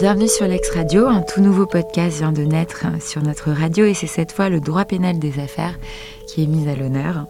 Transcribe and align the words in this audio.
Bienvenue 0.00 0.28
sur 0.28 0.46
Lex 0.46 0.70
Radio, 0.70 1.08
un 1.08 1.20
tout 1.20 1.42
nouveau 1.42 1.66
podcast 1.66 2.16
vient 2.16 2.32
de 2.32 2.40
naître 2.40 2.86
sur 3.02 3.22
notre 3.22 3.50
radio 3.50 3.84
et 3.84 3.92
c'est 3.92 4.06
cette 4.06 4.32
fois 4.32 4.48
le 4.48 4.58
droit 4.58 4.86
pénal 4.86 5.18
des 5.18 5.38
affaires 5.38 5.78
qui 6.26 6.42
est 6.42 6.46
mis 6.46 6.70
à 6.70 6.74
l'honneur. 6.74 7.26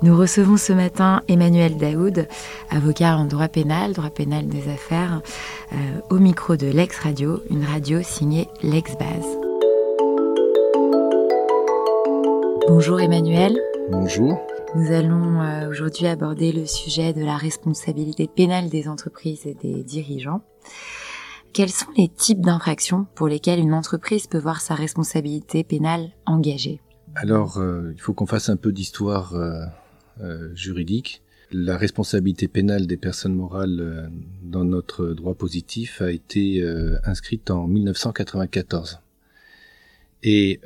Nous 0.00 0.16
recevons 0.16 0.56
ce 0.56 0.72
matin 0.72 1.20
Emmanuel 1.28 1.76
Daoud, 1.76 2.26
avocat 2.70 3.18
en 3.18 3.26
droit 3.26 3.48
pénal, 3.48 3.92
droit 3.92 4.08
pénal 4.08 4.48
des 4.48 4.72
affaires, 4.72 5.20
euh, 5.74 5.76
au 6.08 6.18
micro 6.18 6.56
de 6.56 6.68
Lex 6.68 7.00
Radio, 7.00 7.42
une 7.50 7.66
radio 7.66 8.00
signée 8.02 8.48
Lex 8.62 8.92
Base. 8.96 9.38
Bonjour 12.66 12.98
Emmanuel. 12.98 13.60
Bonjour. 13.90 14.40
Nous 14.74 14.90
allons 14.90 15.42
euh, 15.42 15.68
aujourd'hui 15.68 16.06
aborder 16.06 16.52
le 16.52 16.64
sujet 16.64 17.12
de 17.12 17.22
la 17.22 17.36
responsabilité 17.36 18.26
pénale 18.26 18.70
des 18.70 18.88
entreprises 18.88 19.46
et 19.46 19.52
des 19.52 19.82
dirigeants. 19.82 20.40
Quels 21.56 21.70
sont 21.70 21.90
les 21.96 22.10
types 22.10 22.42
d'infractions 22.42 23.06
pour 23.14 23.28
lesquelles 23.28 23.60
une 23.60 23.72
entreprise 23.72 24.26
peut 24.26 24.36
voir 24.36 24.60
sa 24.60 24.74
responsabilité 24.74 25.64
pénale 25.64 26.10
engagée? 26.26 26.82
Alors, 27.14 27.56
euh, 27.56 27.92
il 27.94 27.98
faut 27.98 28.12
qu'on 28.12 28.26
fasse 28.26 28.50
un 28.50 28.58
peu 28.58 28.72
d'histoire 28.72 29.34
euh, 29.34 29.64
euh, 30.20 30.54
juridique. 30.54 31.22
La 31.50 31.78
responsabilité 31.78 32.46
pénale 32.46 32.86
des 32.86 32.98
personnes 32.98 33.34
morales 33.34 34.12
dans 34.42 34.64
notre 34.64 35.06
droit 35.14 35.32
positif 35.34 36.02
a 36.02 36.10
été 36.10 36.62
inscrite 37.04 37.50
en 37.50 37.66
1994. 37.66 39.00
Et 40.24 40.60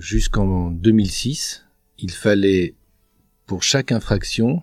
jusqu'en 0.00 0.70
2006, 0.72 1.64
il 2.00 2.10
fallait 2.10 2.74
pour 3.46 3.62
chaque 3.62 3.92
infraction 3.92 4.62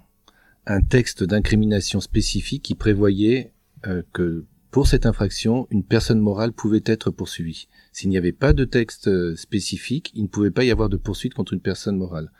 un 0.67 0.81
texte 0.81 1.23
d'incrimination 1.23 2.01
spécifique 2.01 2.61
qui 2.61 2.75
prévoyait 2.75 3.53
que 4.11 4.45
pour 4.71 4.87
cette 4.87 5.05
infraction, 5.05 5.67
une 5.69 5.83
personne 5.83 6.19
morale 6.19 6.53
pouvait 6.53 6.83
être 6.85 7.11
poursuivie. 7.11 7.67
S'il 7.91 8.09
n'y 8.09 8.17
avait 8.17 8.31
pas 8.31 8.53
de 8.53 8.63
texte 8.63 9.09
euh, 9.09 9.35
spécifique, 9.35 10.11
il 10.15 10.23
ne 10.23 10.27
pouvait 10.27 10.51
pas 10.51 10.63
y 10.63 10.71
avoir 10.71 10.87
de 10.87 10.97
poursuite 10.97 11.33
contre 11.33 11.53
une 11.53 11.59
personne 11.59 11.97
morale. 11.97 12.31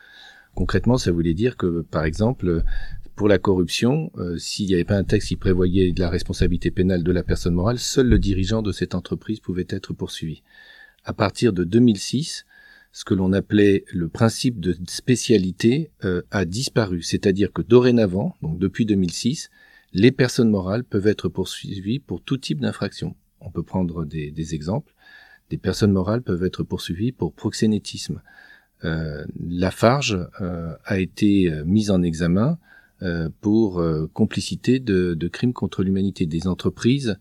Concrètement, 0.56 0.98
ça 0.98 1.12
voulait 1.12 1.34
dire 1.34 1.58
que, 1.58 1.82
par 1.82 2.06
exemple, 2.06 2.64
pour 3.16 3.28
la 3.28 3.38
corruption, 3.38 4.12
euh, 4.18 4.38
s'il 4.38 4.68
n'y 4.68 4.74
avait 4.74 4.86
pas 4.86 4.98
un 4.98 5.04
texte 5.04 5.28
qui 5.28 5.36
prévoyait 5.36 5.94
la 5.98 6.10
responsabilité 6.10 6.72
pénale 6.72 7.04
de 7.04 7.12
la 7.12 7.24
personne 7.24 7.54
morale, 7.54 7.80
seul 7.80 8.08
le 8.08 8.18
dirigeant 8.18 8.62
de 8.62 8.72
cette 8.72 8.96
entreprise 8.96 9.42
pouvait 9.42 9.68
être 9.70 9.94
poursuivi. 9.94 10.42
À 11.04 11.14
partir 11.14 11.52
de 11.52 11.64
2006, 11.64 12.46
ce 12.94 13.06
que 13.06 13.14
l'on 13.14 13.34
appelait 13.34 13.86
le 13.94 14.08
principe 14.08 14.60
de 14.60 14.76
spécialité 14.88 15.92
euh, 16.04 16.22
a 16.32 16.46
disparu. 16.46 17.02
C'est-à-dire 17.02 17.52
que 17.52 17.62
dorénavant, 17.62 18.36
donc 18.42 18.60
depuis 18.60 18.86
2006, 18.86 19.50
les 19.94 20.12
personnes 20.12 20.50
morales 20.50 20.84
peuvent 20.84 21.08
être 21.08 21.30
poursuivies 21.30 22.00
pour 22.00 22.22
tout 22.22 22.38
type 22.38 22.62
d'infraction. 22.62 23.16
On 23.42 23.52
peut 23.52 23.64
prendre 23.64 24.06
des, 24.06 24.56
exemples. 24.56 24.94
Des 25.50 25.58
personnes 25.58 25.92
morales 25.92 26.22
peuvent 26.22 26.44
être 26.44 26.64
poursuivies 26.64 27.12
pour 27.12 27.34
proxénétisme. 27.34 28.22
Euh, 28.84 29.26
Lafarge 29.40 30.18
euh, 30.42 30.76
a 30.86 31.00
été 31.00 31.52
euh, 31.52 31.64
mise 31.66 31.92
en 31.92 32.02
examen 32.02 32.58
euh, 33.04 33.30
pour 33.42 33.80
euh, 33.80 34.10
complicité 34.14 34.80
de, 34.80 35.14
de, 35.14 35.28
crimes 35.28 35.54
contre 35.54 35.84
l'humanité. 35.84 36.26
Des 36.26 36.48
entreprises 36.48 37.18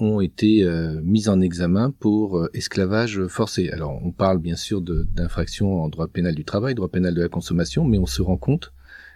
ont 0.00 0.20
été 0.20 0.68
mises 1.04 1.28
en 1.28 1.40
examen 1.40 1.92
pour 1.92 2.48
esclavage 2.52 3.28
forcé. 3.28 3.70
Alors 3.70 3.96
on 4.02 4.10
parle 4.10 4.38
bien 4.38 4.56
sûr 4.56 4.80
d'infractions 4.82 5.84
en 5.84 5.88
droit 5.88 6.08
pénal 6.08 6.34
du 6.34 6.44
travail, 6.44 6.74
droit 6.74 6.88
pénal 6.88 7.14
de 7.14 7.22
la 7.22 7.28
consommation, 7.28 7.84
mais 7.84 7.96
on 7.96 8.06
se 8.06 8.22
rend 8.22 8.36
compte 8.36 8.72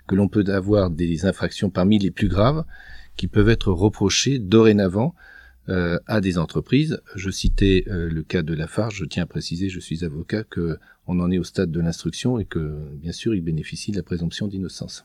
que 0.06 0.14
l'on 0.14 0.28
peut 0.28 0.44
avoir 0.48 0.90
des 0.90 1.26
infractions 1.26 1.70
parmi 1.70 1.98
les 1.98 2.10
plus 2.10 2.28
graves 2.28 2.64
qui 3.16 3.28
peuvent 3.28 3.48
être 3.48 3.72
reprochées 3.72 4.38
dorénavant 4.38 5.14
euh, 5.68 5.98
à 6.06 6.20
des 6.20 6.38
entreprises. 6.38 7.02
Je 7.14 7.30
citais 7.30 7.84
euh, 7.89 8.08
le 8.08 8.22
cas 8.22 8.42
de 8.42 8.55
Lafarge. 8.55 8.96
Je 8.96 9.05
tiens 9.05 9.24
à 9.24 9.27
préciser, 9.27 9.68
je 9.68 9.80
suis 9.80 10.05
avocat, 10.05 10.45
que 10.45 10.78
on 11.08 11.18
en 11.20 11.30
est 11.30 11.39
au 11.39 11.45
stade 11.45 11.70
de 11.70 11.80
l'instruction 11.80 12.39
et 12.39 12.45
que, 12.45 12.78
bien 12.95 13.12
sûr, 13.12 13.34
il 13.34 13.40
bénéficie 13.40 13.90
de 13.90 13.96
la 13.96 14.02
présomption 14.02 14.48
d'innocence. 14.48 15.05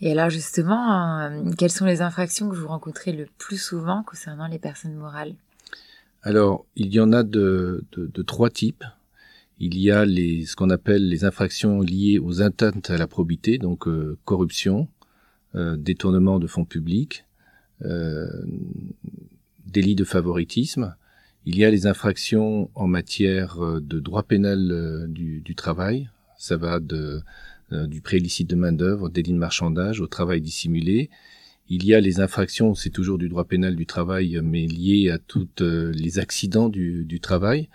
Et 0.00 0.12
alors 0.12 0.30
justement, 0.30 1.20
euh, 1.20 1.50
quelles 1.56 1.72
sont 1.72 1.86
les 1.86 2.02
infractions 2.02 2.48
que 2.48 2.56
vous 2.56 2.68
rencontrez 2.68 3.12
le 3.12 3.26
plus 3.38 3.60
souvent 3.60 4.02
concernant 4.02 4.48
les 4.48 4.58
personnes 4.58 4.94
morales? 4.94 5.34
Alors, 6.22 6.66
il 6.74 6.92
y 6.92 7.00
en 7.00 7.12
a 7.12 7.22
de, 7.22 7.84
de, 7.92 8.06
de 8.12 8.22
trois 8.22 8.50
types. 8.50 8.84
Il 9.58 9.78
y 9.78 9.90
a 9.90 10.04
les, 10.04 10.44
ce 10.44 10.54
qu'on 10.54 10.70
appelle 10.70 11.08
les 11.08 11.24
infractions 11.24 11.80
liées 11.80 12.18
aux 12.18 12.42
atteintes 12.42 12.90
à 12.90 12.98
la 12.98 13.06
probité, 13.06 13.56
donc 13.56 13.88
euh, 13.88 14.18
corruption, 14.24 14.88
euh, 15.56 15.76
détournement 15.76 16.38
de 16.38 16.46
fonds 16.46 16.66
publics, 16.66 17.24
euh, 17.82 18.28
délit 19.64 19.94
de 19.94 20.04
favoritisme. 20.04 20.94
Il 21.46 21.56
y 21.56 21.64
a 21.64 21.70
les 21.70 21.86
infractions 21.86 22.68
en 22.74 22.86
matière 22.86 23.64
euh, 23.64 23.80
de 23.80 23.98
droit 23.98 24.24
pénal 24.24 25.06
du, 25.08 25.54
travail. 25.54 26.10
Ça 26.36 26.58
va 26.58 26.78
de, 26.78 27.22
du 27.70 28.02
prélicite 28.02 28.50
de 28.50 28.56
main-d'œuvre, 28.56 29.08
délit 29.08 29.32
de 29.32 29.38
marchandage, 29.38 30.02
au 30.02 30.06
travail 30.06 30.42
dissimulé. 30.42 31.08
Il 31.70 31.86
y 31.86 31.94
a 31.94 32.00
les 32.00 32.20
infractions, 32.20 32.74
c'est 32.74 32.90
toujours 32.90 33.16
du 33.16 33.30
droit 33.30 33.44
pénal 33.44 33.76
du 33.76 33.86
travail, 33.86 34.38
mais 34.42 34.66
liées 34.66 35.08
à 35.10 35.18
toutes 35.18 35.62
les 35.62 36.18
accidents 36.18 36.68
du 36.68 37.18
travail. 37.20 37.70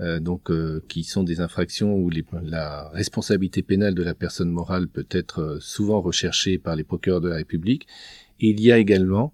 Euh, 0.00 0.20
donc 0.20 0.50
euh, 0.50 0.84
qui 0.88 1.04
sont 1.04 1.22
des 1.22 1.40
infractions 1.40 1.94
où 1.94 2.10
la 2.42 2.90
responsabilité 2.90 3.62
pénale 3.62 3.94
de 3.94 4.02
la 4.02 4.12
personne 4.12 4.50
morale 4.50 4.88
peut 4.88 5.06
être 5.10 5.40
euh, 5.40 5.58
souvent 5.58 6.02
recherchée 6.02 6.58
par 6.58 6.76
les 6.76 6.84
procureurs 6.84 7.22
de 7.22 7.30
la 7.30 7.36
République. 7.36 7.86
Il 8.38 8.60
y 8.60 8.70
a 8.72 8.78
également 8.78 9.32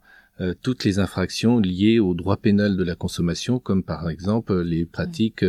toutes 0.62 0.82
les 0.82 0.98
infractions 0.98 1.60
liées 1.60 2.00
au 2.00 2.14
droit 2.14 2.36
pénal 2.36 2.76
de 2.76 2.82
la 2.82 2.96
consommation, 2.96 3.60
comme 3.60 3.84
par 3.84 4.08
exemple 4.08 4.60
les 4.62 4.86
pratiques 4.86 5.44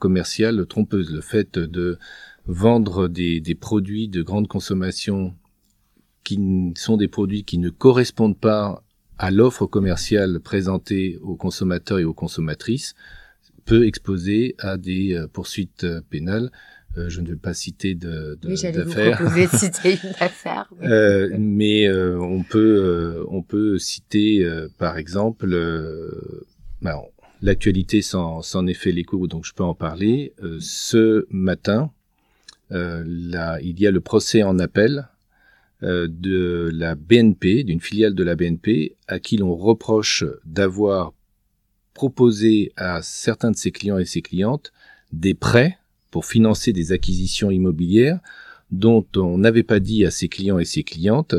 commerciales 0.00 0.66
trompeuses, 0.66 1.12
le 1.12 1.20
fait 1.20 1.56
de 1.56 1.98
vendre 2.46 3.06
des, 3.06 3.40
des 3.40 3.54
produits 3.54 4.08
de 4.08 4.22
grande 4.22 4.48
consommation 4.48 5.36
qui 6.24 6.40
sont 6.74 6.96
des 6.96 7.06
produits 7.06 7.44
qui 7.44 7.58
ne 7.58 7.70
correspondent 7.70 8.38
pas 8.38 8.82
à 9.18 9.30
l'offre 9.30 9.66
commerciale 9.66 10.40
présentée 10.40 11.18
aux 11.22 11.36
consommateurs 11.36 12.00
et 12.00 12.04
aux 12.04 12.14
consommatrices, 12.14 12.94
peut 13.68 13.86
exposer 13.86 14.54
à 14.58 14.78
des 14.78 15.14
euh, 15.14 15.28
poursuites 15.28 15.84
euh, 15.84 16.00
pénales. 16.08 16.50
Euh, 16.96 17.10
je 17.10 17.20
ne 17.20 17.28
vais 17.28 17.36
pas 17.36 17.52
citer 17.52 17.94
de, 17.94 18.38
de 18.40 18.48
oui, 18.48 18.72
d'affaires. 18.72 19.22
Vous 19.22 19.38
de 19.38 19.46
citer 19.56 19.98
une 20.02 20.14
affaire. 20.18 20.72
Mais, 20.80 20.88
euh, 20.88 21.36
mais 21.38 21.92
on 21.92 22.42
peut 22.42 23.24
on 23.28 23.42
peut 23.42 23.78
citer 23.78 24.48
par 24.78 24.96
exemple 24.96 25.54
ben, 26.80 26.96
l'actualité 27.42 28.00
sans 28.00 28.40
sans 28.40 28.66
effet 28.66 28.90
l'écho 28.90 29.26
donc 29.26 29.44
je 29.44 29.52
peux 29.52 29.64
en 29.64 29.74
parler. 29.74 30.32
ce 30.60 31.26
matin, 31.30 31.92
là, 32.70 33.60
il 33.60 33.78
y 33.78 33.86
a 33.86 33.90
le 33.90 34.00
procès 34.00 34.42
en 34.42 34.58
appel 34.58 35.08
de 35.82 36.70
la 36.72 36.94
BNP, 36.94 37.64
d'une 37.64 37.80
filiale 37.80 38.14
de 38.14 38.24
la 38.24 38.34
BNP, 38.34 38.96
à 39.06 39.20
qui 39.20 39.36
l'on 39.36 39.54
reproche 39.54 40.24
d'avoir 40.46 41.12
proposer 41.98 42.70
à 42.76 43.02
certains 43.02 43.50
de 43.50 43.56
ses 43.56 43.72
clients 43.72 43.98
et 43.98 44.04
ses 44.04 44.22
clientes 44.22 44.72
des 45.12 45.34
prêts 45.34 45.78
pour 46.12 46.26
financer 46.26 46.72
des 46.72 46.92
acquisitions 46.92 47.50
immobilières 47.50 48.20
dont 48.70 49.04
on 49.16 49.36
n'avait 49.38 49.64
pas 49.64 49.80
dit 49.80 50.06
à 50.06 50.12
ses 50.12 50.28
clients 50.28 50.60
et 50.60 50.64
ses 50.64 50.84
clientes 50.84 51.34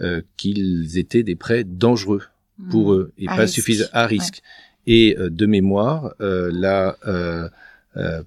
euh, 0.00 0.22
qu'ils 0.38 0.96
étaient 0.96 1.22
des 1.22 1.36
prêts 1.36 1.62
dangereux 1.62 2.22
pour 2.70 2.92
mmh. 2.92 2.96
eux 2.96 3.12
et 3.18 3.26
pas 3.26 3.46
suffisants 3.46 3.90
à 3.92 4.06
risque. 4.06 4.40
Et 4.86 5.14
euh, 5.18 5.28
de 5.28 5.44
mémoire, 5.44 6.14
euh, 6.22 6.50
la 6.54 6.96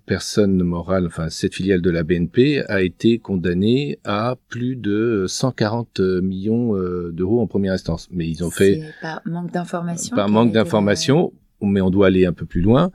personne 0.05 0.61
morale, 0.63 1.07
enfin 1.07 1.29
cette 1.29 1.55
filiale 1.55 1.81
de 1.81 1.89
la 1.89 2.03
BNP, 2.03 2.61
a 2.67 2.81
été 2.81 3.19
condamnée 3.19 3.99
à 4.03 4.35
plus 4.49 4.75
de 4.75 5.25
140 5.27 6.01
millions 6.21 6.73
d'euros 7.09 7.39
en 7.39 7.47
première 7.47 7.71
instance. 7.73 8.09
Mais 8.11 8.27
ils 8.27 8.43
ont 8.43 8.51
fait 8.51 8.81
par 9.01 9.21
manque 9.25 9.51
d'information. 9.51 10.13
Par 10.13 10.27
manque 10.27 10.51
d'information 10.51 11.31
mais 11.67 11.81
on 11.81 11.89
doit 11.89 12.07
aller 12.07 12.25
un 12.25 12.33
peu 12.33 12.45
plus 12.45 12.61
loin. 12.61 12.91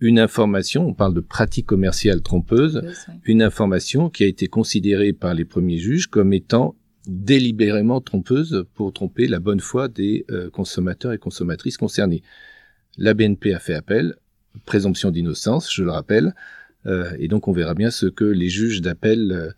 Une 0.00 0.18
information, 0.18 0.86
on 0.86 0.94
parle 0.94 1.12
de 1.12 1.20
pratique 1.20 1.66
commerciale 1.66 2.22
trompeuse, 2.22 2.82
une 3.24 3.42
information 3.42 4.08
qui 4.08 4.24
a 4.24 4.26
été 4.26 4.46
considérée 4.46 5.12
par 5.12 5.34
les 5.34 5.44
premiers 5.44 5.76
juges 5.76 6.06
comme 6.06 6.32
étant 6.32 6.74
délibérément 7.06 8.00
trompeuse 8.00 8.64
pour 8.74 8.92
tromper 8.92 9.26
la 9.26 9.40
bonne 9.40 9.60
foi 9.60 9.88
des 9.88 10.24
euh, 10.30 10.48
consommateurs 10.50 11.12
et 11.12 11.18
consommatrices 11.18 11.76
concernés. 11.76 12.22
La 12.96 13.14
BNP 13.14 13.52
a 13.52 13.58
fait 13.58 13.74
appel, 13.74 14.16
présomption 14.64 15.10
d'innocence, 15.10 15.72
je 15.72 15.82
le 15.82 15.90
rappelle, 15.90 16.34
euh, 16.86 17.12
et 17.18 17.28
donc 17.28 17.48
on 17.48 17.52
verra 17.52 17.74
bien 17.74 17.90
ce 17.90 18.06
que 18.06 18.24
les 18.24 18.48
juges 18.48 18.80
d'appel 18.80 19.54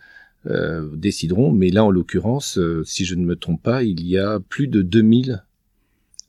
euh, 0.46 0.88
décideront, 0.96 1.52
mais 1.52 1.70
là 1.70 1.84
en 1.84 1.90
l'occurrence, 1.90 2.58
si 2.84 3.04
je 3.04 3.14
ne 3.14 3.24
me 3.24 3.36
trompe 3.36 3.62
pas, 3.62 3.84
il 3.84 4.06
y 4.06 4.18
a 4.18 4.40
plus 4.40 4.66
de 4.66 4.82
2000 4.82 5.44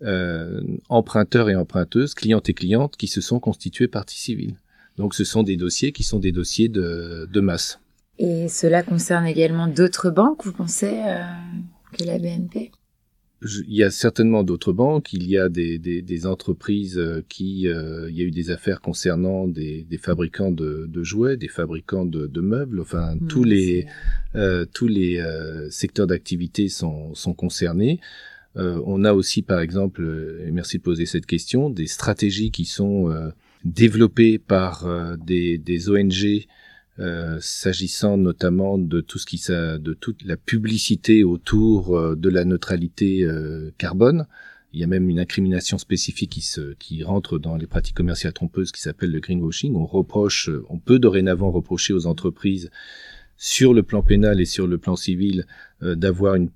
euh, 0.01 0.61
emprunteurs 0.89 1.49
et 1.49 1.55
emprunteuses, 1.55 2.13
clientes 2.13 2.49
et 2.49 2.53
clientes, 2.53 2.97
qui 2.97 3.07
se 3.07 3.21
sont 3.21 3.39
constitués 3.39 3.87
partie 3.87 4.19
civile. 4.19 4.55
Donc 4.97 5.15
ce 5.15 5.23
sont 5.23 5.43
des 5.43 5.57
dossiers 5.57 5.91
qui 5.91 6.03
sont 6.03 6.19
des 6.19 6.31
dossiers 6.31 6.69
de, 6.69 7.27
de 7.31 7.39
masse. 7.39 7.79
Et 8.19 8.47
cela 8.47 8.83
concerne 8.83 9.25
également 9.25 9.67
d'autres 9.67 10.09
banques, 10.09 10.45
vous 10.45 10.53
pensez, 10.53 11.01
euh, 11.05 11.23
que 11.97 12.03
la 12.03 12.19
BNP 12.19 12.71
il 13.67 13.75
y 13.75 13.83
a 13.83 13.91
certainement 13.91 14.43
d'autres 14.43 14.73
banques, 14.73 15.13
il 15.13 15.27
y 15.27 15.37
a 15.37 15.49
des, 15.49 15.77
des, 15.77 16.01
des 16.01 16.25
entreprises 16.25 16.97
euh, 16.97 17.23
qui, 17.27 17.67
euh, 17.67 18.09
il 18.09 18.17
y 18.17 18.21
a 18.21 18.25
eu 18.25 18.31
des 18.31 18.51
affaires 18.51 18.81
concernant 18.81 19.47
des, 19.47 19.83
des 19.89 19.97
fabricants 19.97 20.51
de, 20.51 20.85
de, 20.87 21.03
jouets, 21.03 21.37
des 21.37 21.47
fabricants 21.47 22.05
de, 22.05 22.27
de 22.27 22.41
meubles, 22.41 22.79
enfin 22.81 23.15
mmh, 23.15 23.27
tous 23.27 23.43
les 23.43 23.85
euh, 24.35 24.65
tous 24.73 24.87
les 24.87 25.19
euh, 25.19 25.69
secteurs 25.69 26.07
d'activité 26.07 26.69
sont, 26.69 27.13
sont 27.15 27.33
concernés. 27.33 27.99
On 28.55 29.03
a 29.03 29.13
aussi, 29.13 29.41
par 29.41 29.59
exemple, 29.59 30.39
et 30.45 30.51
merci 30.51 30.77
de 30.77 30.83
poser 30.83 31.05
cette 31.05 31.25
question, 31.25 31.69
des 31.69 31.87
stratégies 31.87 32.51
qui 32.51 32.65
sont 32.65 33.11
développées 33.65 34.37
par 34.37 34.87
des, 35.17 35.57
des 35.57 35.89
ONG 35.89 36.45
euh, 36.99 37.39
s'agissant 37.41 38.17
notamment 38.17 38.77
de 38.77 39.01
tout 39.01 39.17
ce 39.17 39.25
qui 39.25 39.41
de 39.49 39.93
toute 39.95 40.23
la 40.25 40.37
publicité 40.37 41.23
autour 41.23 41.97
euh, 41.97 42.15
de 42.15 42.29
la 42.29 42.45
neutralité 42.45 43.23
euh, 43.23 43.73
carbone. 43.79 44.27
Il 44.73 44.79
y 44.79 44.83
a 44.83 44.87
même 44.87 45.09
une 45.09 45.19
incrimination 45.19 45.79
spécifique 45.79 46.29
qui, 46.29 46.41
se, 46.41 46.75
qui 46.75 47.03
rentre 47.03 47.39
dans 47.39 47.57
les 47.57 47.65
pratiques 47.65 47.95
commerciales 47.95 48.33
trompeuses 48.33 48.71
qui 48.71 48.79
s'appelle 48.79 49.09
le 49.09 49.19
greenwashing. 49.19 49.75
On 49.75 49.87
reproche, 49.87 50.51
on 50.69 50.77
peut 50.77 50.99
dorénavant 50.99 51.49
reprocher 51.49 51.93
aux 51.93 52.05
entreprises 52.05 52.69
sur 53.37 53.73
le 53.73 53.81
plan 53.81 54.03
pénal 54.03 54.39
et 54.39 54.45
sur 54.45 54.67
le 54.67 54.77
plan 54.77 54.95
civil 54.95 55.47
d'avoir 55.81 56.35
une, 56.35 56.51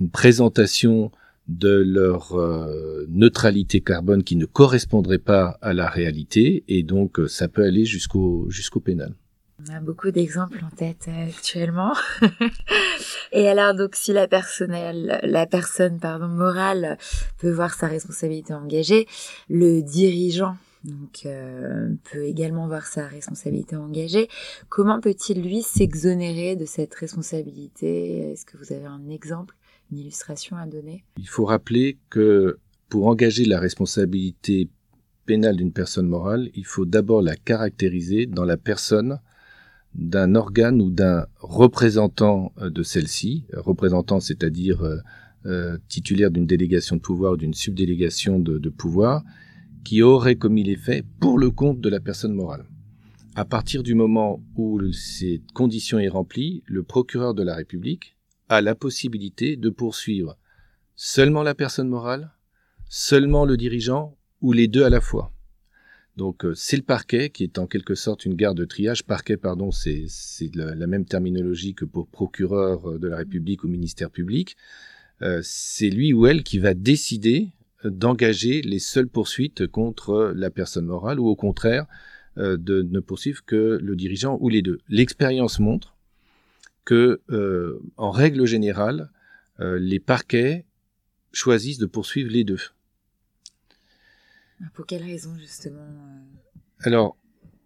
une, 0.00 0.10
présentation 0.10 1.12
de 1.48 1.82
leur 1.86 2.36
neutralité 3.08 3.80
carbone 3.80 4.24
qui 4.24 4.36
ne 4.36 4.46
correspondrait 4.46 5.18
pas 5.18 5.58
à 5.62 5.72
la 5.72 5.88
réalité 5.88 6.64
et 6.68 6.82
donc 6.82 7.20
ça 7.28 7.48
peut 7.48 7.62
aller 7.62 7.84
jusqu'au 7.84 8.46
jusqu'au 8.50 8.80
pénal. 8.80 9.14
On 9.58 9.74
a 9.74 9.80
beaucoup 9.80 10.10
d'exemples 10.10 10.62
en 10.62 10.68
tête 10.68 11.06
euh, 11.08 11.28
actuellement. 11.28 11.94
et 13.32 13.48
alors 13.48 13.74
donc 13.74 13.94
si 13.94 14.12
la 14.12 14.28
personne, 14.28 14.68
pardon 15.98 16.28
morale 16.28 16.98
peut 17.38 17.50
voir 17.50 17.72
sa 17.72 17.86
responsabilité 17.86 18.52
engagée, 18.52 19.06
le 19.48 19.80
dirigeant 19.80 20.56
donc 20.84 21.24
euh, 21.24 21.88
peut 22.12 22.24
également 22.24 22.68
voir 22.68 22.86
sa 22.86 23.06
responsabilité 23.06 23.76
engagée. 23.76 24.28
Comment 24.68 25.00
peut-il 25.00 25.42
lui 25.42 25.62
s'exonérer 25.62 26.54
de 26.54 26.66
cette 26.66 26.94
responsabilité? 26.94 28.32
Est-ce 28.32 28.44
que 28.44 28.58
vous 28.58 28.72
avez 28.72 28.84
un 28.84 29.08
exemple, 29.08 29.56
une 29.90 29.98
illustration 29.98 30.56
à 30.56 30.66
donner 30.66 31.04
Il 31.18 31.28
faut 31.28 31.44
rappeler 31.44 31.98
que 32.10 32.58
pour 32.88 33.06
engager 33.06 33.44
la 33.44 33.60
responsabilité 33.60 34.68
pénale 35.26 35.56
d'une 35.56 35.72
personne 35.72 36.06
morale, 36.06 36.50
il 36.54 36.64
faut 36.64 36.86
d'abord 36.86 37.20
la 37.20 37.36
caractériser 37.36 38.26
dans 38.26 38.44
la 38.44 38.56
personne 38.56 39.18
d'un 39.94 40.34
organe 40.34 40.80
ou 40.80 40.90
d'un 40.90 41.26
représentant 41.38 42.52
euh, 42.58 42.70
de 42.70 42.82
celle-ci, 42.82 43.46
représentant 43.54 44.20
c'est-à-dire 44.20 44.82
euh, 44.82 44.98
euh, 45.46 45.78
titulaire 45.88 46.30
d'une 46.30 46.46
délégation 46.46 46.96
de 46.96 47.00
pouvoir 47.00 47.32
ou 47.32 47.36
d'une 47.36 47.54
subdélégation 47.54 48.38
de, 48.38 48.58
de, 48.58 48.68
pouvoir, 48.68 49.24
qui 49.84 50.02
aurait 50.02 50.36
commis 50.36 50.64
les 50.64 50.76
faits 50.76 51.04
pour 51.20 51.38
le 51.38 51.50
compte 51.50 51.80
de 51.80 51.88
la 51.88 52.00
personne 52.00 52.34
morale. 52.34 52.66
À 53.36 53.44
partir 53.44 53.82
du 53.82 53.94
moment 53.94 54.42
où 54.56 54.80
cette 54.92 55.52
condition 55.52 55.98
est 55.98 56.08
remplie, 56.08 56.62
le 56.66 56.82
procureur 56.82 57.34
de 57.34 57.42
la 57.42 57.54
République 57.54 58.15
a 58.48 58.60
la 58.60 58.74
possibilité 58.74 59.56
de 59.56 59.70
poursuivre 59.70 60.36
seulement 60.94 61.42
la 61.42 61.54
personne 61.54 61.88
morale, 61.88 62.30
seulement 62.88 63.44
le 63.44 63.56
dirigeant 63.56 64.16
ou 64.40 64.52
les 64.52 64.68
deux 64.68 64.84
à 64.84 64.90
la 64.90 65.00
fois. 65.00 65.32
Donc 66.16 66.44
euh, 66.44 66.54
c'est 66.54 66.76
le 66.76 66.82
parquet 66.82 67.30
qui 67.30 67.44
est 67.44 67.58
en 67.58 67.66
quelque 67.66 67.94
sorte 67.94 68.24
une 68.24 68.34
garde 68.34 68.56
de 68.56 68.64
triage. 68.64 69.04
Parquet, 69.04 69.36
pardon, 69.36 69.70
c'est 69.70 70.06
la, 70.54 70.86
même 70.86 71.04
terminologie 71.04 71.74
que 71.74 71.84
pour 71.84 72.08
procureur 72.08 72.90
euh, 72.90 72.98
de 72.98 73.08
la 73.08 73.18
République 73.18 73.64
ou 73.64 73.68
ministère 73.68 74.10
public. 74.10 74.56
Euh, 75.22 75.40
c'est 75.42 75.90
lui 75.90 76.12
ou 76.12 76.26
elle 76.26 76.42
qui 76.42 76.58
va 76.58 76.74
décider 76.74 77.48
d'engager 77.84 78.62
les 78.62 78.78
seules 78.78 79.08
poursuites 79.08 79.66
contre 79.66 80.32
la 80.34 80.50
personne 80.50 80.86
morale 80.86 81.20
ou 81.20 81.28
au 81.28 81.36
contraire 81.36 81.86
de 82.36 82.82
ne 82.82 83.00
poursuivre 83.00 83.44
que 83.46 83.78
le 83.80 83.96
dirigeant 83.96 84.36
ou 84.40 84.48
les 84.48 84.60
deux. 84.60 84.78
L'expérience 84.88 85.58
montre 85.58 85.95
que, 86.86 87.20
en 87.98 88.10
règle 88.10 88.46
générale, 88.46 89.10
les 89.58 90.00
parquets 90.00 90.64
choisissent 91.32 91.78
de 91.78 91.86
poursuivre 91.86 92.30
les 92.30 92.44
deux. 92.44 92.60
Pour 94.72 94.86
quelle 94.86 95.02
raison 95.02 95.36
justement 95.38 95.80
euh? 95.80 96.80
Alors, 96.80 97.16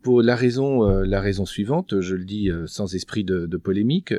pour 0.03 0.23
la 0.23 0.35
raison, 0.35 0.89
euh, 0.89 1.05
la 1.05 1.21
raison 1.21 1.47
suivante, 1.47 2.01
je 2.01 2.15
le 2.15 2.25
dis 2.25 2.51
euh, 2.51 2.67
sans 2.67 2.95
esprit 2.95 3.23
de, 3.23 3.47
de 3.47 3.57
polémique, 3.57 4.15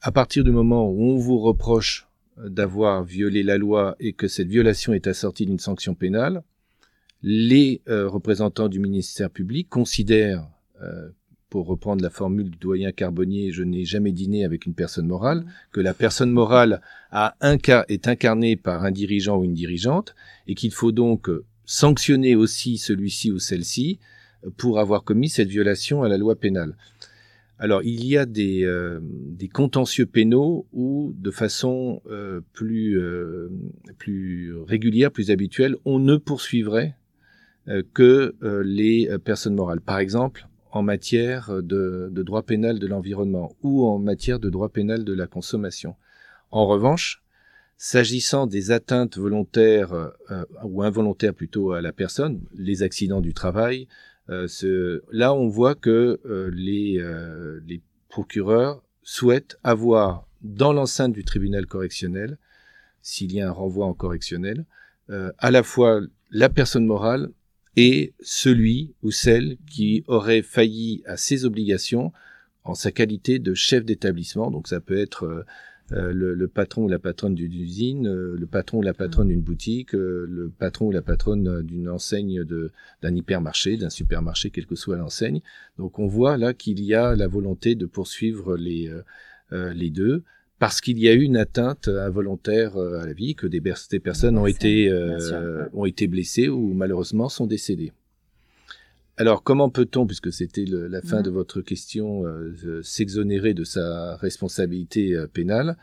à 0.00 0.12
partir 0.12 0.44
du 0.44 0.50
moment 0.50 0.88
où 0.88 1.02
on 1.02 1.16
vous 1.16 1.38
reproche 1.38 2.08
d'avoir 2.36 3.04
violé 3.04 3.42
la 3.42 3.58
loi 3.58 3.94
et 4.00 4.14
que 4.14 4.26
cette 4.26 4.48
violation 4.48 4.92
est 4.94 5.06
assortie 5.06 5.46
d'une 5.46 5.60
sanction 5.60 5.94
pénale, 5.94 6.42
les 7.22 7.82
représentants 7.86 8.68
du 8.68 8.80
ministère 8.80 9.30
public 9.30 9.68
considèrent 9.68 10.48
pour 11.52 11.66
reprendre 11.66 12.02
la 12.02 12.08
formule 12.08 12.48
du 12.48 12.56
doyen 12.56 12.92
Carbonnier, 12.92 13.52
je 13.52 13.62
n'ai 13.62 13.84
jamais 13.84 14.12
dîné 14.12 14.46
avec 14.46 14.64
une 14.64 14.72
personne 14.72 15.06
morale, 15.06 15.40
mmh. 15.40 15.50
que 15.72 15.80
la 15.82 15.92
personne 15.92 16.30
morale 16.30 16.80
a 17.10 17.36
un 17.42 17.58
cas 17.58 17.84
est 17.90 18.08
incarnée 18.08 18.56
par 18.56 18.84
un 18.84 18.90
dirigeant 18.90 19.36
ou 19.36 19.44
une 19.44 19.52
dirigeante, 19.52 20.14
et 20.46 20.54
qu'il 20.54 20.72
faut 20.72 20.92
donc 20.92 21.28
sanctionner 21.66 22.36
aussi 22.36 22.78
celui-ci 22.78 23.30
ou 23.30 23.38
celle-ci 23.38 23.98
pour 24.56 24.80
avoir 24.80 25.04
commis 25.04 25.28
cette 25.28 25.48
violation 25.48 26.02
à 26.02 26.08
la 26.08 26.16
loi 26.16 26.36
pénale. 26.36 26.74
Alors, 27.58 27.82
il 27.82 28.02
y 28.06 28.16
a 28.16 28.24
des, 28.24 28.64
euh, 28.64 29.00
des 29.02 29.48
contentieux 29.48 30.06
pénaux 30.06 30.66
où, 30.72 31.14
de 31.18 31.30
façon 31.30 32.00
euh, 32.10 32.40
plus, 32.54 32.98
euh, 32.98 33.50
plus 33.98 34.56
régulière, 34.66 35.12
plus 35.12 35.30
habituelle, 35.30 35.76
on 35.84 35.98
ne 35.98 36.16
poursuivrait 36.16 36.96
que 37.94 38.34
les 38.64 39.08
personnes 39.24 39.54
morales. 39.54 39.80
Par 39.80 40.00
exemple, 40.00 40.48
en 40.72 40.82
matière 40.82 41.62
de, 41.62 42.10
droit 42.10 42.42
pénal 42.42 42.78
de 42.78 42.86
l'environnement 42.86 43.54
ou 43.62 43.86
en 43.86 43.98
matière 43.98 44.40
de 44.40 44.48
droit 44.48 44.70
pénal 44.70 45.04
de 45.04 45.12
la 45.12 45.26
consommation. 45.26 45.94
En 46.50 46.66
revanche, 46.66 47.22
s'agissant 47.76 48.46
des 48.46 48.70
atteintes 48.70 49.18
volontaires 49.18 49.92
euh, 49.92 50.44
ou 50.64 50.82
involontaires 50.82 51.34
plutôt 51.34 51.72
à 51.72 51.82
la 51.82 51.92
personne, 51.92 52.40
les 52.54 52.82
accidents 52.82 53.20
du 53.20 53.34
travail, 53.34 53.86
euh, 54.30 55.00
là 55.10 55.34
on 55.34 55.48
voit 55.48 55.74
que 55.74 56.20
euh, 56.24 56.50
les, 56.54 57.04
les 57.66 57.82
procureurs 58.08 58.82
souhaitent 59.02 59.58
avoir 59.62 60.26
dans 60.40 60.72
l'enceinte 60.72 61.12
du 61.12 61.24
tribunal 61.24 61.66
correctionnel, 61.66 62.38
s'il 63.02 63.32
y 63.32 63.40
a 63.42 63.48
un 63.48 63.52
renvoi 63.52 63.84
en 63.84 63.94
correctionnel, 63.94 64.64
à 65.38 65.50
la 65.50 65.62
fois 65.62 66.00
la 66.30 66.48
personne 66.48 66.86
morale 66.86 67.30
et 67.76 68.12
celui 68.20 68.94
ou 69.02 69.10
celle 69.10 69.56
qui 69.70 70.04
aurait 70.06 70.42
failli 70.42 71.02
à 71.06 71.16
ses 71.16 71.44
obligations 71.44 72.12
en 72.64 72.74
sa 72.74 72.92
qualité 72.92 73.38
de 73.38 73.54
chef 73.54 73.84
d'établissement. 73.84 74.50
Donc 74.50 74.68
ça 74.68 74.80
peut 74.80 74.98
être 74.98 75.24
euh, 75.24 75.44
euh, 75.92 76.12
le, 76.12 76.48
patron 76.48 76.84
ou 76.84 76.88
la 76.88 76.98
patronne 76.98 77.34
d'une 77.34 77.52
usine, 77.52 78.06
euh, 78.06 78.36
le 78.38 78.46
patron 78.46 78.78
ou 78.78 78.82
la 78.82 78.94
patronne 78.94 79.28
d'une 79.28 79.40
boutique, 79.40 79.92
le 79.92 80.52
patron 80.58 80.86
ou 80.86 80.90
la 80.92 81.02
patronne 81.02 81.62
d'une 81.62 81.88
enseigne 81.88 82.44
d'un 82.44 83.14
hypermarché, 83.14 83.76
d'un 83.76 83.90
supermarché, 83.90 84.50
quelle 84.50 84.66
que 84.66 84.76
soit 84.76 84.96
l'enseigne. 84.96 85.40
Donc 85.78 85.98
on 85.98 86.06
voit 86.06 86.36
là 86.36 86.54
qu'il 86.54 86.80
y 86.80 86.94
a 86.94 87.16
la 87.16 87.26
volonté 87.26 87.74
de 87.74 87.86
poursuivre 87.86 88.56
les, 88.56 88.90
les 89.50 89.90
deux 89.90 90.24
parce 90.62 90.80
qu'il 90.80 91.00
y 91.00 91.08
a 91.08 91.12
eu 91.12 91.22
une 91.22 91.38
atteinte 91.38 91.88
involontaire 91.88 92.76
euh, 92.76 93.00
à 93.00 93.06
la 93.06 93.12
vie, 93.12 93.34
que 93.34 93.48
des, 93.48 93.60
personnes 93.60 94.38
ont 94.38 94.46
été, 94.46 94.88
euh, 94.88 95.66
ont 95.72 95.86
été 95.86 96.06
blessées 96.06 96.48
ou 96.48 96.72
malheureusement 96.72 97.28
sont 97.28 97.48
décédées. 97.48 97.90
Alors, 99.16 99.42
comment 99.42 99.70
peut-on, 99.70 100.06
puisque 100.06 100.32
c'était 100.32 100.64
la 100.64 101.02
fin 101.02 101.20
de 101.20 101.30
votre 101.30 101.62
question, 101.62 102.24
euh, 102.26 102.80
s'exonérer 102.84 103.54
de 103.54 103.64
sa 103.64 104.14
responsabilité 104.18 105.16
pénale? 105.32 105.76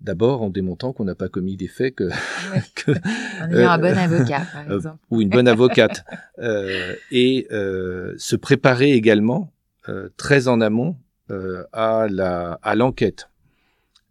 D'abord 0.00 0.42
en 0.42 0.50
démontrant 0.50 0.92
qu'on 0.92 1.04
n'a 1.04 1.16
pas 1.16 1.28
commis 1.28 1.56
des 1.56 1.66
faits 1.66 1.96
que... 1.96 2.10
que 2.76 2.92
en 3.42 3.50
ayant 3.50 3.70
un 3.70 3.78
bon 3.78 3.98
avocat, 3.98 4.42
par 4.52 4.72
exemple. 4.72 4.98
ou 5.10 5.20
une 5.20 5.30
bonne 5.30 5.48
avocate. 5.48 6.04
et 7.10 7.48
se 7.50 8.36
préparer 8.36 8.92
également, 8.92 9.52
très 10.16 10.46
en 10.46 10.60
amont, 10.60 10.96
à 11.72 12.06
l'enquête. 12.76 13.26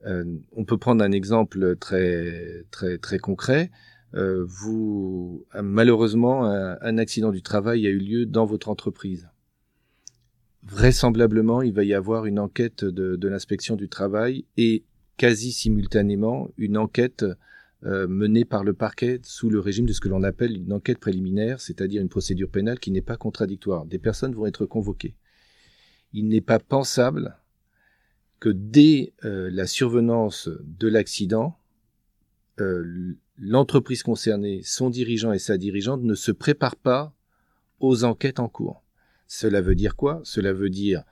Euh, 0.06 0.26
on 0.52 0.66
peut 0.66 0.78
prendre 0.78 1.04
un 1.04 1.12
exemple 1.12 1.76
très 1.78 2.66
très 2.72 2.98
très 2.98 3.20
concret. 3.20 3.72
Euh, 4.16 4.46
vous 4.48 5.46
malheureusement 5.62 6.46
un, 6.46 6.98
accident 6.98 7.32
du 7.32 7.42
travail 7.42 7.88
a 7.88 7.90
eu 7.90 7.98
lieu 7.98 8.26
dans 8.26 8.46
votre 8.46 8.70
entreprise. 8.70 9.30
Vraisemblablement, 10.66 11.62
il 11.62 11.74
va 11.74 11.84
y 11.84 11.94
avoir 11.94 12.26
une 12.26 12.40
enquête 12.40 12.86
de, 12.86 13.28
l'inspection 13.28 13.76
du 13.76 13.90
travail 13.90 14.46
et 14.56 14.86
quasi 15.18 15.52
simultanément 15.52 16.50
une 16.58 16.78
enquête 16.78 17.26
euh, 17.86 18.08
menée 18.08 18.46
par 18.46 18.64
le 18.64 18.74
parquet 18.74 19.20
sous 19.24 19.50
le 19.50 19.60
régime 19.60 19.86
de 19.86 19.94
ce 19.94 20.00
que 20.00 20.08
l'on 20.08 20.24
appelle 20.24 20.56
une 20.56 20.72
enquête 20.72 21.00
préliminaire, 21.00 21.60
c'est-à-dire 21.60 22.02
une 22.02 22.08
procédure 22.08 22.50
pénale 22.50 22.80
qui 22.80 22.92
n'est 22.92 23.02
pas 23.02 23.18
contradictoire. 23.18 23.86
Des 23.86 24.00
personnes 24.00 24.34
vont 24.34 24.46
être 24.46 24.66
convoquées. 24.66 25.16
Il 26.14 26.30
n'est 26.30 26.42
pas 26.42 26.60
pensable 26.60 27.36
que 28.44 28.50
dès 28.50 29.14
euh, 29.24 29.50
la 29.54 29.66
survenance 29.66 30.50
de 30.66 30.90
l'accident, 30.90 31.58
euh, 32.60 33.16
l'entreprise 33.38 34.04
concernée, 34.04 34.60
son 34.66 34.90
dirigeant 34.90 35.32
et 35.32 35.40
sa 35.40 35.58
dirigeante 35.58 36.04
ne 36.04 36.14
se 36.14 36.34
préparent 36.34 36.76
pas 36.76 37.14
aux 37.80 38.04
enquêtes 38.04 38.42
en 38.42 38.50
cours. 38.50 38.84
Cela 39.28 39.62
veut 39.62 39.76
dire 39.76 39.96
quoi? 39.96 40.20
Cela 40.26 40.52
veut 40.52 40.70
dire 40.70 41.04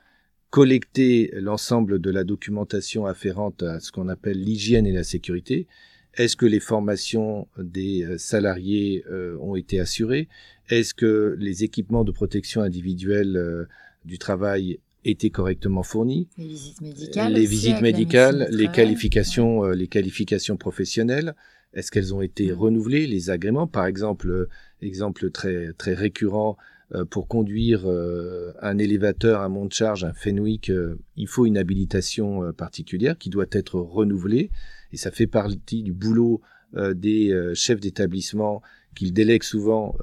collecter 0.50 1.32
l'ensemble 1.36 2.00
de 2.00 2.12
la 2.12 2.26
documentation 2.26 3.06
afférente 3.06 3.64
à 3.64 3.80
ce 3.80 3.94
qu'on 3.94 4.10
appelle 4.10 4.44
l'hygiène 4.44 4.86
et 4.86 4.92
la 4.92 5.06
sécurité. 5.06 5.68
Est-ce 6.16 6.36
que 6.36 6.46
les 6.46 6.60
formations 6.60 7.48
des 7.58 8.04
euh, 8.04 8.18
salariés 8.18 9.06
ont 9.40 9.56
été 9.56 9.80
assurées? 9.80 10.28
Est-ce 10.68 10.94
que 10.94 11.38
les 11.40 11.64
équipements 11.64 12.04
de 12.04 12.12
protection 12.12 12.62
individuelle 12.62 13.70
du 14.04 14.18
travail 14.18 14.82
étaient 15.04 15.30
correctement 15.30 15.84
fournis 15.84 16.28
Les 16.38 16.48
visites 16.48 16.82
médicales, 16.82 17.34
les 17.34 17.46
visites 17.46 17.82
médicales, 17.82 18.48
les 18.52 18.68
qualifications, 18.68 19.64
les 19.70 19.88
qualifications 19.88 20.58
professionnelles. 20.58 21.36
Est-ce 21.74 21.92
qu'elles 21.92 22.14
ont 22.14 22.22
été 22.22 22.52
renouvelées 22.52 23.08
Les 23.08 23.30
agréments, 23.30 23.68
par 23.68 23.86
exemple, 23.86 24.48
exemple 24.82 25.32
très 25.32 25.74
très 25.74 25.94
récurrent, 25.94 26.58
euh, 26.94 27.06
pour 27.06 27.28
conduire 27.28 27.84
euh, 27.86 28.52
un 28.62 28.78
élévateur, 28.78 29.42
un 29.42 29.48
monte-charge, 29.48 30.04
un 30.04 30.14
Fenwick, 30.14 30.70
euh, 30.70 31.00
il 31.16 31.28
faut 31.28 31.46
une 31.46 31.58
habilitation 31.58 32.52
particulière 32.52 33.18
qui 33.18 33.30
doit 33.30 33.46
être 33.52 33.80
renouvelée. 33.80 34.52
Et 34.92 34.98
ça 34.98 35.12
fait 35.12 35.28
partie 35.28 35.84
du 35.84 35.94
boulot 35.94 36.42
des 36.74 37.52
chefs 37.54 37.82
d'établissement 37.82 38.62
qu'ils 38.96 39.14
délèguent 39.14 39.44
souvent 39.44 39.96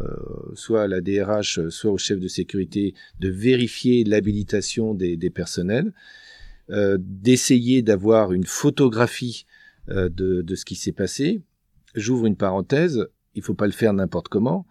soit 0.54 0.82
à 0.82 0.86
la 0.86 1.00
DRH, 1.00 1.68
soit 1.68 1.90
au 1.90 1.98
chef 1.98 2.18
de 2.18 2.28
sécurité, 2.28 2.94
de 3.20 3.28
vérifier 3.28 4.02
l'habilitation 4.04 4.94
des, 4.94 5.30
personnels, 5.30 5.92
d'essayer 6.68 7.82
d'avoir 7.82 8.32
une 8.32 8.46
photographie 8.46 9.44
de, 9.88 10.08
de, 10.08 10.54
ce 10.54 10.64
qui 10.64 10.74
s'est 10.74 10.92
passé. 10.92 11.42
J'ouvre 11.94 12.26
une 12.26 12.36
parenthèse, 12.36 13.06
il 13.34 13.42
faut 13.42 13.54
pas 13.54 13.66
le 13.66 13.72
faire 13.72 13.92
n'importe 13.92 14.28
comment. 14.28 14.66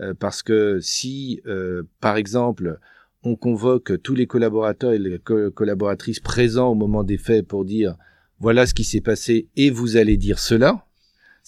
Euh, 0.00 0.14
parce 0.14 0.42
que 0.42 0.78
si, 0.80 1.40
euh, 1.46 1.82
par 2.00 2.16
exemple, 2.16 2.78
on 3.22 3.36
convoque 3.36 4.00
tous 4.02 4.14
les 4.14 4.26
collaborateurs 4.26 4.92
et 4.92 4.98
les 4.98 5.18
collaboratrices 5.18 6.20
présents 6.20 6.68
au 6.68 6.74
moment 6.74 7.04
des 7.04 7.18
faits 7.18 7.46
pour 7.46 7.64
dire 7.66 7.96
voilà 8.38 8.64
ce 8.64 8.72
qui 8.72 8.84
s'est 8.84 9.02
passé 9.02 9.48
et 9.56 9.68
vous 9.68 9.98
allez 9.98 10.16
dire 10.16 10.38
cela, 10.38 10.86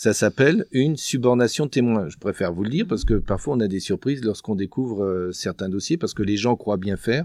ça 0.02 0.12
s'appelle 0.12 0.66
une 0.72 0.96
subornation 0.96 1.68
témoin. 1.68 2.08
Je 2.08 2.16
préfère 2.18 2.52
vous 2.52 2.64
le 2.64 2.70
dire 2.70 2.86
parce 2.88 3.04
que 3.04 3.14
parfois 3.14 3.54
on 3.54 3.60
a 3.60 3.68
des 3.68 3.78
surprises 3.78 4.24
lorsqu'on 4.24 4.56
découvre 4.56 5.04
euh, 5.04 5.30
certains 5.30 5.68
dossiers 5.68 5.96
parce 5.96 6.12
que 6.12 6.24
les 6.24 6.36
gens 6.36 6.56
croient 6.56 6.76
bien 6.76 6.96
faire 6.96 7.24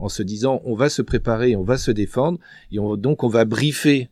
en 0.00 0.08
se 0.08 0.24
disant 0.24 0.60
on 0.64 0.74
va 0.74 0.88
se 0.88 1.02
préparer, 1.02 1.54
on 1.54 1.62
va 1.62 1.76
se 1.76 1.92
défendre 1.92 2.40
et 2.72 2.78
donc 2.96 3.22
on 3.22 3.28
va 3.28 3.44
briefer 3.44 4.08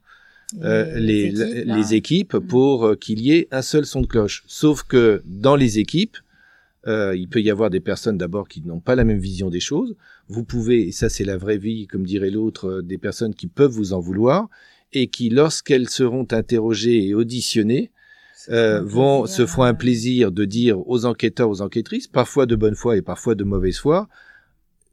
les, 0.63 1.33
les, 1.33 1.95
équipes, 1.95 2.35
mm. 2.35 2.47
pour 2.47 2.97
qu'il 3.01 3.21
y 3.21 3.33
ait 3.33 3.49
un 3.51 3.63
seul 3.63 3.85
son 3.85 4.03
de 4.03 4.07
cloche. 4.07 4.45
Sauf 4.47 4.85
que 4.85 5.21
dans 5.27 5.57
les 5.57 5.81
équipes, 5.81 6.17
euh, 6.87 7.17
il 7.17 7.29
peut 7.29 7.41
y 7.41 7.51
avoir 7.51 7.71
des 7.71 7.81
personnes 7.81 8.19
d'abord 8.19 8.47
qui 8.47 8.61
n'ont 8.63 8.79
pas 8.79 8.95
la 8.95 9.03
même 9.03 9.19
vision 9.19 9.51
des 9.51 9.59
choses. 9.59 9.97
Vous 10.29 10.45
pouvez, 10.45 10.87
et 10.87 10.93
ça 10.93 11.09
c'est 11.09 11.25
la 11.25 11.37
vraie 11.37 11.59
vie, 11.59 11.89
comme 11.89 12.05
dirait 12.05 12.31
l'autre, 12.31 12.69
euh, 12.69 12.83
des 12.83 12.99
personnes 12.99 13.35
qui 13.35 13.49
peuvent 13.49 13.73
vous 13.73 13.93
en 13.93 14.01
vouloir 14.01 14.49
et 14.93 15.09
qui, 15.09 15.31
lorsqu'elles 15.31 15.89
seront 15.89 16.29
interrogées 16.31 17.05
et 17.09 17.15
auditionnées, 17.15 17.91
euh, 18.49 18.83
vont 18.83 19.27
se 19.27 19.47
font 19.47 19.63
un 19.63 19.75
plaisir 19.75 20.33
de 20.33 20.45
dire 20.45 20.87
aux 20.89 21.05
enquêteurs, 21.05 21.49
aux 21.49 21.63
enquêtrices, 21.63 22.07
parfois 22.07 22.47
de 22.47 22.57
bonne 22.57 22.75
foi 22.75 22.97
et 22.97 23.03
parfois 23.03 23.35
de 23.35 23.45
mauvaise 23.45 23.79
foi. 23.79 24.09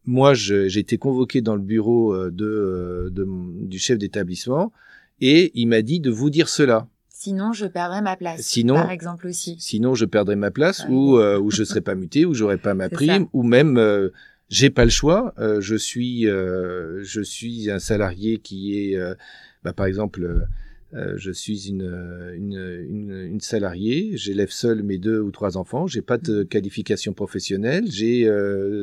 Moi, 0.05 0.33
j'ai 0.33 0.79
été 0.79 0.97
convoqué 0.97 1.41
dans 1.41 1.55
le 1.55 1.61
bureau 1.61 2.13
euh, 2.13 2.31
de, 2.31 3.09
de 3.11 3.27
du 3.67 3.77
chef 3.77 3.97
d'établissement 3.97 4.71
et 5.19 5.51
il 5.53 5.67
m'a 5.67 5.81
dit 5.81 5.99
de 5.99 6.09
vous 6.09 6.29
dire 6.29 6.49
cela. 6.49 6.87
Sinon, 7.23 7.53
je 7.53 7.67
perdrais 7.67 8.01
ma 8.01 8.15
place. 8.17 8.41
Sinon, 8.41 8.73
par 8.73 8.89
exemple 8.89 9.27
aussi. 9.27 9.55
Sinon, 9.59 9.93
je 9.93 10.05
perdrais 10.05 10.35
ma 10.35 10.49
place 10.49 10.87
ou 10.89 11.17
euh, 11.17 11.39
ou 11.39 11.51
je 11.51 11.63
serais 11.63 11.81
pas 11.81 11.93
muté 11.93 12.25
ou 12.25 12.33
j'aurais 12.33 12.57
pas 12.57 12.73
ma 12.73 12.89
prime 12.97 13.27
ou 13.31 13.43
même 13.43 13.77
euh, 13.77 14.09
j'ai 14.49 14.71
pas 14.71 14.85
le 14.85 14.89
choix. 14.89 15.35
Euh, 15.37 15.61
je 15.61 15.75
suis 15.75 16.27
euh, 16.27 17.03
je 17.03 17.21
suis 17.21 17.69
un 17.69 17.77
salarié 17.77 18.39
qui 18.39 18.75
est 18.75 18.97
bah, 19.63 19.71
par 19.71 19.85
exemple 19.85 20.47
je 20.93 21.31
suis 21.31 21.69
une, 21.69 21.83
une, 22.35 22.85
une, 22.89 23.11
une 23.11 23.39
salariée, 23.39 24.11
j'élève 24.15 24.49
seul 24.49 24.83
mes 24.83 24.97
deux 24.97 25.19
ou 25.19 25.31
trois 25.31 25.57
enfants, 25.57 25.87
j'ai 25.87 26.01
pas 26.01 26.17
de 26.17 26.43
qualification 26.43 27.13
professionnelle, 27.13 27.85
j'ai 27.89 28.29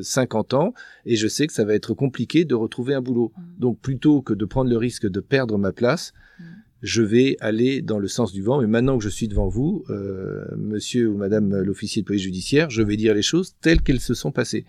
50 0.03 0.55
ans 0.55 0.75
et 1.05 1.17
je 1.17 1.29
sais 1.29 1.47
que 1.47 1.53
ça 1.53 1.65
va 1.65 1.75
être 1.75 1.95
compliqué 1.95 2.45
de 2.45 2.55
retrouver 2.55 2.95
un 2.95 3.03
boulot. 3.03 3.33
Mm. 3.37 3.43
Donc 3.61 3.81
plutôt 3.81 4.23
que 4.23 4.33
de 4.33 4.45
prendre 4.45 4.71
le 4.71 4.77
risque 4.77 5.07
de 5.07 5.21
perdre 5.21 5.59
ma 5.59 5.73
place, 5.73 6.13
mm 6.39 6.45
je 6.83 7.03
vais 7.03 7.37
aller 7.41 7.83
dans 7.83 7.99
le 7.99 8.09
sens 8.09 8.33
du 8.33 8.43
vent. 8.43 8.61
Mais 8.61 8.67
maintenant 8.67 8.99
que 8.99 9.05
je 9.05 9.09
suis 9.09 9.29
devant 9.29 9.49
vous, 9.49 9.85
euh, 9.91 10.45
monsieur 10.57 11.09
ou 11.09 11.17
madame 11.17 11.57
l'officier 11.63 12.03
de 12.03 12.07
police 12.07 12.23
judiciaire, 12.23 12.71
je 12.71 12.83
vais 12.83 12.97
dire 12.97 13.15
les 13.15 13.23
choses 13.23 13.55
telles 13.61 13.83
qu'elles 13.83 14.01
se 14.01 14.15
sont 14.15 14.33
passées. 14.33 14.65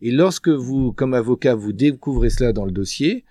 Et 0.00 0.10
lorsque 0.10 0.48
vous, 0.48 0.92
comme 0.92 1.14
avocat, 1.14 1.54
vous 1.54 1.72
découvrez 1.72 2.30
cela 2.30 2.52
dans 2.52 2.64
le 2.64 2.72
dossier, 2.72 3.24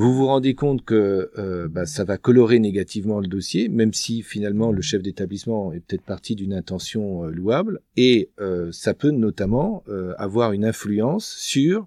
vous 0.00 0.14
vous 0.14 0.26
rendez 0.28 0.54
compte 0.54 0.82
que 0.82 1.30
euh, 1.36 1.68
bah, 1.68 1.84
ça 1.84 2.04
va 2.04 2.16
colorer 2.16 2.58
négativement 2.58 3.20
le 3.20 3.26
dossier, 3.26 3.68
même 3.68 3.92
si 3.92 4.22
finalement 4.22 4.72
le 4.72 4.80
chef 4.80 5.02
d'établissement 5.02 5.74
est 5.74 5.80
peut-être 5.80 6.06
parti 6.06 6.34
d'une 6.34 6.54
intention 6.54 7.24
euh, 7.24 7.30
louable, 7.30 7.80
et 7.98 8.30
euh, 8.40 8.72
ça 8.72 8.94
peut 8.94 9.10
notamment 9.10 9.84
avoir 10.16 10.52
une 10.52 10.64
influence 10.64 11.26
sur 11.26 11.86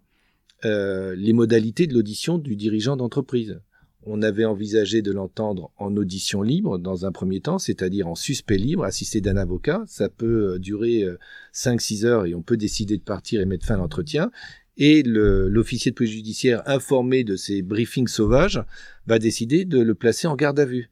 les 0.64 1.34
modalités 1.34 1.88
de 1.88 1.94
l'audition 1.94 2.38
du 2.38 2.56
dirigeant 2.56 2.96
d'entreprise. 2.96 3.60
On 4.06 4.22
avait 4.22 4.44
envisagé 4.44 5.02
de 5.02 5.12
l'entendre 5.12 5.72
en 5.78 5.96
audition 5.96 6.42
libre 6.42 6.78
dans 6.78 7.06
un 7.06 7.12
premier 7.14 7.40
temps, 7.40 7.58
c'est-à-dire 7.58 8.08
en 8.08 8.16
suspect 8.16 8.58
libre, 8.58 8.84
assisté 8.84 9.22
d'un 9.22 9.38
avocat. 9.38 9.84
Ça 9.88 10.10
peut 10.10 10.60
durer 10.60 11.06
5-6 11.54 12.04
euh, 12.04 12.08
heures 12.08 12.26
et 12.26 12.36
on 12.36 12.42
peut 12.42 12.58
décider 12.58 12.98
de 12.98 13.04
partir 13.04 13.40
et 13.40 13.46
mettre 13.46 13.66
fin 13.66 13.76
à 13.76 13.78
l'entretien. 13.78 14.30
Et 14.78 15.04
l'officier 15.04 15.92
de 15.92 15.96
police 15.96 16.14
judiciaire, 16.14 16.64
informé 16.66 17.24
de 17.24 17.36
ces 17.36 17.62
briefings 17.62 18.08
sauvages, 18.08 18.64
va 19.06 19.20
décider 19.20 19.66
de 19.66 19.80
le 19.80 19.94
placer 19.94 20.28
en 20.28 20.36
garde 20.36 20.60
à 20.60 20.66
vue. 20.66 20.90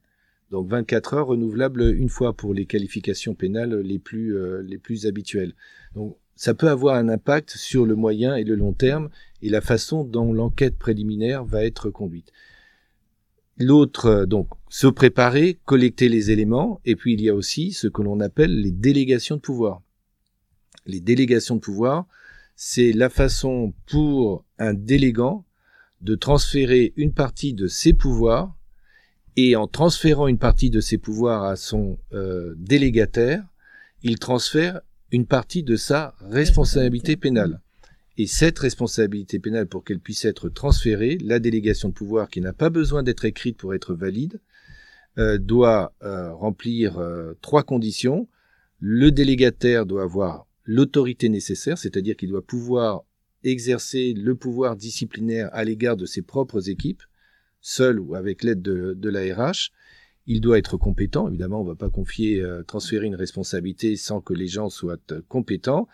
Donc 0.51 0.67
24 0.67 1.13
heures 1.13 1.27
renouvelables 1.27 1.95
une 1.95 2.09
fois 2.09 2.33
pour 2.33 2.53
les 2.53 2.65
qualifications 2.65 3.33
pénales 3.33 3.73
les 3.79 3.99
plus, 3.99 4.37
euh, 4.37 4.61
les 4.61 4.77
plus 4.77 5.05
habituelles. 5.05 5.53
Donc 5.95 6.17
ça 6.35 6.53
peut 6.53 6.69
avoir 6.69 6.95
un 6.95 7.07
impact 7.07 7.51
sur 7.51 7.85
le 7.85 7.95
moyen 7.95 8.35
et 8.35 8.43
le 8.43 8.55
long 8.55 8.73
terme 8.73 9.09
et 9.41 9.49
la 9.49 9.61
façon 9.61 10.03
dont 10.03 10.33
l'enquête 10.33 10.77
préliminaire 10.77 11.45
va 11.45 11.63
être 11.63 11.89
conduite. 11.89 12.31
L'autre, 13.57 14.05
euh, 14.07 14.25
donc, 14.25 14.47
se 14.69 14.87
préparer, 14.87 15.59
collecter 15.65 16.09
les 16.09 16.31
éléments, 16.31 16.81
et 16.83 16.95
puis 16.95 17.13
il 17.13 17.21
y 17.21 17.29
a 17.29 17.35
aussi 17.35 17.71
ce 17.73 17.87
que 17.87 18.01
l'on 18.01 18.19
appelle 18.19 18.59
les 18.59 18.71
délégations 18.71 19.35
de 19.35 19.41
pouvoir. 19.41 19.81
Les 20.87 20.99
délégations 20.99 21.55
de 21.55 21.61
pouvoir, 21.61 22.07
c'est 22.63 22.91
la 22.91 23.09
façon 23.09 23.73
pour 23.87 24.45
un 24.59 24.75
délégant 24.75 25.47
de 26.01 26.13
transférer 26.13 26.93
une 26.95 27.11
partie 27.11 27.55
de 27.55 27.65
ses 27.65 27.91
pouvoirs, 27.91 28.55
et 29.35 29.55
en 29.55 29.65
transférant 29.65 30.27
une 30.27 30.37
partie 30.37 30.69
de 30.69 30.79
ses 30.79 30.99
pouvoirs 30.99 31.43
à 31.43 31.55
son 31.55 31.97
euh, 32.13 32.53
délégataire, 32.57 33.43
il 34.03 34.19
transfère 34.19 34.81
une 35.11 35.25
partie 35.25 35.63
de 35.63 35.75
sa 35.75 36.13
responsabilité 36.21 37.17
pénale. 37.17 37.61
Et 38.19 38.27
cette 38.27 38.59
responsabilité 38.59 39.39
pénale, 39.39 39.65
pour 39.65 39.83
qu'elle 39.83 39.99
puisse 39.99 40.25
être 40.25 40.47
transférée, 40.47 41.17
la 41.19 41.39
délégation 41.39 41.89
de 41.89 41.95
pouvoir, 41.95 42.29
qui 42.29 42.41
n'a 42.41 42.53
pas 42.53 42.69
besoin 42.69 43.01
d'être 43.01 43.25
écrite 43.25 43.57
pour 43.57 43.73
être 43.73 43.95
valide, 43.95 44.39
euh, 45.17 45.39
doit 45.39 45.95
euh, 46.03 46.31
remplir 46.31 46.99
trois 47.41 47.63
conditions. 47.63 48.27
Le 48.79 49.09
délégataire 49.09 49.87
doit 49.87 50.03
avoir 50.03 50.45
l'autorité 50.71 51.29
nécessaire, 51.29 51.77
c'est-à-dire 51.77 52.15
qu'il 52.15 52.29
doit 52.29 52.45
pouvoir 52.45 53.03
exercer 53.43 54.13
le 54.15 54.35
pouvoir 54.35 54.75
disciplinaire 54.75 55.49
à 55.53 55.63
l'égard 55.63 55.97
de 55.97 56.05
ses 56.05 56.21
propres 56.21 56.69
équipes, 56.69 57.03
seul 57.59 57.99
ou 57.99 58.15
avec 58.15 58.43
l'aide 58.43 58.61
de, 58.61 58.93
de 58.93 59.09
la 59.09 59.21
RH. 59.21 59.71
Il 60.27 60.39
doit 60.39 60.59
être 60.59 60.77
compétent, 60.77 61.27
évidemment, 61.27 61.61
on 61.61 61.63
ne 61.63 61.69
va 61.69 61.75
pas 61.75 61.89
confier, 61.89 62.45
transférer 62.67 63.07
une 63.07 63.15
responsabilité 63.15 63.95
sans 63.95 64.21
que 64.21 64.33
les 64.33 64.47
gens 64.47 64.69
soient 64.69 64.99
compétents 65.27 65.87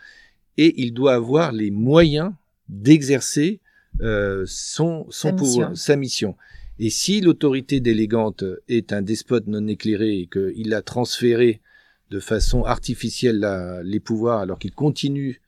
et 0.58 0.82
il 0.82 0.92
doit 0.92 1.14
avoir 1.14 1.52
les 1.52 1.70
moyens 1.70 2.32
d'exercer 2.68 3.60
euh, 4.02 4.44
son, 4.46 5.06
son 5.08 5.34
pouvoir, 5.34 5.76
sa 5.76 5.96
mission. 5.96 6.36
Et 6.78 6.90
si 6.90 7.20
l'autorité 7.20 7.80
délégante 7.80 8.44
est 8.68 8.92
un 8.92 9.02
despote 9.02 9.46
non 9.46 9.66
éclairé 9.66 10.18
et 10.18 10.26
qu'il 10.26 10.74
a 10.74 10.82
transféré 10.82 11.60
de 12.10 12.20
façon 12.20 12.64
artificielle 12.64 13.46
les 13.84 14.00
pouvoirs 14.00 14.40
alors 14.40 14.58
qu'il 14.58 14.74
continue 14.74 15.40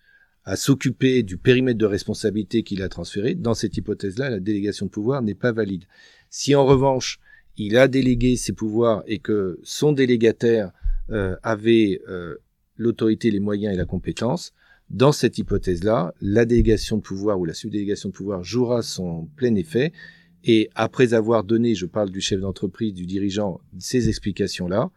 à 0.45 0.57
s'occuper 0.57 1.23
du 1.23 1.37
périmètre 1.37 1.79
de 1.79 1.87
responsabilité 1.87 2.63
qu'il 2.63 2.83
a 2.83 2.89
transféré, 2.89 3.35
dans 3.35 3.55
cette 3.55 3.77
hypothèse-là, 3.77 4.31
la 4.31 4.41
délégation 4.41 4.87
de 4.87 4.91
pouvoir 4.91 5.23
n'est 5.23 5.35
pas 5.35 5.53
valide. 5.53 5.85
Si 6.31 6.55
en 6.55 6.65
revanche, 6.65 7.21
il 7.57 7.77
a 7.77 7.89
délégué 7.89 8.37
ses 8.37 8.53
pouvoirs 8.53 9.03
et 9.07 9.19
que 9.19 9.61
son 9.63 9.93
délégataire 9.93 10.73
euh, 11.11 11.37
avait 11.43 12.01
euh, 12.09 12.37
l'autorité, 12.77 13.31
les 13.31 13.41
moyens 13.41 13.75
et 13.75 13.77
la 13.77 13.85
compétence, 13.85 14.53
dans 14.89 15.13
cette 15.13 15.39
hypothèse-là, 15.39 16.15
la 16.21 16.45
délégation 16.47 16.97
de 16.97 17.03
pouvoir 17.03 17.39
ou 17.39 17.45
la 17.45 17.55
subdélégation 17.55 18.09
de 18.09 18.15
pouvoir 18.15 18.43
jouera 18.43 18.83
son 18.83 19.29
plein 19.37 19.55
effet 19.55 19.93
et 20.45 20.71
après 20.75 21.13
avoir 21.13 21.45
donné, 21.45 21.75
je 21.75 21.87
parle 21.87 22.11
du 22.11 22.21
chef 22.21 22.41
d'entreprise, 22.41 22.95
du 22.95 23.07
dirigeant, 23.07 23.61
ces 23.79 24.09
explications-là, 24.09 24.91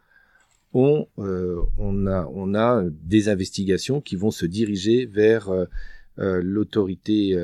on, 0.74 1.08
on, 1.18 2.56
a, 2.56 2.84
des 3.04 3.30
investigations 3.30 4.02
qui 4.02 4.16
vont 4.16 4.32
se 4.32 4.46
diriger 4.46 5.06
vers 5.06 5.50
l'autorité 6.18 7.38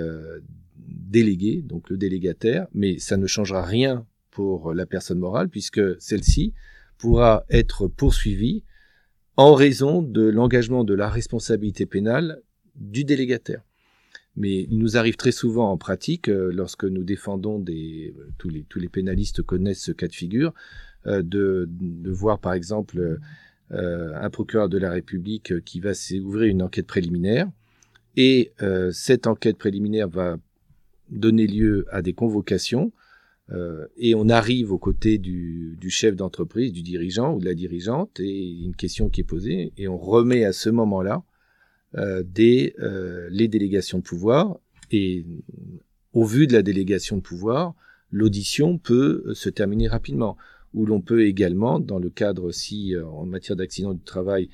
déléguée, 0.77 1.61
donc 1.61 1.89
le 1.89 1.97
délégataire, 1.97 2.67
mais 2.73 2.99
ça 2.99 3.17
ne 3.17 3.27
changera 3.27 3.63
rien 3.63 4.05
pour 4.31 4.73
la 4.73 4.85
personne 4.85 5.19
morale 5.19 5.49
puisque 5.49 5.81
celle-ci 6.01 6.53
pourra 6.97 7.45
être 7.49 7.87
poursuivie 7.87 8.63
en 9.39 9.53
raison 9.53 10.01
de 10.01 10.23
l'engagement 10.27 10.83
de 10.83 10.93
la 10.93 11.09
responsabilité 11.09 11.85
pénale 11.85 12.41
du 12.75 13.05
délégataire. 13.05 13.61
Mais 14.35 14.63
il 14.69 14.77
nous 14.77 14.97
arrive 14.97 15.15
très 15.15 15.31
souvent 15.31 15.71
en 15.71 15.77
pratique, 15.77 16.29
euh, 16.29 16.51
lorsque 16.53 16.83
nous 16.83 17.03
défendons 17.03 17.57
des, 17.57 18.13
euh, 18.17 18.29
tous 18.37 18.49
les, 18.49 18.89
pénalistes 18.89 19.41
connaissent 19.41 19.83
ce 19.83 19.91
cas 19.93 20.07
de 20.07 20.13
figure, 20.13 20.49
euh, 20.49 20.53
de, 21.05 21.67
de, 21.69 22.11
voir 22.11 22.39
par 22.39 22.53
exemple 22.53 23.19
un 23.71 24.29
procureur 24.29 24.69
de 24.69 24.77
la 24.77 24.91
République 24.91 25.63
qui 25.63 25.79
va 25.79 25.91
ouvrir 26.21 26.49
une 26.49 26.61
enquête 26.61 26.87
préliminaire, 26.87 27.47
et 28.17 28.51
cette 28.91 29.27
enquête 29.27 29.57
préliminaire 29.57 30.09
va 30.09 30.37
donner 31.09 31.47
lieu 31.47 31.85
à 31.91 32.01
des 32.01 32.13
convocations, 32.13 32.91
et 33.97 34.13
on 34.15 34.27
arrive 34.29 34.71
aux 34.71 34.77
côtés 34.77 35.17
du, 35.17 35.77
chef 35.89 36.15
d'entreprise, 36.15 36.73
du 36.73 36.81
dirigeant 36.81 37.35
ou 37.35 37.39
de 37.39 37.45
la 37.45 37.53
dirigeante, 37.53 38.19
et 38.19 38.49
une 38.63 38.75
question 38.75 39.09
qui 39.09 39.21
est 39.21 39.23
posée, 39.23 39.71
et 39.77 39.87
on 39.87 39.97
remet 39.97 40.43
à 40.43 40.53
ce 40.53 40.69
moment-là 40.69 41.23
euh, 41.95 42.23
euh, 42.39 43.27
les 43.31 43.47
délégations 43.47 43.97
de 43.97 44.03
pouvoir 44.03 44.59
et 44.91 45.25
au 46.13 46.23
vu 46.23 46.45
de 46.45 46.53
la 46.53 46.61
délégation 46.61 47.17
de 47.17 47.21
pouvoir, 47.21 47.73
l'audition 48.11 48.77
peut 48.77 49.23
euh, 49.25 49.33
se 49.33 49.49
terminer 49.49 49.87
rapidement. 49.87 50.37
Ou 50.73 50.85
l'on 50.85 51.01
peut 51.01 51.25
également, 51.25 51.79
dans 51.79 51.99
le 51.99 52.09
cadre 52.09 52.51
si 52.51 52.95
en 52.95 53.25
matière 53.25 53.55
d'accident 53.55 53.93
du 53.93 54.03
travail, 54.03 54.49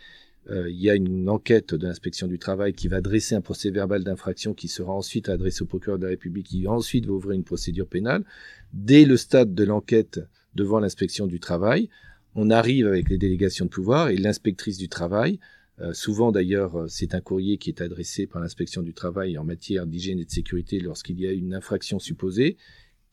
il 0.50 0.80
y 0.80 0.90
a 0.90 0.96
une 0.96 1.28
enquête 1.28 1.74
de 1.74 1.88
l'inspection 1.88 2.28
du 2.28 2.38
travail 2.40 2.74
qui 2.74 2.88
va 2.88 3.02
dresser 3.02 3.36
un 3.36 3.42
procès 3.42 3.72
verbal 3.72 4.04
d'infraction 4.04 4.54
qui 4.54 4.68
sera 4.68 4.94
ensuite 4.94 5.28
adressé 5.28 5.64
au 5.64 5.66
procureur 5.66 5.98
de 5.98 6.04
la 6.04 6.12
République, 6.12 6.46
qui 6.46 6.68
ensuite 6.68 7.06
va 7.06 7.14
ouvrir 7.14 7.32
une 7.32 7.44
procédure 7.44 7.88
pénale. 7.88 8.24
Dès 8.72 9.06
le 9.06 9.18
stade 9.18 9.56
de 9.56 9.64
l'enquête 9.64 10.22
devant 10.54 10.80
l'inspection 10.80 11.28
du 11.28 11.40
travail, 11.40 11.90
on 12.36 12.50
arrive 12.50 12.88
avec 12.88 13.10
les 13.10 13.18
délégations 13.18 13.66
de 13.66 13.72
pouvoir 13.72 14.10
et 14.10 14.18
l'inspectrice 14.18 14.78
du 14.78 14.88
travail 14.88 15.40
euh, 15.82 15.94
souvent 15.94 16.32
d'ailleurs, 16.32 16.76
euh, 16.76 16.88
c'est 16.88 17.14
un 17.16 17.22
courrier 17.22 17.58
qui 17.58 17.70
est 17.70 17.82
adressé 17.82 18.28
par 18.28 18.42
l'inspection 18.42 18.82
du 18.82 18.94
travail 18.94 19.38
en 19.38 19.44
matière 19.44 19.86
d'hygiène 19.86 20.20
et 20.20 20.26
de 20.26 20.32
sécurité 20.32 20.80
lorsqu'il 20.80 21.20
y 21.20 21.28
a 21.28 21.32
une 21.32 21.54
infraction 21.54 22.00
supposée, 22.00 22.58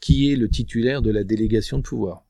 qui 0.01 0.31
est 0.31 0.37
le 0.37 0.49
titulaire 0.49 1.03
de 1.03 1.11
la 1.11 1.25
délégation 1.25 1.79
de 1.79 1.83
pouvoir. 1.83 2.25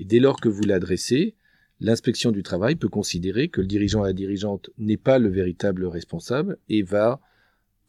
Et 0.00 0.04
dès 0.04 0.18
lors 0.18 0.40
que 0.40 0.48
vous 0.48 0.62
l'adressez, 0.62 1.34
l'inspection 1.78 2.32
du 2.32 2.42
travail 2.42 2.74
peut 2.74 2.88
considérer 2.88 3.48
que 3.48 3.60
le 3.60 3.66
dirigeant 3.66 4.02
à 4.02 4.06
la 4.06 4.12
dirigeante 4.14 4.70
n'est 4.78 4.96
pas 4.96 5.18
le 5.18 5.28
véritable 5.28 5.84
responsable 5.84 6.56
et 6.70 6.82
va 6.82 7.20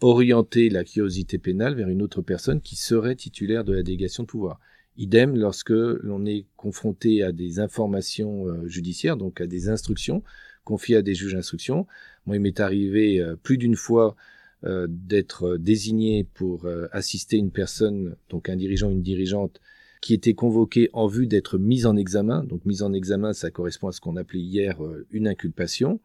orienter 0.01 0.69
la 0.69 0.83
curiosité 0.83 1.37
pénale 1.37 1.73
vers 1.73 1.87
une 1.87 2.01
autre 2.01 2.21
personne 2.21 2.59
qui 2.59 2.75
serait 2.75 3.15
titulaire 3.15 3.63
de 3.63 3.71
la 3.71 3.81
délégation 3.81 4.23
de 4.23 4.27
pouvoir. 4.27 4.59
Idem 4.97 5.37
lorsque 5.37 5.69
l'on 5.69 6.25
est 6.25 6.47
confronté 6.57 7.23
à 7.23 7.31
des 7.31 7.59
informations 7.59 8.45
euh, 8.45 8.67
judiciaires, 8.67 9.15
donc 9.15 9.39
à 9.39 9.47
des 9.47 9.69
instructions, 9.69 10.21
confié 10.65 10.97
à 10.97 11.01
des 11.01 11.15
juges 11.15 11.33
d'instruction. 11.33 11.87
Moi, 12.25 12.35
il 12.35 12.41
m'est 12.41 12.59
arrivé 12.59 13.21
euh, 13.21 13.37
plus 13.37 13.57
d'une 13.57 13.77
fois 13.77 14.17
euh, 14.65 14.85
d'être 14.89 15.55
désigné 15.55 16.25
pour 16.25 16.67
assister 16.91 17.37
une 17.37 17.51
personne, 17.51 18.17
donc 18.29 18.49
un 18.49 18.57
dirigeant, 18.57 18.89
une 18.89 19.01
dirigeante, 19.01 19.61
qui 20.01 20.13
était 20.13 20.33
convoquée 20.33 20.89
en 20.93 21.07
vue 21.07 21.27
d'être 21.27 21.57
mise 21.57 21.85
en 21.85 21.95
examen. 21.95 22.43
Donc 22.43 22.65
mise 22.65 22.81
en 22.81 22.91
examen, 22.91 23.33
ça 23.33 23.51
correspond 23.51 23.87
à 23.87 23.91
ce 23.91 24.01
qu'on 24.01 24.17
appelait 24.17 24.39
hier 24.39 24.77
une 25.11 25.27
inculpation. 25.27 25.99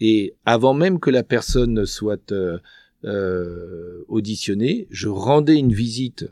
Et 0.00 0.34
avant 0.44 0.74
même 0.74 1.00
que 1.00 1.10
la 1.10 1.24
personne 1.24 1.86
soit 1.86 2.32
auditionnée, 4.08 4.86
je 4.90 5.08
rendais 5.08 5.56
une 5.56 5.72
visite 5.72 6.26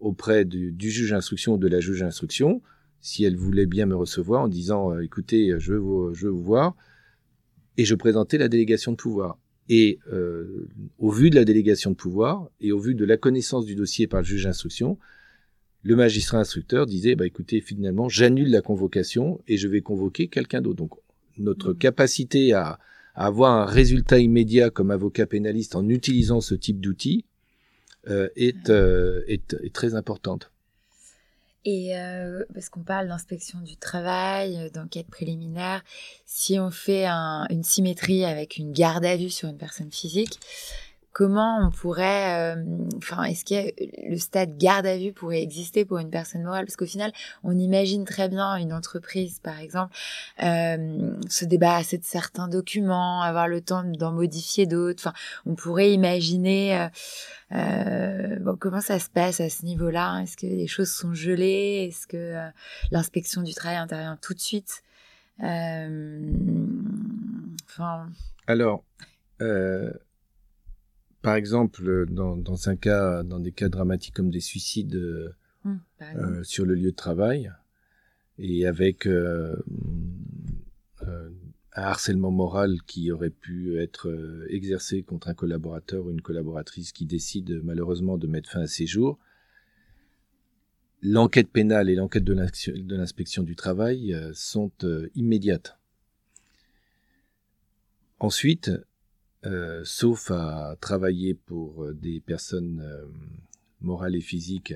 auprès 0.00 0.44
du, 0.44 0.74
juge 0.78 1.10
d'instruction 1.10 1.54
ou 1.54 1.58
de 1.58 1.68
la 1.68 1.80
juge 1.80 2.00
d'instruction, 2.00 2.62
si 3.00 3.24
elle 3.24 3.36
voulait 3.36 3.66
bien 3.66 3.86
me 3.86 3.96
recevoir, 3.96 4.42
en 4.42 4.48
disant 4.48 4.98
écoutez, 5.00 5.54
je 5.58 5.72
veux 5.72 5.78
vous, 5.78 6.42
voir 6.42 6.74
et 7.76 7.84
je 7.84 7.94
présentais 7.94 8.38
la 8.38 8.48
délégation 8.48 8.92
de 8.92 8.96
pouvoir. 8.96 9.38
Et 9.68 9.98
euh, 10.12 10.66
au 10.98 11.10
vu 11.10 11.30
de 11.30 11.36
la 11.36 11.44
délégation 11.44 11.90
de 11.90 11.96
pouvoir 11.96 12.48
et 12.60 12.72
au 12.72 12.78
vu 12.78 12.94
de 12.94 13.04
la 13.04 13.16
connaissance 13.16 13.66
du 13.66 13.74
dossier 13.74 14.06
par 14.06 14.20
le 14.20 14.26
juge 14.26 14.44
d'instruction, 14.44 14.98
le 15.82 15.96
magistrat 15.96 16.38
instructeur 16.38 16.86
disait 16.86 17.14
bah 17.14 17.26
écoutez 17.26 17.60
finalement 17.60 18.08
j'annule 18.08 18.50
la 18.50 18.62
convocation 18.62 19.40
et 19.48 19.56
je 19.56 19.68
vais 19.68 19.80
convoquer 19.80 20.28
quelqu'un 20.28 20.60
d'autre. 20.60 20.76
Donc 20.76 20.92
notre 21.38 21.72
mmh. 21.72 21.78
capacité 21.78 22.52
à, 22.52 22.78
avoir 23.18 23.52
un 23.52 23.64
résultat 23.64 24.18
immédiat 24.18 24.70
comme 24.70 24.92
avocat 24.92 25.26
pénaliste 25.26 25.74
en 25.74 25.88
utilisant 25.88 26.40
ce 26.40 26.54
type 26.54 26.80
d'outil 26.80 27.24
euh, 28.08 28.28
est, 28.36 28.70
euh, 28.70 29.22
est, 29.26 29.56
est 29.60 29.74
très 29.74 29.96
importante. 29.96 30.52
Et 31.64 31.98
euh, 31.98 32.44
parce 32.54 32.68
qu'on 32.68 32.84
parle 32.84 33.08
d'inspection 33.08 33.60
du 33.60 33.76
travail, 33.76 34.70
d'enquête 34.72 35.08
préliminaire, 35.08 35.82
si 36.24 36.60
on 36.60 36.70
fait 36.70 37.06
une 37.06 37.64
symétrie 37.64 38.24
avec 38.24 38.56
une 38.56 38.72
garde 38.72 39.04
à 39.04 39.16
vue 39.16 39.30
sur 39.30 39.48
une 39.48 39.58
personne 39.58 39.90
physique, 39.90 40.38
comment 41.12 41.66
on 41.66 41.70
pourrait, 41.70 42.54
euh, 42.54 42.62
enfin, 42.96 43.24
est-ce 43.24 43.44
que 43.44 43.72
le 44.08 44.16
stade 44.18 44.56
garde 44.56 44.86
à 44.86 44.96
vue 44.96 45.12
pourrait 45.12 45.42
exister 45.42 45.84
pour 45.84 45.98
une 45.98 46.10
personne 46.10 46.42
morale? 46.44 46.64
Parce 46.64 46.76
qu'au 46.76 46.86
final, 46.86 47.12
on 47.42 47.58
imagine 47.58 48.04
très 48.04 48.28
bien 48.28 48.56
une 48.56 48.72
entreprise, 48.72 49.40
par 49.40 49.58
exemple, 49.58 49.94
euh, 50.42 51.12
se 51.28 51.44
débarrasser 51.44 51.98
de 51.98 52.04
certains 52.04 52.48
documents, 52.48 53.20
avoir 53.22 53.48
le 53.48 53.60
temps 53.60 53.82
d'en 53.84 54.12
modifier 54.12 54.66
d'autres. 54.66 55.02
Enfin, 55.02 55.12
on 55.46 55.54
pourrait 55.54 55.92
imaginer 55.92 56.88
euh, 57.52 58.54
comment 58.60 58.80
ça 58.80 58.98
se 58.98 59.10
passe 59.10 59.40
à 59.40 59.48
ce 59.48 59.64
niveau-là? 59.64 60.20
Est-ce 60.22 60.36
que 60.36 60.46
les 60.46 60.66
choses 60.68 60.90
sont 60.92 61.14
gelées? 61.14 61.88
Est-ce 61.88 62.06
que 62.06 62.34
l'inspection 62.90 63.42
du 63.42 63.54
travail 63.54 63.78
intervient 63.78 64.18
tout 64.20 64.34
de 64.34 64.40
suite? 64.40 64.82
Enfin. 65.40 65.98
Alors. 68.46 68.84
Par 71.22 71.34
exemple, 71.34 72.06
dans, 72.06 72.36
dans, 72.36 72.68
un 72.68 72.76
cas, 72.76 73.22
dans 73.22 73.40
des 73.40 73.52
cas 73.52 73.68
dramatiques 73.68 74.14
comme 74.14 74.30
des 74.30 74.40
suicides 74.40 74.94
euh, 74.94 75.34
hum, 75.64 75.80
euh, 76.02 76.42
sur 76.44 76.64
le 76.64 76.74
lieu 76.74 76.90
de 76.90 76.96
travail, 76.96 77.52
et 78.38 78.66
avec 78.66 79.06
euh, 79.06 79.56
un 81.02 81.82
harcèlement 81.82 82.30
moral 82.30 82.82
qui 82.86 83.10
aurait 83.10 83.30
pu 83.30 83.80
être 83.80 84.12
exercé 84.48 85.02
contre 85.02 85.28
un 85.28 85.34
collaborateur 85.34 86.06
ou 86.06 86.10
une 86.10 86.20
collaboratrice 86.20 86.92
qui 86.92 87.04
décide 87.04 87.60
malheureusement 87.64 88.16
de 88.16 88.26
mettre 88.28 88.50
fin 88.50 88.60
à 88.60 88.66
ses 88.66 88.86
jours, 88.86 89.18
l'enquête 91.02 91.48
pénale 91.48 91.90
et 91.90 91.96
l'enquête 91.96 92.24
de 92.24 92.94
l'inspection 92.94 93.42
du 93.42 93.56
travail 93.56 94.16
sont 94.34 94.70
immédiates. 95.16 95.78
Ensuite, 98.20 98.70
euh, 99.46 99.82
sauf 99.84 100.32
à 100.32 100.76
travailler 100.80 101.34
pour 101.34 101.84
euh, 101.84 101.94
des 101.94 102.18
personnes 102.18 102.80
euh, 102.80 103.06
morales 103.80 104.16
et 104.16 104.20
physiques, 104.20 104.74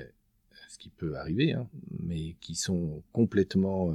ce 0.68 0.78
qui 0.78 0.88
peut 0.88 1.16
arriver, 1.16 1.52
hein, 1.52 1.68
mais 1.98 2.36
qui 2.40 2.54
sont 2.54 3.02
complètement, 3.12 3.92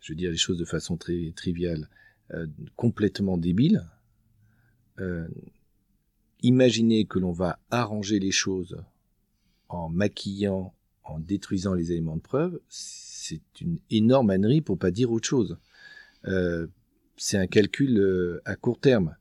je 0.00 0.12
veux 0.12 0.16
dire 0.16 0.30
les 0.30 0.36
choses 0.36 0.58
de 0.58 0.64
façon 0.64 0.96
très 0.96 1.32
triviale, 1.34 1.88
complètement 2.76 3.36
débiles. 3.36 3.84
imaginez 6.42 7.04
que 7.04 7.18
l'on 7.18 7.32
va 7.32 7.58
arranger 7.70 8.20
les 8.20 8.30
choses 8.30 8.80
en 9.68 9.88
maquillant, 9.88 10.72
en 11.02 11.18
détruisant 11.18 11.74
les 11.74 11.90
éléments 11.90 12.16
de 12.16 12.22
preuve, 12.22 12.60
c'est 12.68 13.42
une 13.60 13.78
énorme 13.90 14.30
ânerie 14.30 14.60
pour 14.60 14.78
pas 14.78 14.92
dire 14.92 15.10
autre 15.10 15.26
chose. 15.26 15.58
c'est 17.16 17.38
un 17.38 17.48
calcul 17.48 18.40
à 18.44 18.54
court 18.54 18.78
terme. 18.78 19.16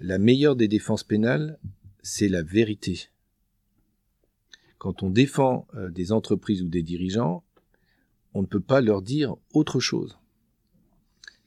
La 0.00 0.18
meilleure 0.18 0.56
des 0.56 0.68
défenses 0.68 1.04
pénales, 1.04 1.58
c'est 2.02 2.28
la 2.28 2.42
vérité. 2.42 3.08
Quand 4.78 5.02
on 5.02 5.10
défend 5.10 5.66
euh, 5.74 5.90
des 5.90 6.12
entreprises 6.12 6.62
ou 6.62 6.68
des 6.68 6.82
dirigeants, 6.82 7.42
on 8.34 8.42
ne 8.42 8.46
peut 8.46 8.60
pas 8.60 8.82
leur 8.82 9.00
dire 9.00 9.36
autre 9.54 9.80
chose. 9.80 10.18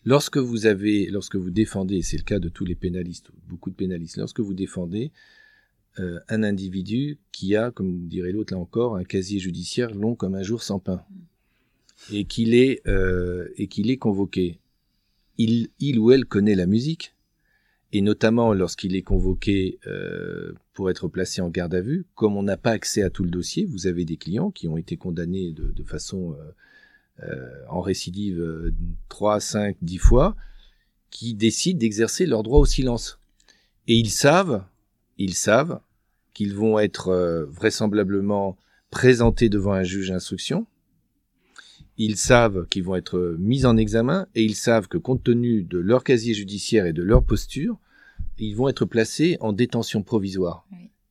Lorsque 0.03 0.37
vous 0.37 0.65
avez, 0.65 1.05
lorsque 1.07 1.35
vous 1.35 1.51
défendez, 1.51 2.01
c'est 2.01 2.17
le 2.17 2.23
cas 2.23 2.39
de 2.39 2.49
tous 2.49 2.65
les 2.65 2.73
pénalistes, 2.73 3.29
beaucoup 3.47 3.69
de 3.69 3.75
pénalistes, 3.75 4.17
lorsque 4.17 4.39
vous 4.39 4.55
défendez 4.55 5.11
euh, 5.99 6.19
un 6.27 6.41
individu 6.41 7.19
qui 7.31 7.55
a, 7.55 7.69
comme 7.69 8.07
dirait 8.07 8.31
l'autre 8.31 8.53
là 8.53 8.59
encore, 8.59 8.95
un 8.95 9.03
casier 9.03 9.37
judiciaire 9.37 9.93
long 9.93 10.15
comme 10.15 10.33
un 10.33 10.43
jour 10.43 10.63
sans 10.63 10.79
pain, 10.79 11.03
et 12.11 12.25
qu'il 12.25 12.55
est, 12.55 12.81
euh, 12.87 13.49
et 13.57 13.69
est 13.71 13.97
convoqué, 13.97 14.59
il 15.37 15.99
ou 15.99 16.11
elle 16.11 16.25
connaît 16.25 16.55
la 16.55 16.65
musique, 16.65 17.13
et 17.91 18.01
notamment 18.01 18.53
lorsqu'il 18.53 18.95
est 18.95 19.01
convoqué 19.01 19.79
euh, 19.87 20.53
pour 20.73 20.89
être 20.89 21.07
placé 21.07 21.41
en 21.41 21.49
garde 21.49 21.73
à 21.73 21.81
vue, 21.81 22.05
comme 22.15 22.37
on 22.37 22.43
n'a 22.43 22.57
pas 22.57 22.71
accès 22.71 23.01
à 23.01 23.09
tout 23.09 23.23
le 23.23 23.31
dossier, 23.31 23.65
vous 23.65 23.87
avez 23.87 24.05
des 24.05 24.17
clients 24.17 24.51
qui 24.51 24.67
ont 24.67 24.77
été 24.77 24.95
condamnés 24.95 25.51
de, 25.51 25.83
façon 25.83 26.35
euh, 27.23 27.51
en 27.67 27.81
récidive 27.81 28.71
3, 29.09 29.39
5, 29.39 29.77
10 29.81 29.97
fois, 29.97 30.35
qui 31.09 31.33
décident 31.33 31.79
d'exercer 31.79 32.27
leur 32.27 32.43
droit 32.43 32.59
au 32.59 32.65
silence. 32.65 33.19
Et 33.87 33.95
ils 33.95 34.11
savent, 34.11 34.63
ils 35.17 35.33
savent 35.33 35.81
qu'ils 36.33 36.53
vont 36.53 36.77
être 36.77 37.47
vraisemblablement 37.49 38.55
présentés 38.91 39.49
devant 39.49 39.73
un 39.73 39.83
juge 39.83 40.09
d'instruction, 40.09 40.67
ils 41.99 42.15
savent 42.15 42.65
qu'ils 42.69 42.85
vont 42.85 42.95
être 42.95 43.35
mis 43.37 43.65
en 43.65 43.75
examen 43.75 44.25
et 44.33 44.43
ils 44.43 44.55
savent 44.55 44.87
que 44.87 44.97
compte 44.97 45.21
tenu 45.21 45.63
de 45.63 45.77
leur 45.77 46.05
casier 46.05 46.33
judiciaire 46.33 46.85
et 46.85 46.93
de 46.93 47.03
leur 47.03 47.23
posture, 47.23 47.77
ils 48.39 48.55
vont 48.55 48.69
être 48.69 48.85
placés 48.85 49.37
en 49.41 49.51
détention 49.51 50.01
provisoire. 50.01 50.65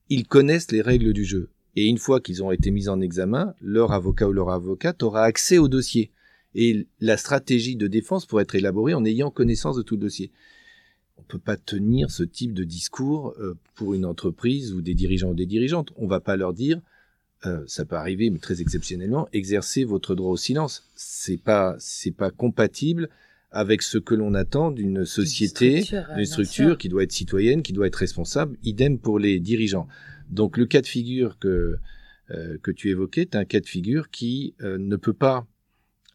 Ils 0.09 0.27
connaissent 0.27 0.73
les 0.73 0.81
règles 0.81 1.13
du 1.13 1.27
jeu. 1.27 1.51
Et 1.77 1.85
une 1.85 1.99
fois 1.99 2.21
qu'ils 2.21 2.43
ont 2.43 2.51
été 2.51 2.71
mis 2.71 2.89
en 2.89 3.03
examen, 3.03 3.55
leur 3.61 3.93
avocat 3.93 4.27
ou 4.29 4.33
leur 4.33 4.49
avocate 4.49 5.03
aura 5.03 5.25
accès 5.25 5.59
au 5.59 5.69
dossier. 5.69 6.11
Et 6.55 6.87
la 7.01 7.19
stratégie 7.19 7.77
de 7.77 7.87
défense 7.87 8.25
pourra 8.25 8.43
être 8.43 8.55
élaborée 8.55 8.95
en 8.95 9.05
ayant 9.05 9.31
connaissance 9.31 9.77
de 9.77 9.83
tout 9.83 9.97
le 9.97 10.01
dossier. 10.01 10.33
On 11.19 11.21
ne 11.21 11.27
peut 11.27 11.39
pas 11.39 11.59
tenir 11.59 12.11
ce 12.11 12.23
type 12.23 12.55
de 12.55 12.65
discours 12.65 13.35
euh, 13.39 13.59
pour 13.75 13.93
une 13.93 14.07
entreprise 14.07 14.73
ou 14.73 14.81
des 14.81 14.95
dirigeants 14.95 15.31
ou 15.31 15.35
des 15.35 15.47
dirigeantes. 15.47 15.93
On 15.97 16.05
ne 16.05 16.11
va 16.11 16.21
pas 16.21 16.37
leur 16.37 16.55
dire 16.55 16.81
euh, 17.47 17.63
ça 17.67 17.85
peut 17.85 17.95
arriver, 17.95 18.31
mais 18.31 18.39
très 18.39 18.61
exceptionnellement, 18.61 19.29
exercer 19.33 19.85
votre 19.85 20.17
droit 20.17 20.33
au 20.33 20.37
silence. 20.37 20.89
C'est 20.97 21.41
pas, 21.41 21.77
c'est 21.79 22.11
pas 22.11 22.31
compatible 22.31 23.09
avec 23.51 23.83
ce 23.83 23.97
que 23.97 24.15
l'on 24.15 24.35
attend 24.35 24.73
d'une 24.73 25.05
société, 25.05 25.85
d'une 26.17 26.25
structure, 26.25 26.77
qui 26.77 26.89
doit 26.89 27.05
être 27.05 27.13
citoyenne, 27.13 27.63
qui 27.63 27.73
doit 27.73 27.87
être 27.87 27.97
responsable. 27.97 28.57
Idem 28.65 28.99
pour 28.99 29.19
les 29.19 29.39
dirigeants. 29.39 29.87
Donc 30.29 30.57
le 30.57 30.67
cas 30.67 30.81
de 30.81 30.87
figure 30.87 31.39
que 31.39 31.79
euh, 32.31 32.59
que 32.63 32.71
tu 32.71 32.91
évoquais, 32.91 33.23
est 33.23 33.37
un 33.37 33.47
cas 33.47 33.61
de 33.61 33.67
figure 33.67 34.11
qui 34.11 34.55
euh, 34.61 34.77
ne 34.77 34.97
peut 34.97 35.15
pas, 35.15 35.47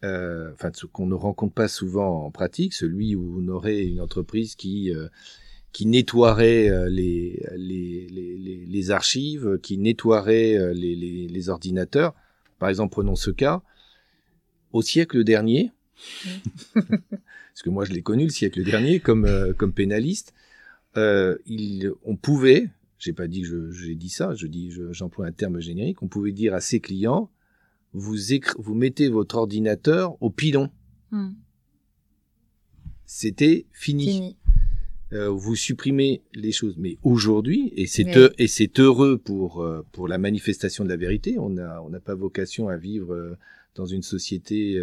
enfin 0.02 0.70
ce 0.74 0.84
qu'on 0.84 1.06
ne 1.06 1.14
rencontre 1.14 1.54
pas 1.54 1.68
souvent 1.68 2.26
en 2.26 2.30
pratique, 2.30 2.74
celui 2.74 3.16
où 3.16 3.40
on 3.40 3.48
aurait 3.48 3.82
une 3.82 4.00
entreprise 4.00 4.54
qui 4.54 4.92
qui 5.72 5.86
nettoierait 5.86 6.88
les, 6.90 7.42
les, 7.56 7.83
les, 8.74 8.90
archives, 8.90 9.58
qui 9.62 9.78
nettoierait 9.78 10.56
euh, 10.56 10.72
les, 10.72 10.94
les, 11.28 11.48
ordinateurs. 11.48 12.14
Par 12.58 12.68
exemple, 12.68 12.92
prenons 12.92 13.16
ce 13.16 13.30
cas. 13.30 13.62
Au 14.72 14.82
siècle 14.82 15.22
dernier, 15.24 15.72
parce 16.74 17.62
que 17.62 17.70
moi 17.70 17.84
je 17.84 17.92
l'ai 17.92 18.02
connu 18.02 18.24
le 18.24 18.30
siècle 18.30 18.64
dernier 18.64 18.98
comme, 18.98 19.24
euh, 19.24 19.52
comme 19.52 19.72
pénaliste, 19.72 20.34
euh, 20.96 21.36
il, 21.46 21.92
on 22.04 22.16
pouvait, 22.16 22.70
j'ai 22.98 23.12
pas 23.12 23.28
dit 23.28 23.42
que 23.42 23.70
j'ai 23.70 23.94
dit 23.94 24.08
ça, 24.08 24.34
je 24.34 24.46
dis, 24.46 24.72
j'emploie 24.90 25.26
un 25.26 25.32
terme 25.32 25.60
générique, 25.60 26.02
on 26.02 26.08
pouvait 26.08 26.32
dire 26.32 26.54
à 26.54 26.60
ses 26.60 26.80
clients, 26.80 27.30
vous, 27.92 28.16
vous 28.58 28.74
mettez 28.74 29.08
votre 29.08 29.36
ordinateur 29.36 30.20
au 30.20 30.30
pilon. 30.30 30.70
Hmm. 31.12 31.34
C'était 33.06 33.66
fini. 33.72 34.06
fini. 34.06 34.36
Euh, 35.14 35.28
vous 35.28 35.54
supprimez 35.54 36.22
les 36.34 36.50
choses. 36.50 36.74
Mais 36.76 36.98
aujourd'hui, 37.02 37.72
et 37.76 37.86
c'est 37.86 38.06
et 38.38 38.48
c'est 38.48 38.80
heureux 38.80 39.16
pour 39.16 39.62
euh, 39.62 39.86
pour 39.92 40.08
la 40.08 40.18
manifestation 40.18 40.82
de 40.82 40.88
la 40.88 40.96
vérité. 40.96 41.36
On 41.38 41.56
a 41.56 41.80
on 41.82 41.90
n'a 41.90 42.00
pas 42.00 42.14
vocation 42.14 42.68
à 42.68 42.76
vivre 42.76 43.14
euh, 43.14 43.36
dans 43.76 43.86
une 43.86 44.02
société 44.02 44.80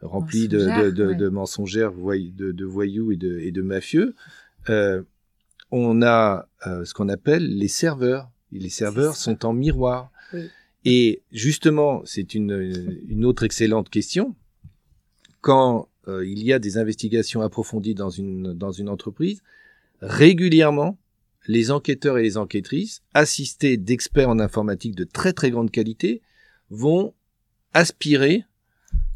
remplie 0.00 0.48
de, 0.48 0.58
de, 0.58 0.90
de, 0.90 1.14
de, 1.14 1.28
mensongères, 1.28 1.92
de, 1.92 2.64
voyous 2.64 3.12
et 3.12 3.16
de, 3.16 3.38
et 3.38 3.52
de 3.52 3.62
mafieux. 3.62 4.14
on 5.70 6.02
a 6.02 6.48
ce 6.62 6.92
qu'on 6.94 7.08
appelle 7.08 7.56
les 7.56 7.68
serveurs. 7.68 8.30
Et 8.52 8.58
les 8.58 8.70
serveurs 8.70 9.16
sont 9.16 9.46
en 9.46 9.52
miroir. 9.52 10.10
Et 10.84 11.22
justement, 11.30 12.02
c'est 12.04 12.34
une, 12.34 13.00
une 13.08 13.24
autre 13.24 13.44
excellente 13.44 13.88
question. 13.88 14.34
Quand 15.40 15.88
il 16.08 16.42
y 16.42 16.52
a 16.52 16.58
des 16.58 16.76
investigations 16.76 17.40
approfondies 17.40 17.94
dans 17.94 18.10
une, 18.10 18.52
dans 18.52 18.72
une 18.72 18.88
entreprise, 18.88 19.42
régulièrement, 20.04 20.98
les 21.46 21.70
enquêteurs 21.70 22.18
et 22.18 22.22
les 22.22 22.36
enquêtrices, 22.36 23.02
assistés 23.12 23.76
d'experts 23.76 24.28
en 24.28 24.38
informatique 24.38 24.94
de 24.94 25.04
très 25.04 25.32
très 25.32 25.50
grande 25.50 25.70
qualité, 25.70 26.22
vont 26.70 27.14
aspirer, 27.72 28.44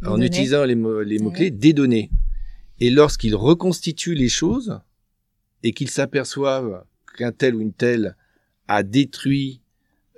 en 0.05 0.20
utilisant 0.20 0.64
les, 0.64 0.74
mots-clés, 0.74 1.51
des 1.51 1.72
données. 1.72 2.11
Et 2.81 2.90
lorsqu'ils 2.90 3.35
reconstituent 3.35 4.14
les 4.14 4.29
choses, 4.29 4.81
et 5.62 5.72
qu'ils 5.72 5.90
s'aperçoivent 5.90 6.85
qu'un 7.16 7.33
tel 7.33 7.55
ou 7.55 7.61
une 7.61 7.72
telle 7.72 8.16
a 8.68 8.83
détruit, 8.83 9.61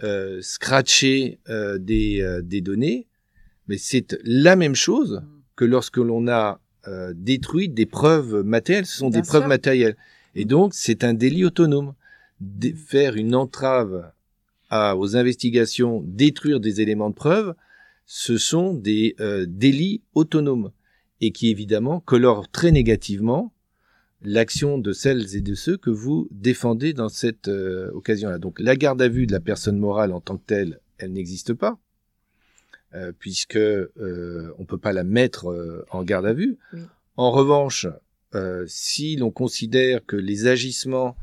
euh, 0.02 0.40
scratché 0.42 1.40
euh, 1.48 1.78
des, 1.78 2.20
euh, 2.20 2.42
des 2.42 2.60
données, 2.60 3.06
mais 3.68 3.78
c'est 3.78 4.18
la 4.24 4.56
même 4.56 4.74
chose 4.74 5.22
que 5.56 5.64
lorsque 5.64 5.98
l'on 5.98 6.28
a 6.28 6.60
détruit 7.12 7.68
des 7.68 7.84
preuves 7.84 8.42
matérielles. 8.42 8.86
Ce 8.86 8.96
sont 8.96 9.10
des 9.10 9.20
preuves 9.20 9.46
matérielles. 9.46 9.96
Et 10.34 10.44
donc, 10.44 10.74
c'est 10.74 11.04
un 11.04 11.14
délit 11.14 11.44
autonome. 11.44 11.94
De 12.40 12.72
faire 12.72 13.16
une 13.16 13.34
entrave 13.34 14.12
à, 14.70 14.96
aux 14.96 15.14
investigations, 15.14 16.02
détruire 16.06 16.58
des 16.58 16.80
éléments 16.80 17.10
de 17.10 17.14
preuve, 17.14 17.54
ce 18.06 18.38
sont 18.38 18.72
des 18.72 19.14
euh, 19.20 19.44
délits 19.46 20.02
autonomes 20.14 20.70
et 21.20 21.32
qui 21.32 21.50
évidemment 21.50 22.00
colorent 22.00 22.50
très 22.50 22.72
négativement 22.72 23.52
l'action 24.22 24.78
de 24.78 24.92
celles 24.92 25.36
et 25.36 25.40
de 25.40 25.54
ceux 25.54 25.76
que 25.76 25.90
vous 25.90 26.28
défendez 26.30 26.92
dans 26.92 27.08
cette 27.08 27.48
euh, 27.48 27.90
occasion-là. 27.92 28.38
Donc 28.38 28.60
la 28.60 28.76
garde 28.76 29.00
à 29.00 29.08
vue 29.08 29.26
de 29.26 29.32
la 29.32 29.40
personne 29.40 29.78
morale 29.78 30.12
en 30.12 30.20
tant 30.20 30.36
que 30.36 30.44
telle, 30.46 30.80
elle 30.98 31.12
n'existe 31.12 31.54
pas, 31.54 31.78
euh, 32.94 33.12
puisque 33.18 33.56
euh, 33.56 34.52
on 34.58 34.64
peut 34.64 34.78
pas 34.78 34.92
la 34.92 35.04
mettre 35.04 35.84
en 35.90 36.02
garde 36.02 36.26
à 36.26 36.32
vue. 36.32 36.58
En 37.16 37.30
revanche, 37.30 37.86
euh, 38.34 38.64
si 38.68 39.16
l'on 39.16 39.30
considère 39.30 40.04
que 40.06 40.16
les 40.16 40.46
agissements 40.46 41.16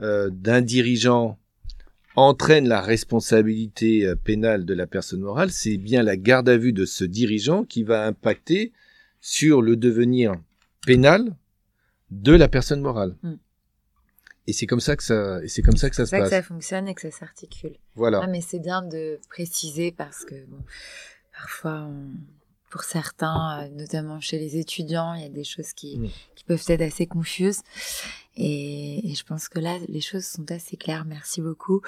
euh, 0.00 0.30
d'un 0.30 0.60
dirigeant 0.60 1.38
entraînent 2.14 2.68
la 2.68 2.80
responsabilité 2.80 4.06
euh, 4.06 4.14
pénale 4.14 4.64
de 4.64 4.74
la 4.74 4.86
personne 4.86 5.20
morale, 5.20 5.50
c'est 5.50 5.76
bien 5.76 6.02
la 6.02 6.16
garde 6.16 6.48
à 6.48 6.56
vue 6.56 6.72
de 6.72 6.84
ce 6.84 7.04
dirigeant 7.04 7.64
qui 7.64 7.82
va 7.82 8.06
impacter 8.06 8.72
sur 9.20 9.60
le 9.60 9.76
devenir 9.76 10.34
pénal 10.86 11.36
de 12.10 12.32
la 12.32 12.48
personne 12.48 12.80
morale. 12.80 13.16
Hmm. 13.22 13.36
Et 14.46 14.52
c'est 14.52 14.66
comme 14.66 14.80
ça 14.80 14.96
que 14.96 15.02
ça, 15.02 15.42
et 15.42 15.48
c'est 15.48 15.62
comme 15.62 15.76
ça 15.76 15.88
que 15.88 15.96
ça 15.96 16.04
se 16.04 16.10
passe. 16.10 16.24
que 16.24 16.30
ça 16.30 16.42
fonctionne 16.42 16.88
et 16.88 16.94
que 16.94 17.00
ça 17.00 17.10
s'articule. 17.10 17.76
Voilà. 17.94 18.20
Ah, 18.22 18.26
mais 18.26 18.40
c'est 18.40 18.58
bien 18.58 18.82
de 18.82 19.20
préciser 19.28 19.92
parce 19.92 20.24
que 20.24 20.34
bon, 20.46 20.62
parfois 21.32 21.88
on, 21.88 22.10
pour 22.72 22.84
certains, 22.84 23.60
euh, 23.60 23.68
notamment 23.68 24.18
chez 24.18 24.38
les 24.38 24.56
étudiants, 24.56 25.12
il 25.12 25.22
y 25.22 25.26
a 25.26 25.28
des 25.28 25.44
choses 25.44 25.74
qui, 25.74 26.10
qui 26.34 26.42
peuvent 26.44 26.64
être 26.68 26.80
assez 26.80 27.06
confuses. 27.06 27.60
Et, 28.34 29.12
je 29.14 29.22
pense 29.24 29.48
que 29.50 29.58
là, 29.58 29.76
les 29.88 30.00
choses 30.00 30.24
sont 30.24 30.50
assez 30.50 30.78
claires. 30.78 31.04
Merci 31.04 31.42
beaucoup. 31.42 31.82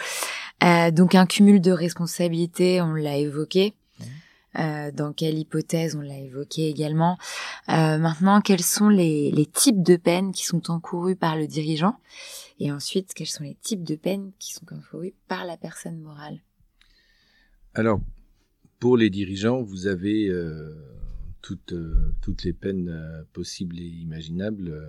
Euh, 0.63 0.91
donc 0.91 1.15
un 1.15 1.25
cumul 1.25 1.63
de 1.63 1.73
responsabilités, 1.73 2.83
on 2.83 2.93
l'a 2.93 3.17
évoqué. 3.17 3.75
Euh, 4.57 4.93
dans 4.93 5.13
quelle 5.13 5.37
hypothèse 5.37 5.97
on 5.97 6.01
l'a 6.01 6.19
évoqué 6.19 6.69
également. 6.69 7.19
Euh, 7.71 7.99
maintenant, 7.99 8.41
quels 8.41 8.63
sont 8.63 8.89
les, 8.89 9.33
les 9.33 9.47
types 9.47 9.83
de 9.83 9.97
peines 9.97 10.31
qui 10.31 10.45
sont 10.45 10.71
encourus 10.71 11.17
par 11.17 11.37
le 11.37 11.49
dirigeant? 11.49 11.97
Et 12.61 12.71
ensuite, 12.71 13.15
quels 13.15 13.27
sont 13.27 13.43
les 13.43 13.57
types 13.57 13.83
de 13.83 13.97
peines 13.97 14.31
qui 14.39 14.53
sont 14.53 14.67
encourus 14.73 15.15
par 15.27 15.45
la 15.45 15.57
personne 15.57 15.99
morale? 15.99 16.39
Alors, 17.75 17.99
pour 18.79 18.97
les 18.97 19.11
dirigeants, 19.11 19.63
vous 19.63 19.87
avez 19.87 20.29
euh, 20.29 20.75
toutes, 21.43 21.73
euh, 21.73 22.13
toutes 22.21 22.45
les 22.45 22.53
peines 22.53 22.89
euh, 22.89 23.23
possibles 23.33 23.79
et 23.79 23.87
imaginables. 23.87 24.87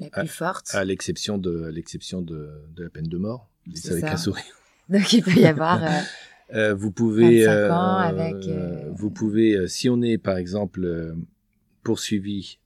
la 0.00 0.10
plus 0.10 0.28
forte. 0.28 0.74
À 0.74 0.84
l'exception 0.84 1.38
de, 1.38 1.66
l'exception 1.66 2.22
de, 2.22 2.50
de, 2.74 2.82
la 2.82 2.90
peine 2.90 3.08
de 3.08 3.18
mort. 3.18 3.50
C'est 3.74 3.92
avec 3.92 4.04
un 4.04 4.16
sourire. 4.16 4.60
Donc 4.88 5.12
il 5.12 5.22
peut 5.22 5.38
y 5.38 5.46
avoir. 5.46 5.82
vous 6.76 6.90
pouvez. 6.90 7.46
avec, 7.46 8.48
vous 8.92 9.10
pouvez, 9.10 9.68
si 9.68 9.88
on 9.88 10.02
est 10.02 10.18
par 10.18 10.36
exemple 10.36 11.14
poursuivi 11.82 12.58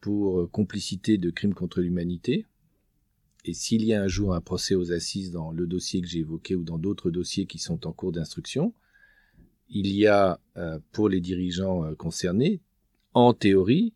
pour 0.00 0.50
complicité 0.50 1.18
de 1.18 1.30
crimes 1.30 1.54
contre 1.54 1.80
l'humanité, 1.80 2.46
et 3.44 3.54
s'il 3.54 3.84
y 3.84 3.92
a 3.92 4.00
un 4.00 4.08
jour 4.08 4.34
un 4.34 4.40
procès 4.40 4.74
aux 4.74 4.92
assises 4.92 5.32
dans 5.32 5.50
le 5.50 5.66
dossier 5.66 6.00
que 6.00 6.06
j'ai 6.06 6.20
évoqué 6.20 6.54
ou 6.54 6.62
dans 6.62 6.78
d'autres 6.78 7.10
dossiers 7.10 7.46
qui 7.46 7.58
sont 7.58 7.86
en 7.86 7.92
cours 7.92 8.12
d'instruction, 8.12 8.72
il 9.72 9.88
y 9.88 10.06
a 10.06 10.38
euh, 10.56 10.78
pour 10.92 11.08
les 11.08 11.20
dirigeants 11.20 11.84
euh, 11.84 11.94
concernés, 11.94 12.60
en 13.14 13.32
théorie, 13.32 13.94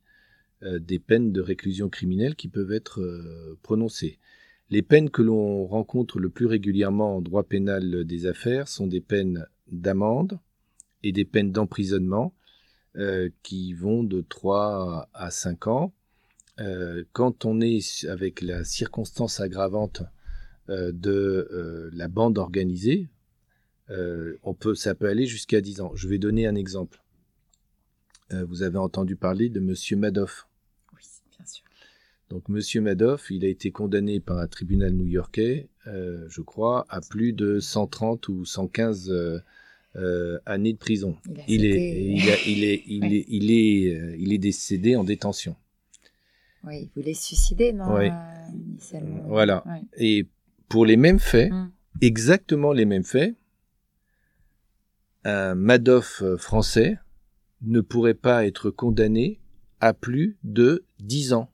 euh, 0.63 0.79
des 0.79 0.99
peines 0.99 1.33
de 1.33 1.41
réclusion 1.41 1.89
criminelle 1.89 2.35
qui 2.35 2.49
peuvent 2.49 2.73
être 2.73 3.03
prononcées. 3.63 4.19
Les 4.71 4.83
peines 4.83 5.11
que 5.11 5.23
l'on 5.23 5.67
rencontre 5.67 6.19
le 6.19 6.31
plus 6.31 6.47
régulièrement 6.47 7.17
en 7.17 7.21
droit 7.21 7.45
pénal 7.45 8.05
des 8.05 8.27
affaires 8.27 8.69
sont 8.69 8.87
des 8.87 9.01
peines 9.01 9.47
d'amende 9.71 10.39
et 11.03 11.13
des 11.13 11.25
peines 11.25 11.53
d'emprisonnement 11.53 12.35
qui 13.45 13.75
vont 13.75 14.03
de 14.03 14.23
3 14.23 15.09
à 15.15 15.31
5 15.31 15.69
ans. 15.69 15.93
quand 17.13 17.45
on 17.45 17.61
est 17.61 18.05
avec 18.07 18.43
la 18.43 18.65
circonstance 18.65 19.39
aggravante 19.39 20.03
de 20.69 21.91
la 21.93 22.09
bande 22.09 22.39
organisée, 22.39 23.09
euh, 23.91 24.39
on 24.43 24.55
peut, 24.55 24.75
ça 24.75 24.95
peut 24.95 25.09
aller 25.09 25.27
jusqu'à 25.27 25.61
10 25.61 25.81
ans. 25.81 25.93
Je 25.95 26.09
vais 26.09 26.19
donner 26.19 26.47
un 26.47 26.55
exemple. 26.55 27.03
vous 28.31 28.63
avez 28.63 28.79
entendu 28.79 29.17
parler 29.17 29.49
de 29.49 29.61
Monsieur 29.61 29.97
Madoff. 29.97 30.49
Oui, 30.95 31.03
bien 31.37 31.47
sûr. 31.47 31.65
Donc 32.29 32.49
Monsieur 32.49 32.81
Madoff, 32.81 33.31
il 33.31 33.45
a 33.45 33.49
été 33.49 33.71
condamné 33.71 34.19
par 34.19 34.39
un 34.39 34.49
tribunal 34.49 34.93
new-yorkais, 34.93 35.69
je 35.87 36.41
crois, 36.41 36.87
à 36.89 37.01
plus 37.01 37.33
de 37.33 37.61
130 37.61 38.29
ou 38.29 38.45
115 38.45 39.13
années 40.45 40.73
de 40.73 40.79
prison. 40.79 41.17
Est, 41.47 42.83
il 42.89 44.33
est 44.33 44.39
décédé 44.39 44.97
en 44.97 45.05
détention. 45.05 45.55
Oui, 46.67 46.83
il 46.83 46.91
voulait 47.01 47.15
se 47.15 47.23
suicider, 47.23 47.73
non 47.73 47.97
oui. 47.97 48.11
Voilà. 49.27 49.65
Et 49.97 50.27
pour 50.69 50.85
les 50.85 50.97
mêmes 50.97 51.21
faits, 51.21 51.53
hum. 51.53 51.71
exactement 52.01 52.73
les 52.73 52.85
mêmes 52.85 53.05
faits, 53.05 53.35
un 55.27 55.57
Madoff 55.57 56.23
euh, 56.23 56.37
français 56.37 56.99
ne 57.63 57.81
pourrait 57.81 58.15
pas 58.15 58.47
être 58.47 58.71
condamné 58.71 59.41
à 59.81 59.93
plus 59.93 60.37
de 60.45 60.85
10 61.01 61.33
ans. 61.33 61.51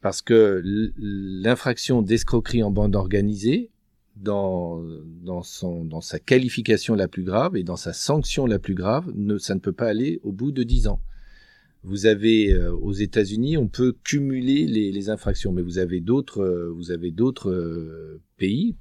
Parce 0.00 0.22
que 0.22 0.62
l'infraction 0.96 2.00
d'escroquerie 2.00 2.62
en 2.62 2.70
bande 2.70 2.96
organisée, 2.96 3.70
dans, 4.16 4.82
sa 6.00 6.18
qualification 6.18 6.94
la 6.94 7.06
plus 7.06 7.22
grave 7.22 7.56
et 7.56 7.62
dans 7.62 7.76
sa 7.76 7.92
sanction 7.92 8.46
la 8.46 8.58
plus 8.58 8.74
grave, 8.74 9.12
ça 9.38 9.54
ne 9.54 9.60
peut 9.60 9.72
pas 9.72 9.88
aller 9.88 10.20
au 10.22 10.32
bout 10.32 10.52
de 10.52 10.62
10 10.62 10.88
ans. 10.88 11.00
Vous 11.84 12.06
avez 12.06 12.52
euh, 12.52 12.72
aux 12.72 12.92
États-Unis, 12.92 13.56
on 13.56 13.68
peut 13.68 13.94
cumuler 14.04 14.66
les, 14.66 15.10
infractions, 15.10 15.52
mais 15.52 15.62
vous 15.62 15.78
avez 15.78 16.00
d'autres, 16.00 16.42
euh, 16.42 16.72
vous 16.74 16.90
avez 16.90 17.10
d'autres 17.10 18.20
pays 18.36 18.74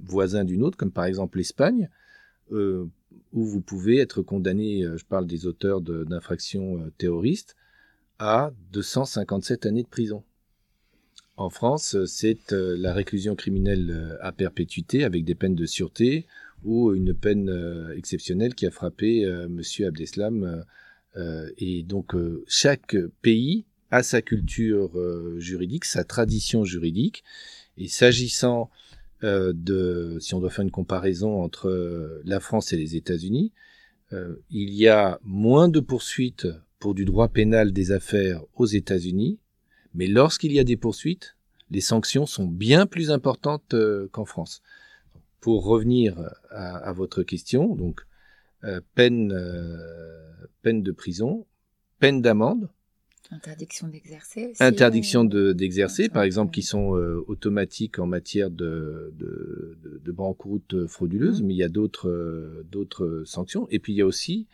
voisins 0.00 0.44
d'une 0.44 0.62
autre, 0.62 0.76
comme 0.76 0.92
par 0.92 1.06
exemple 1.06 1.38
l'Espagne, 1.38 1.88
euh, 2.52 2.86
où 3.32 3.44
vous 3.44 3.60
pouvez 3.60 3.98
être 3.98 4.22
condamné, 4.22 4.84
euh, 4.84 4.96
je 4.96 5.04
parle 5.04 5.26
des 5.26 5.46
auteurs 5.46 5.80
d'infractions 5.80 6.80
euh, 6.80 6.90
terroristes, 6.98 7.56
à 8.18 8.52
257 8.72 9.66
années 9.66 9.82
de 9.82 9.88
prison. 9.88 10.22
En 11.36 11.50
France, 11.50 11.96
c'est 12.06 12.52
la 12.52 12.94
réclusion 12.94 13.34
criminelle 13.34 14.16
à 14.20 14.30
perpétuité 14.30 15.02
avec 15.02 15.24
des 15.24 15.34
peines 15.34 15.56
de 15.56 15.66
sûreté 15.66 16.28
ou 16.62 16.94
une 16.94 17.12
peine 17.12 17.50
exceptionnelle 17.96 18.54
qui 18.54 18.66
a 18.66 18.70
frappé 18.70 19.22
M. 19.22 19.60
Abdeslam. 19.84 20.64
et 21.58 21.82
donc, 21.82 22.14
chaque 22.46 22.96
pays 23.20 23.64
a 23.90 24.04
sa 24.04 24.22
culture 24.22 24.92
juridique, 25.38 25.86
sa 25.86 26.04
tradition 26.04 26.64
juridique. 26.64 27.24
Et 27.78 27.88
s'agissant 27.88 28.70
euh, 29.24 29.54
de, 29.54 30.18
si 30.20 30.34
on 30.34 30.40
doit 30.40 30.50
faire 30.50 30.64
une 30.64 30.70
comparaison 30.70 31.42
entre 31.42 31.70
euh, 31.70 32.20
la 32.26 32.40
France 32.40 32.74
et 32.74 32.76
les 32.76 32.94
États-Unis, 32.94 33.52
euh, 34.12 34.36
il 34.50 34.74
y 34.74 34.86
a 34.86 35.18
moins 35.22 35.68
de 35.68 35.80
poursuites 35.80 36.46
pour 36.78 36.94
du 36.94 37.06
droit 37.06 37.28
pénal 37.28 37.72
des 37.72 37.90
affaires 37.90 38.42
aux 38.54 38.66
États-Unis, 38.66 39.38
mais 39.94 40.08
lorsqu'il 40.08 40.52
y 40.52 40.58
a 40.58 40.64
des 40.64 40.76
poursuites, 40.76 41.36
les 41.70 41.80
sanctions 41.80 42.26
sont 42.26 42.46
bien 42.46 42.86
plus 42.86 43.10
importantes 43.10 43.74
qu'en 44.12 44.26
France. 44.26 44.60
Pour 45.40 45.64
revenir 45.64 46.18
à, 46.50 46.92
votre 46.92 47.22
question, 47.22 47.74
donc 47.74 48.06
peine, 48.94 49.34
peine 50.60 50.82
de 50.82 50.92
prison, 50.92 51.46
peine 52.00 52.20
d'amende, 52.20 52.68
Interdiction 53.30 53.88
d'exercer 53.88 54.46
aussi. 54.46 54.62
Interdiction 54.62 55.24
d'exercer, 55.24 56.08
par 56.08 56.22
exemple, 56.22 56.52
qui 56.52 56.62
sont 56.62 56.96
euh, 56.96 57.24
automatiques 57.26 57.98
en 57.98 58.06
matière 58.06 58.50
de, 58.50 59.12
de, 59.18 60.12
banqueroute 60.12 60.86
frauduleuse, 60.86 61.42
mmh. 61.42 61.46
mais 61.46 61.54
il 61.54 61.56
y 61.56 61.64
a 61.64 61.68
d'autres 61.68 62.08
euh, 62.08 62.64
d'autres 62.70 63.24
sanctions. 63.24 63.66
Et 63.70 63.80
puis 63.80 63.92
il 63.92 63.96
y 63.96 64.02
a 64.02 64.06
aussi 64.06 64.46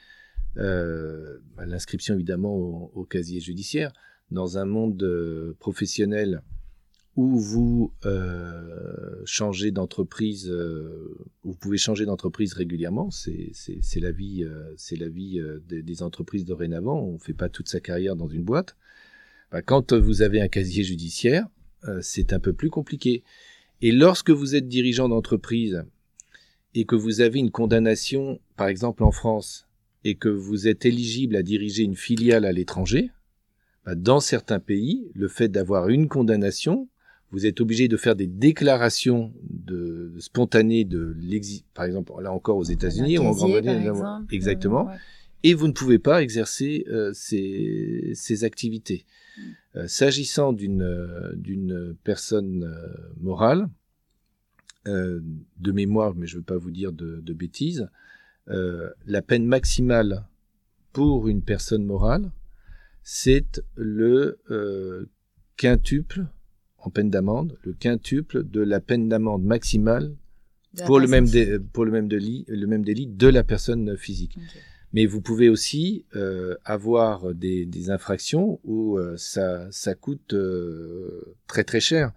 euh, 0.57 1.39
bah, 1.57 1.67
l'inscription 1.67 2.15
évidemment 2.15 2.55
au, 2.55 2.91
au, 2.95 3.05
casier 3.05 3.41
judiciaire. 3.41 3.93
Dans 4.31 4.59
un 4.59 4.65
monde 4.65 5.03
euh, 5.03 5.57
professionnel 5.59 6.43
où 7.21 7.39
vous 7.39 7.93
euh, 8.07 9.21
changez 9.27 9.73
d'entreprise, 9.73 10.49
euh, 10.49 11.19
vous 11.45 11.55
pouvez 11.55 11.77
changer 11.77 12.07
d'entreprise 12.07 12.55
régulièrement. 12.55 13.11
C'est 13.11 13.53
la 13.97 14.11
vie, 14.11 14.47
c'est 14.79 14.97
la 14.97 15.11
vie 15.11 15.39
euh, 15.39 15.63
des, 15.69 15.83
des, 15.83 16.03
entreprises 16.03 16.47
dorénavant. 16.47 16.99
On 16.99 17.13
ne 17.15 17.19
fait 17.19 17.35
pas 17.35 17.51
toute 17.51 17.69
sa 17.69 17.79
carrière 17.79 18.17
dans 18.17 18.29
une 18.29 18.43
boîte. 18.43 18.75
Bah, 19.53 19.61
quand 19.61 19.93
vous 19.93 20.23
avez 20.23 20.41
un 20.41 20.49
casier 20.49 20.83
judiciaire, 20.83 21.47
c'est 22.01 22.33
un 22.33 22.41
peu 22.41 22.55
plus 22.55 22.71
compliqué. 22.71 23.23
Et 23.83 23.93
lorsque 23.93 24.31
vous 24.31 24.55
êtes 24.55 24.69
dirigeant 24.69 25.11
d'entreprise 25.11 25.85
et 26.75 26.87
que 26.87 26.97
vous 26.97 27.21
avez 27.21 27.39
une 27.39 27.51
condamnation, 27.51 28.41
par 28.57 28.69
exemple 28.69 29.03
en 29.03 29.11
France, 29.11 29.67
et 30.05 30.15
que 30.15 30.31
vous 30.31 30.69
êtes 30.69 30.87
éligible 30.87 31.37
à 31.37 31.43
diriger 31.43 31.83
une 31.83 31.97
filiale 31.97 32.47
à 32.47 32.53
l'étranger, 32.53 33.11
bah, 33.85 33.95
dans 33.95 34.21
certains 34.21 34.61
pays, 34.61 35.11
le 35.15 35.29
fait 35.29 35.49
d'avoir 35.49 35.91
une 35.91 36.09
condamnation 36.09 36.89
vous 37.31 37.47
êtes 37.47 37.61
obligé 37.61 37.89
de 37.89 37.97
faire 37.97 38.17
des 38.17 38.27
déclarations 38.27 39.33
de, 39.49 40.11
de 40.15 40.21
spontanées 40.21 40.85
de 40.85 41.15
l'exil, 41.19 41.63
par 41.75 41.85
exemple 41.85 42.13
là 42.21 42.33
encore 42.33 42.57
aux 42.57 42.65
États-Unis 42.65 43.19
ou 43.19 43.23
en 43.23 43.33
Grande-Bretagne, 43.33 43.93
exactement, 44.33 44.87
ouais. 44.87 44.97
et 45.45 45.55
vous 45.55 45.69
ne 45.69 45.73
pouvez 45.73 45.99
pas 45.99 46.23
exercer 46.23 46.85
euh, 46.89 47.13
ces, 47.15 48.13
ces, 48.15 48.45
activités. 48.45 49.07
Mm. 49.37 49.43
Euh, 49.77 49.87
S'agissant 49.87 50.53
d'une 50.53 51.33
d'une 51.37 51.97
personne 52.03 52.65
euh, 52.65 53.13
morale, 53.21 53.69
euh, 54.89 55.21
de 55.59 55.73
mémoire, 55.73 56.15
mais 56.17 56.27
je 56.27 56.35
ne 56.35 56.41
veux 56.41 56.45
pas 56.45 56.59
vous 56.59 56.73
dire 56.73 56.93
de, 56.93 57.21
de 57.21 57.33
bêtises, 57.33 57.89
euh, 58.49 58.91
la 59.07 59.23
peine 59.23 59.47
maximale 59.47 60.27
pour 60.93 61.29
une 61.29 61.43
personne 61.43 61.85
morale, 61.85 62.33
c'est 63.05 63.63
le 63.77 64.39
quintuple 65.57 66.27
en 66.83 66.91
peine 66.91 67.11
d'amende, 67.11 67.57
le 67.63 67.73
quintuple 67.73 68.45
de 68.45 68.61
la 68.61 68.81
peine 68.81 69.09
d'amende 69.09 69.45
maximale 69.45 70.15
pour 70.87 71.01
le, 71.01 71.09
même 71.09 71.27
pour 71.73 71.85
le 71.85 71.91
même 71.91 72.09
délit, 72.09 72.45
le 72.49 72.67
même 72.67 72.85
délit 72.85 73.07
de 73.07 73.27
la 73.27 73.43
personne 73.43 73.97
physique. 73.97 74.37
Okay. 74.37 74.61
Mais 74.93 75.07
vous 75.07 75.21
pouvez 75.21 75.49
aussi 75.49 76.05
euh, 76.17 76.57
avoir 76.65 77.33
des, 77.35 77.65
des, 77.65 77.91
infractions 77.91 78.59
où 78.65 78.99
euh, 78.99 79.17
ça, 79.17 79.71
ça 79.71 79.95
coûte 79.95 80.35
euh, 80.35 81.37
très 81.47 81.65
très 81.65 81.81
cher. 81.81 82.13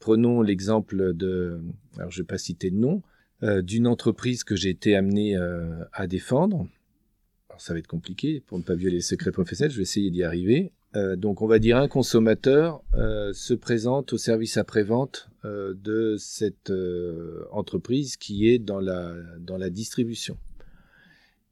Prenons 0.00 0.42
l'exemple 0.42 1.14
de, 1.14 1.60
alors 1.96 2.10
je 2.10 2.22
vais 2.22 2.26
pas 2.26 2.36
citer 2.36 2.68
de 2.68 2.74
nom, 2.74 3.00
d'une 3.42 3.86
entreprise 3.86 4.42
que 4.42 4.56
j'ai 4.56 4.70
été 4.70 4.96
amené 4.96 5.36
à 5.92 6.08
défendre. 6.08 6.66
Alors 7.48 7.60
ça 7.60 7.72
va 7.72 7.78
être 7.78 7.86
compliqué 7.86 8.40
pour 8.40 8.58
ne 8.58 8.64
pas 8.64 8.74
violer 8.74 8.96
les 8.96 9.02
secrets 9.02 9.30
professionnels. 9.30 9.70
Je 9.70 9.76
vais 9.76 9.84
essayer 9.84 10.10
d'y 10.10 10.24
arriver. 10.24 10.72
Euh, 10.94 11.16
donc 11.16 11.40
on 11.40 11.46
va 11.46 11.58
dire 11.58 11.78
un 11.78 11.88
consommateur 11.88 12.82
euh, 12.94 13.32
se 13.32 13.54
présente 13.54 14.12
au 14.12 14.18
service 14.18 14.58
après-vente 14.58 15.30
euh, 15.44 15.72
de 15.74 16.16
cette 16.18 16.72
entreprise 17.50 18.16
qui 18.16 18.48
est 18.48 18.58
dans 18.58 18.80
la, 18.80 19.70
distribution. 19.70 20.36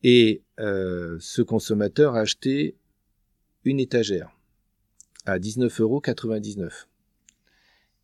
Et 0.03 0.43
ce 0.59 1.43
consommateur 1.43 2.15
a 2.15 2.21
acheté 2.21 2.77
une 3.65 3.81
étagère 3.81 4.31
à 5.27 5.39
19,99 5.39 5.81
euros. 5.83 6.03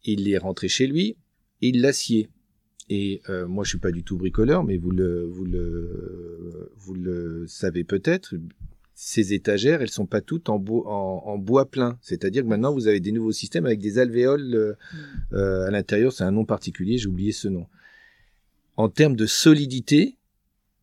Il 0.04 0.30
est 0.30 0.38
rentré 0.38 0.68
chez 0.68 0.86
lui, 0.86 1.16
il 1.60 1.80
l'a 1.80 1.92
scié. 1.94 2.28
Et 2.88 3.22
moi, 3.48 3.64
je 3.64 3.70
suis 3.70 3.78
pas 3.78 3.90
du 3.92 4.04
tout 4.04 4.18
bricoleur, 4.18 4.62
mais 4.62 4.76
vous 4.76 4.90
le 4.90 5.34
savez 7.48 7.82
peut-être 7.84 8.34
ces 8.98 9.34
étagères, 9.34 9.82
elles 9.82 9.90
sont 9.90 10.06
pas 10.06 10.22
toutes 10.22 10.48
en, 10.48 10.58
bois, 10.58 10.88
en, 10.88 11.22
en 11.26 11.36
bois 11.36 11.70
plein. 11.70 11.98
C'est-à-dire 12.00 12.42
que 12.42 12.48
maintenant, 12.48 12.72
vous 12.72 12.88
avez 12.88 12.98
des 12.98 13.12
nouveaux 13.12 13.30
systèmes 13.30 13.66
avec 13.66 13.78
des 13.78 13.98
alvéoles 13.98 14.54
euh, 14.54 14.72
mm. 14.72 15.34
euh, 15.34 15.66
à 15.66 15.70
l'intérieur. 15.70 16.14
C'est 16.14 16.24
un 16.24 16.30
nom 16.30 16.46
particulier, 16.46 16.96
j'ai 16.96 17.06
oublié 17.06 17.30
ce 17.30 17.46
nom. 17.46 17.66
En 18.78 18.88
termes 18.88 19.14
de 19.14 19.26
solidité, 19.26 20.16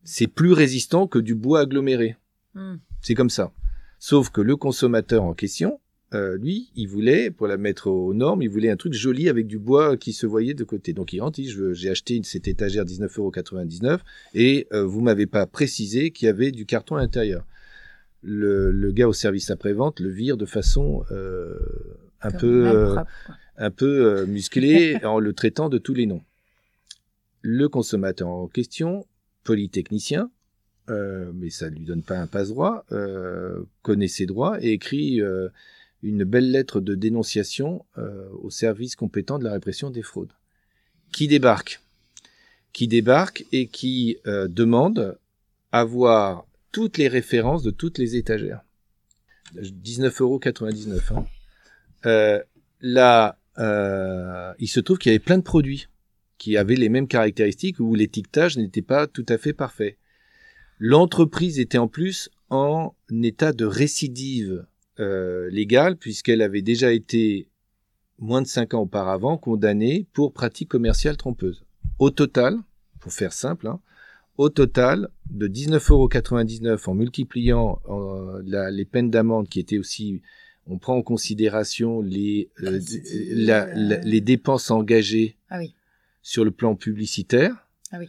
c'est 0.04 0.28
plus 0.28 0.52
résistant 0.52 1.08
que 1.08 1.18
du 1.18 1.34
bois 1.34 1.60
aggloméré. 1.60 2.16
Mm. 2.54 2.76
C'est 3.02 3.14
comme 3.16 3.30
ça. 3.30 3.52
Sauf 3.98 4.30
que 4.30 4.40
le 4.40 4.54
consommateur 4.54 5.24
en 5.24 5.34
question, 5.34 5.80
euh, 6.14 6.38
lui, 6.38 6.70
il 6.76 6.86
voulait, 6.86 7.32
pour 7.32 7.48
la 7.48 7.56
mettre 7.56 7.88
aux 7.88 8.14
normes, 8.14 8.42
il 8.42 8.48
voulait 8.48 8.70
un 8.70 8.76
truc 8.76 8.92
joli 8.92 9.28
avec 9.28 9.48
du 9.48 9.58
bois 9.58 9.96
qui 9.96 10.12
se 10.12 10.24
voyait 10.24 10.54
de 10.54 10.62
côté. 10.62 10.92
Donc 10.92 11.12
il 11.12 11.20
rentre, 11.20 11.40
j'ai 11.72 11.90
acheté 11.90 12.20
cette 12.22 12.46
étagère 12.46 12.84
19,99€ 12.84 13.98
et 14.34 14.68
euh, 14.72 14.84
vous 14.84 15.00
m'avez 15.00 15.26
pas 15.26 15.46
précisé 15.46 16.12
qu'il 16.12 16.26
y 16.26 16.28
avait 16.28 16.52
du 16.52 16.64
carton 16.64 16.94
à 16.94 17.00
l'intérieur 17.00 17.44
le, 18.24 18.70
le 18.72 18.92
gars 18.92 19.06
au 19.06 19.12
service 19.12 19.50
après-vente 19.50 20.00
le 20.00 20.08
vire 20.08 20.36
de 20.36 20.46
façon 20.46 21.04
euh, 21.10 21.58
un, 22.22 22.30
peu, 22.30 22.66
euh, 22.66 22.96
un 23.56 23.70
peu 23.70 24.06
euh, 24.06 24.26
musclée 24.26 24.98
en 25.04 25.18
le 25.18 25.32
traitant 25.34 25.68
de 25.68 25.78
tous 25.78 25.94
les 25.94 26.06
noms. 26.06 26.22
Le 27.42 27.68
consommateur 27.68 28.28
en 28.28 28.48
question, 28.48 29.06
polytechnicien, 29.44 30.30
euh, 30.90 31.30
mais 31.34 31.50
ça 31.50 31.70
ne 31.70 31.76
lui 31.76 31.84
donne 31.84 32.02
pas 32.02 32.18
un 32.18 32.26
passe-droit, 32.26 32.84
euh, 32.92 33.62
connaît 33.82 34.08
ses 34.08 34.26
droits 34.26 34.62
et 34.62 34.72
écrit 34.72 35.20
euh, 35.20 35.48
une 36.02 36.24
belle 36.24 36.50
lettre 36.50 36.80
de 36.80 36.94
dénonciation 36.94 37.84
au 38.42 38.50
service 38.50 38.94
compétent 38.94 39.38
de 39.38 39.44
la 39.44 39.52
répression 39.52 39.88
des 39.88 40.02
fraudes. 40.02 40.32
Qui 41.12 41.28
débarque? 41.28 41.80
Qui 42.74 42.88
débarque 42.88 43.46
et 43.52 43.68
qui 43.68 44.18
demande 44.24 45.16
à 45.72 45.84
voir 45.84 46.46
toutes 46.74 46.98
les 46.98 47.06
références 47.06 47.62
de 47.62 47.70
toutes 47.70 47.98
les 47.98 48.16
étagères. 48.16 48.64
19,99 49.54 50.20
euros. 50.20 50.40
Hein. 51.20 51.26
Euh, 52.04 52.42
là, 52.80 53.38
euh, 53.58 54.52
il 54.58 54.66
se 54.66 54.80
trouve 54.80 54.98
qu'il 54.98 55.12
y 55.12 55.14
avait 55.14 55.24
plein 55.24 55.38
de 55.38 55.44
produits 55.44 55.86
qui 56.36 56.56
avaient 56.56 56.74
les 56.74 56.88
mêmes 56.88 57.06
caractéristiques 57.06 57.78
où 57.78 57.94
l'étiquetage 57.94 58.58
n'était 58.58 58.82
pas 58.82 59.06
tout 59.06 59.24
à 59.28 59.38
fait 59.38 59.52
parfait. 59.52 59.98
L'entreprise 60.80 61.60
était 61.60 61.78
en 61.78 61.86
plus 61.86 62.28
en 62.50 62.92
état 63.22 63.52
de 63.52 63.66
récidive 63.66 64.66
euh, 64.98 65.48
légale 65.50 65.96
puisqu'elle 65.96 66.42
avait 66.42 66.60
déjà 66.62 66.92
été 66.92 67.46
moins 68.18 68.42
de 68.42 68.48
5 68.48 68.74
ans 68.74 68.80
auparavant 68.80 69.38
condamnée 69.38 70.08
pour 70.12 70.32
pratique 70.32 70.70
commerciale 70.70 71.16
trompeuse. 71.16 71.64
Au 72.00 72.10
total, 72.10 72.58
pour 72.98 73.12
faire 73.12 73.32
simple, 73.32 73.68
hein, 73.68 73.78
au 74.36 74.48
total 74.48 75.08
de 75.30 75.48
19,99 75.48 76.66
euros 76.68 76.78
en 76.86 76.94
multipliant 76.94 77.80
euh, 77.88 78.70
les 78.70 78.84
peines 78.84 79.10
d'amende 79.10 79.48
qui 79.48 79.60
étaient 79.60 79.78
aussi 79.78 80.22
on 80.66 80.78
prend 80.78 80.96
en 80.96 81.02
considération 81.02 82.00
les, 82.00 82.50
euh, 82.62 82.80
les 84.02 84.20
dépenses 84.20 84.70
engagées 84.70 85.36
ah 85.50 85.58
oui. 85.58 85.74
sur 86.22 86.44
le 86.44 86.50
plan 86.50 86.74
publicitaire. 86.74 87.68
Ah 87.92 87.98
oui. 87.98 88.08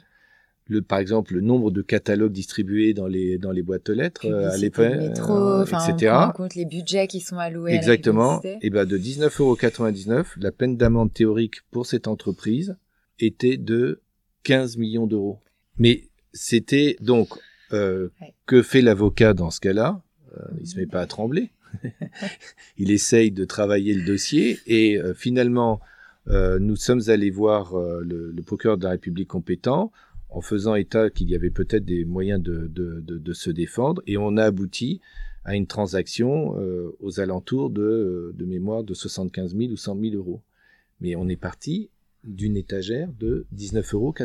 Le, 0.67 0.81
par 0.81 0.97
exemple, 0.97 1.35
le 1.35 1.41
nombre 1.41 1.69
de 1.69 1.83
catalogues 1.83 2.31
distribués 2.31 2.95
dans 2.95 3.05
les, 3.05 3.37
dans 3.37 3.51
les 3.51 3.61
boîtes 3.61 3.87
aux 3.89 3.93
lettres 3.93 4.25
euh, 4.25 4.49
à 4.49 4.57
l'époque, 4.57 4.85
etc. 4.85 6.15
On 6.29 6.31
compte 6.31 6.55
les 6.55 6.65
budgets 6.65 7.07
qui 7.07 7.19
sont 7.19 7.37
alloués 7.37 7.73
Exactement. 7.73 8.39
À 8.39 8.41
la 8.43 8.57
et 8.61 8.69
ben 8.71 8.85
de 8.85 8.97
19,99 8.97 10.11
euros, 10.17 10.25
la 10.37 10.51
peine 10.51 10.75
d'amende 10.75 11.13
théorique 11.13 11.57
pour 11.69 11.85
cette 11.85 12.07
entreprise 12.07 12.77
était 13.19 13.57
de 13.57 14.01
15 14.43 14.77
millions 14.77 15.05
d'euros. 15.05 15.39
Mais 15.77 16.05
c'était 16.35 16.97
donc 16.99 17.29
euh, 17.73 18.09
que 18.45 18.61
fait 18.61 18.81
l'avocat 18.81 19.33
dans 19.33 19.49
ce 19.49 19.59
cas-là? 19.61 20.01
Euh, 20.37 20.41
Il 20.59 20.67
se 20.67 20.77
met 20.77 20.85
pas 20.85 21.01
à 21.01 21.07
trembler. 21.07 21.49
il 22.77 22.91
essaye 22.91 23.31
de 23.31 23.45
travailler 23.45 23.93
le 23.93 24.05
dossier 24.05 24.59
et 24.67 24.97
euh, 24.97 25.13
finalement, 25.13 25.79
nous 26.27 26.75
sommes 26.75 27.01
allés 27.07 27.29
voir 27.29 27.75
le, 27.75 28.31
le, 28.31 28.41
procureur 28.41 28.79
de 28.79 28.83
la 28.83 28.89
République 28.91 29.27
compétent 29.27 29.91
en 30.29 30.41
faisant 30.41 30.73
état 30.73 31.11
qu'il 31.11 31.29
y 31.29 31.35
avait 31.35 31.51
peut-être 31.51 31.85
des 31.85 32.03
moyens 32.03 32.41
de, 32.41 32.65
de, 32.65 32.99
de, 33.01 33.19
de, 33.19 33.33
se 33.33 33.51
défendre 33.51 34.01
et 34.07 34.17
on 34.17 34.35
a 34.37 34.45
abouti 34.45 35.01
à 35.43 35.55
une 35.55 35.67
transaction 35.67 36.55
aux 36.99 37.19
alentours 37.19 37.69
de, 37.69 38.33
de 38.35 38.45
mémoire 38.45 38.83
de 38.83 38.95
75 38.95 39.55
000 39.55 39.71
ou 39.71 39.77
100 39.77 40.01
000 40.01 40.15
euros. 40.15 40.41
Mais 40.99 41.15
on 41.15 41.27
est 41.27 41.35
parti 41.35 41.91
d'une 42.23 42.57
étagère 42.57 43.09
de 43.19 43.45
19,99 43.55 43.93
euros. 43.93 44.15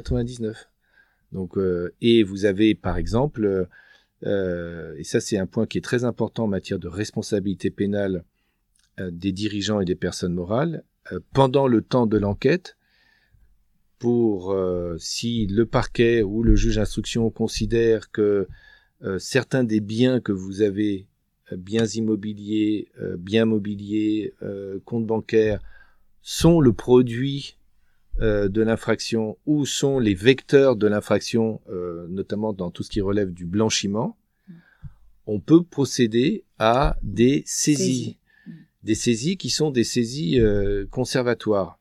Donc, 1.32 1.56
euh, 1.56 1.94
et 2.00 2.22
vous 2.22 2.44
avez 2.44 2.74
par 2.74 2.96
exemple, 2.96 3.68
euh, 4.26 4.94
et 4.96 5.04
ça 5.04 5.20
c'est 5.20 5.38
un 5.38 5.46
point 5.46 5.66
qui 5.66 5.78
est 5.78 5.82
très 5.82 6.04
important 6.04 6.44
en 6.44 6.48
matière 6.48 6.78
de 6.78 6.88
responsabilité 6.88 7.70
pénale 7.70 8.24
euh, 9.00 9.10
des 9.12 9.32
dirigeants 9.32 9.80
et 9.80 9.84
des 9.84 9.94
personnes 9.94 10.34
morales, 10.34 10.84
euh, 11.12 11.20
pendant 11.32 11.68
le 11.68 11.80
temps 11.80 12.06
de 12.06 12.18
l'enquête, 12.18 12.76
pour 13.98 14.52
euh, 14.52 14.96
si 14.98 15.46
le 15.46 15.64
parquet 15.66 16.22
ou 16.22 16.42
le 16.42 16.56
juge 16.56 16.76
d'instruction 16.76 17.30
considère 17.30 18.10
que 18.10 18.48
certains 19.18 19.64
des 19.64 19.80
biens 19.80 20.20
que 20.20 20.32
vous 20.32 20.60
avez, 20.60 21.06
biens 21.56 21.86
immobiliers, 21.86 22.88
biens 23.16 23.46
mobiliers, 23.46 24.34
comptes 24.84 25.06
bancaires, 25.06 25.62
sont 26.20 26.60
le 26.60 26.74
produit 26.74 27.56
de 28.20 28.62
l'infraction, 28.62 29.38
où 29.46 29.64
sont 29.64 29.98
les 29.98 30.14
vecteurs 30.14 30.76
de 30.76 30.86
l'infraction, 30.86 31.60
euh, 31.70 32.06
notamment 32.08 32.52
dans 32.52 32.70
tout 32.70 32.82
ce 32.82 32.90
qui 32.90 33.00
relève 33.00 33.32
du 33.32 33.46
blanchiment, 33.46 34.16
on 35.26 35.40
peut 35.40 35.62
procéder 35.62 36.44
à 36.58 36.96
des 37.02 37.42
saisies. 37.46 38.18
Mm. 38.46 38.52
Des 38.82 38.94
saisies 38.94 39.36
qui 39.36 39.50
sont 39.50 39.70
des 39.70 39.84
saisies 39.84 40.40
euh, 40.40 40.86
conservatoires. 40.90 41.78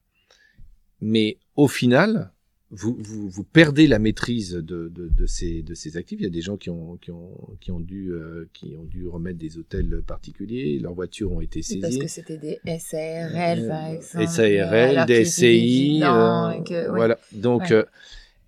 Mais 1.01 1.37
au 1.55 1.67
final, 1.67 2.31
vous, 2.71 2.95
vous, 2.99 3.29
vous, 3.29 3.43
perdez 3.43 3.87
la 3.87 3.97
maîtrise 3.97 4.53
de, 4.53 4.89
de, 4.89 5.07
de, 5.07 5.25
ces, 5.25 5.63
de 5.63 5.73
ces 5.73 5.97
actifs. 5.97 6.19
Il 6.19 6.23
y 6.23 6.27
a 6.27 6.31
des 6.31 6.41
gens 6.41 6.55
qui 6.55 6.69
ont, 6.69 6.97
qui 6.97 7.09
ont, 7.09 7.35
qui 7.59 7.71
ont, 7.71 7.79
dû, 7.79 8.11
euh, 8.11 8.47
qui 8.53 8.75
ont 8.77 8.83
dû 8.83 9.07
remettre 9.07 9.39
des 9.39 9.57
hôtels 9.57 10.03
particuliers. 10.05 10.77
Leurs 10.77 10.93
voitures 10.93 11.31
ont 11.31 11.41
été 11.41 11.63
saisies. 11.63 11.81
Parce 11.81 11.97
que 11.97 12.07
c'était 12.07 12.37
des 12.37 12.59
SARL, 12.79 13.67
par 13.67 13.85
euh, 13.85 13.95
exemple. 13.95 14.27
SARL, 14.27 15.05
des 15.07 15.25
SCI. 15.25 16.01
Euh, 16.03 16.61
que, 16.61 16.89
Voilà. 16.89 17.17
Donc, 17.31 17.71
euh, 17.71 17.85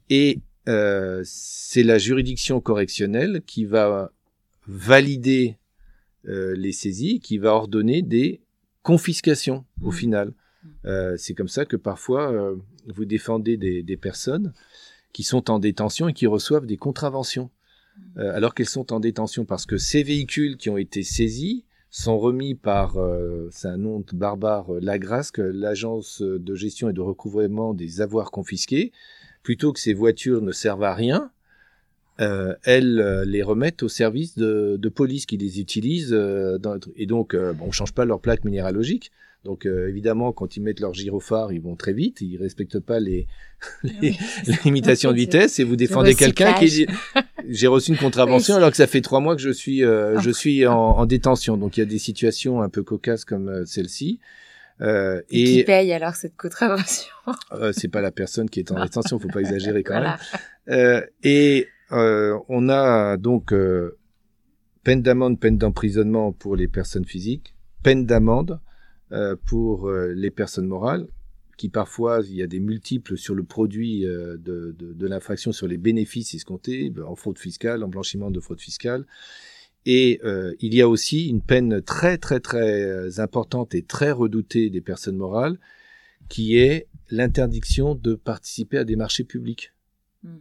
et 0.10 0.40
c'est 1.24 1.84
la 1.84 1.98
juridiction 1.98 2.62
correctionnelle 2.62 3.42
qui 3.48 3.66
va 3.66 4.12
valider 4.68 5.58
les 6.26 6.72
saisies, 6.72 7.20
qui 7.20 7.40
va 7.40 7.56
ordonner 7.56 8.04
des 8.04 8.42
confiscations 8.84 9.66
au 9.82 9.90
mmh. 9.90 9.94
final. 9.94 10.34
Euh, 10.86 11.16
c'est 11.18 11.34
comme 11.34 11.48
ça 11.48 11.66
que 11.66 11.76
parfois 11.76 12.32
euh, 12.32 12.56
vous 12.88 13.06
défendez 13.06 13.58
des, 13.58 13.98
personnes 13.98 14.54
qui 15.14 15.24
sont 15.24 15.50
en 15.50 15.60
détention 15.60 16.08
et 16.08 16.14
qui 16.14 16.28
reçoivent 16.28 16.66
des 16.66 16.78
contraventions, 16.78 17.50
euh, 18.18 18.36
alors 18.36 18.54
qu'elles 18.54 18.70
sont 18.70 18.94
en 18.94 19.00
détention 19.00 19.46
parce 19.46 19.66
que 19.66 19.78
ces 19.78 20.04
véhicules 20.04 20.58
qui 20.58 20.70
ont 20.70 20.78
été 20.78 21.04
saisis 21.04 21.66
sont 21.90 22.18
remis 22.18 22.56
par, 22.56 22.98
euh, 22.98 23.50
c'est 23.52 23.68
un 23.68 23.78
nom 23.78 24.04
barbare, 24.14 24.72
l'AGRASC, 24.80 25.40
l'agence 25.40 26.22
de 26.22 26.56
gestion 26.56 26.90
et 26.90 26.94
de 26.94 27.02
recouvrement 27.02 27.74
des 27.74 28.00
avoirs 28.00 28.32
confisqués, 28.32 28.92
plutôt 29.44 29.74
que 29.74 29.80
ces 29.80 29.94
voitures 29.94 30.42
ne 30.42 30.54
servent 30.54 30.84
à 30.84 30.94
rien, 30.94 31.32
euh, 32.22 32.56
elles 32.64 33.24
les 33.26 33.44
remettent 33.44 33.84
au 33.84 33.90
service 33.90 34.38
de, 34.38 34.90
police 34.94 35.26
qui 35.26 35.38
les 35.38 35.60
utilise. 35.60 36.14
et 36.96 37.06
donc, 37.06 37.36
bon, 37.36 37.66
on 37.68 37.72
change 37.72 37.94
pas 37.94 38.06
leur 38.06 38.22
plaque 38.22 38.46
minéralogique, 38.46 39.12
donc 39.44 39.66
euh, 39.66 39.90
évidemment, 39.90 40.32
quand 40.34 40.56
ils 40.56 40.62
mettent 40.62 40.80
leur 40.80 40.94
gyrophare, 40.94 41.52
ils 41.52 41.62
vont 41.62 41.76
très 41.76 41.94
vite, 41.94 42.22
ils 42.22 42.38
respectent 42.38 42.80
pas 42.80 43.00
les, 43.00 43.28
les, 44.02 44.16
limitations 44.66 45.12
de 45.12 45.18
vitesse 45.18 45.60
et 45.60 45.64
vous 45.64 45.76
défendez 45.76 46.14
quelqu'un 46.14 46.54
qui 46.54 46.66
dit 46.66 46.88
j'ai 47.50 47.68
reçu 47.68 47.92
une 47.92 47.98
contravention 47.98 48.56
alors 48.56 48.70
que 48.70 48.78
ça 48.78 48.88
fait 48.88 49.02
trois 49.02 49.20
mois 49.20 49.36
que 49.36 49.42
je 49.42 49.50
suis 49.50 49.84
euh, 49.84 50.20
je 50.20 50.30
suis 50.30 50.68
en, 50.68 50.76
en, 50.76 51.06
détention. 51.06 51.58
Donc 51.58 51.78
il 51.78 51.80
y 51.80 51.84
a 51.84 51.88
des 51.88 52.00
situations 52.00 52.62
un 52.62 52.70
peu 52.70 52.84
cocasses 52.84 53.26
comme 53.26 53.50
euh, 53.50 53.66
celle-ci. 53.66 54.20
Euh, 54.82 55.22
et, 55.30 55.46
qui 55.46 55.64
paye 55.64 55.94
alors 55.94 56.16
cette 56.16 56.36
contravention? 56.36 57.12
Euh, 57.54 57.72
C'est 57.72 57.88
pas 57.88 58.02
la 58.02 58.12
personne 58.12 58.50
qui 58.50 58.60
est 58.60 58.72
en 58.72 58.82
détention, 58.82 59.20
faut 59.20 59.28
pas 59.28 59.42
exagérer 59.42 59.84
quand 59.84 60.02
même. 60.02 60.18
Euh, 60.70 61.06
et 61.24 61.68
on 61.92 62.70
a 62.70 63.18
donc 63.18 63.54
peine 64.84 65.02
d'amende, 65.02 65.40
peine 65.40 65.58
d'emprisonnement 65.58 66.32
pour 66.32 66.56
les 66.56 66.68
personnes 66.68 67.06
physiques, 67.06 67.54
peine 67.84 68.06
d'amende 68.06 68.60
pour 69.46 69.90
euh, 69.90 70.14
les 70.14 70.32
personnes 70.32 70.68
morales, 70.68 71.08
qui 71.58 71.70
parfois, 71.70 72.22
il 72.26 72.36
y 72.36 72.42
a 72.42 72.48
des 72.48 72.60
multiples 72.60 73.18
sur 73.18 73.36
le 73.36 73.44
produit 73.44 74.06
euh, 74.06 74.38
de, 74.38 74.76
de, 74.78 74.94
de 74.94 75.08
l'infraction, 75.08 75.52
sur 75.52 75.68
les 75.68 75.78
bénéfices 75.78 76.34
escomptés, 76.34 76.90
ben, 76.90 77.04
en 77.04 77.16
fraude 77.16 77.38
fiscale, 77.38 77.84
en 77.84 77.88
blanchiment 77.88 78.32
de 78.32 78.40
fraude 78.40 78.60
fiscale. 78.60 79.06
Et 79.86 80.20
euh, 80.24 80.54
il 80.60 80.74
y 80.74 80.82
a 80.82 80.88
aussi 80.88 81.28
une 81.28 81.42
peine 81.42 81.82
très 81.82 82.18
très 82.18 82.40
très 82.40 83.20
importante 83.20 83.74
et 83.76 83.82
très 83.82 84.12
redoutée 84.12 84.70
des 84.70 84.82
personnes 84.82 85.18
morales, 85.18 85.60
qui 86.30 86.58
est 86.58 86.88
l'interdiction 87.10 87.96
de 87.96 88.16
participer 88.16 88.78
à 88.78 88.84
des 88.84 88.96
marchés 88.96 89.24
publics. 89.24 89.74
Mm. 90.24 90.38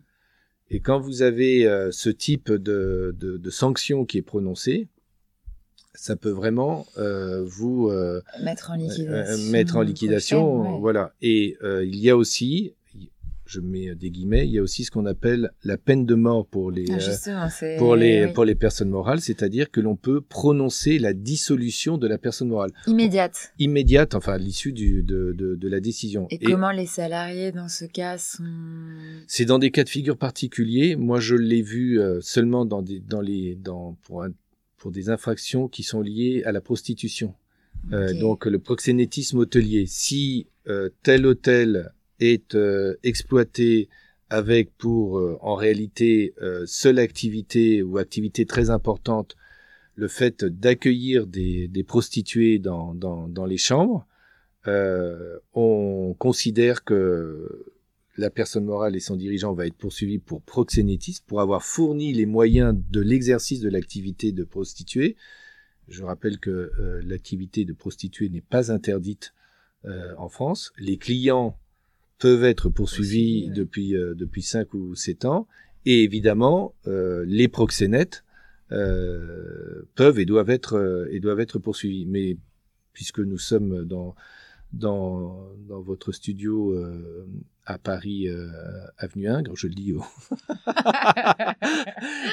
Et 0.71 0.81
quand 0.81 1.01
vous 1.01 1.23
avez 1.23 1.67
euh, 1.67 1.91
ce 1.91 2.11
type 2.11 2.53
de, 2.53 3.15
de, 3.19 3.37
de 3.37 3.51
sanction 3.51 4.05
qui 4.05 4.19
est 4.19 4.23
prononcée, 4.23 4.89
ça 5.95 6.17
peut 6.17 6.31
vraiment 6.31 6.87
euh, 6.99 7.45
vous 7.45 7.89
euh, 7.89 8.23
mettre 8.43 8.71
en 8.71 8.77
liquidation. 8.77 9.13
Euh, 9.13 9.51
mettre 9.51 9.77
en 9.77 9.83
liquidation, 9.83 10.55
prochaine, 10.55 10.73
ouais. 10.75 10.81
voilà. 10.81 11.13
Et 11.21 11.57
il 11.63 11.97
y 11.97 12.11
a 12.11 12.17
aussi, 12.17 12.75
je 13.45 13.61
mets 13.61 13.95
des 13.97 14.11
guillemets, 14.11 14.47
il 14.47 14.53
y 14.53 14.59
a 14.59 14.63
aussi 14.63 14.85
ce 14.85 14.91
qu'on 14.93 15.07
appelle 15.07 15.51
la 15.65 15.77
peine 15.77 16.07
de 16.07 16.15
mort 16.15 16.47
pour 16.47 16.71
les 16.71 16.87
ah, 17.29 17.49
pour 17.79 17.97
les 17.97 18.27
oui. 18.27 18.33
pour 18.33 18.45
les 18.45 18.55
personnes 18.55 18.91
morales, 18.91 19.21
c'est-à-dire 19.21 19.71
que 19.71 19.81
l'on 19.81 19.97
peut 19.97 20.21
prononcer 20.21 21.01
la 21.01 21.13
dissolution 21.13 21.99
de 21.99 22.07
la 22.07 22.19
personne 22.19 22.49
morale 22.49 22.71
immédiate. 22.87 23.53
Immédiate, 23.59 24.15
enfin 24.15 24.35
à 24.35 24.39
l'issue 24.39 24.73
de, 24.73 25.01
de, 25.01 25.57
de 25.57 25.69
la 25.69 25.81
décision. 25.81 26.29
Et, 26.31 26.37
Et 26.37 26.39
comment 26.39 26.71
les 26.71 26.87
salariés 26.87 27.51
dans 27.51 27.69
ce 27.69 27.85
cas 27.85 28.17
sont 28.19 28.45
C'est 29.27 29.45
dans 29.45 29.59
des 29.59 29.73
cas 29.73 29.83
de 29.83 29.89
figure 29.89 30.17
particuliers. 30.17 30.95
Moi, 30.95 31.19
je 31.19 31.35
l'ai 31.35 31.63
vu 31.63 32.01
seulement 32.21 32.65
dans 32.65 32.83
des 32.83 33.01
dans 33.01 33.21
les 33.21 33.57
dans 33.57 33.97
pour 34.05 34.23
un 34.23 34.31
pour 34.81 34.91
des 34.91 35.11
infractions 35.11 35.69
qui 35.69 35.85
sont 35.85 36.01
liées 36.01 36.43
à 36.45 36.53
la 36.53 36.61
prostitution. 36.61 37.35
Euh, 37.93 38.11
okay. 38.11 38.19
Donc 38.19 38.47
le 38.47 38.59
proxénétisme 38.59 39.39
hôtelier. 39.39 39.85
Si 39.87 40.49
euh, 40.67 40.89
tel 41.03 41.27
hôtel 41.27 41.93
est 42.19 42.55
euh, 42.55 42.97
exploité 43.03 43.89
avec 44.31 44.77
pour 44.77 45.19
euh, 45.19 45.39
en 45.41 45.55
réalité 45.55 46.35
euh, 46.43 46.65
seule 46.67 46.99
activité 46.99 47.83
ou 47.83 47.99
activité 47.99 48.47
très 48.47 48.71
importante 48.71 49.37
le 49.97 50.09
fait 50.09 50.45
d'accueillir 50.45 51.27
des, 51.27 51.69
des, 51.69 51.85
prostituées 51.85 52.59
dans, 52.59 52.95
dans, 52.95 53.29
dans 53.29 53.45
les 53.45 53.59
chambres, 53.59 54.07
on 54.67 56.15
considère 56.19 56.85
que 56.85 57.67
la 58.21 58.31
personne 58.31 58.65
morale 58.65 58.95
et 58.95 59.01
son 59.01 59.17
dirigeant 59.17 59.55
va 59.55 59.67
être 59.67 59.77
poursuivi 59.77 60.19
pour 60.19 60.43
proxénétisme, 60.43 61.25
pour 61.27 61.41
avoir 61.41 61.65
fourni 61.65 62.13
les 62.13 62.27
moyens 62.27 62.77
de 62.91 63.01
l'exercice 63.01 63.61
de 63.61 63.71
l'activité 63.71 64.31
de 64.31 64.45
prostituée. 64.45 65.17
Je 65.89 66.05
rappelle 66.05 66.39
que 66.39 66.51
euh, 66.51 67.01
l'activité 67.03 67.65
de 67.65 67.73
prostituée 67.73 68.29
n'est 68.29 68.43
pas 68.43 68.71
interdite 68.71 69.33
euh, 69.87 70.13
en 70.19 70.29
France. 70.29 70.73
Les 70.79 70.99
clients 70.99 71.59
peuvent 72.19 72.45
être 72.45 72.69
poursuivis 72.69 73.49
depuis 73.49 73.97
euh, 73.97 74.15
depuis 74.15 74.43
cinq 74.43 74.75
ou 74.75 74.95
sept 74.95 75.25
ans, 75.25 75.49
et 75.87 76.05
évidemment 76.05 76.75
les 76.85 77.49
proxénètes 77.49 78.25
peuvent 78.69 80.19
et 80.19 80.27
doivent 80.27 80.51
être 80.51 81.09
et 81.11 81.21
doivent 81.21 81.41
être 81.41 81.59
poursuivis. 81.59 82.05
Mais 82.05 82.37
puisque 82.93 83.21
nous 83.21 83.39
sommes 83.39 83.87
dans 83.87 84.15
dans, 84.73 85.49
dans 85.69 85.81
votre 85.81 86.13
studio 86.13 86.73
euh, 86.73 87.27
à 87.67 87.79
Paris, 87.79 88.29
euh, 88.29 88.49
avenue 88.99 89.29
Ingres, 89.29 89.57
je 89.57 89.67
le 89.67 89.75
dis. 89.75 89.93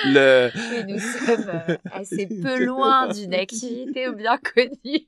Le... 0.06 0.50
nous 0.88 1.00
sommes 1.00 1.50
euh, 1.50 1.78
assez 1.92 2.28
peu 2.42 2.64
loin 2.66 3.12
d'une 3.12 3.34
activité 3.34 4.12
bien 4.16 4.38
connue, 4.38 5.06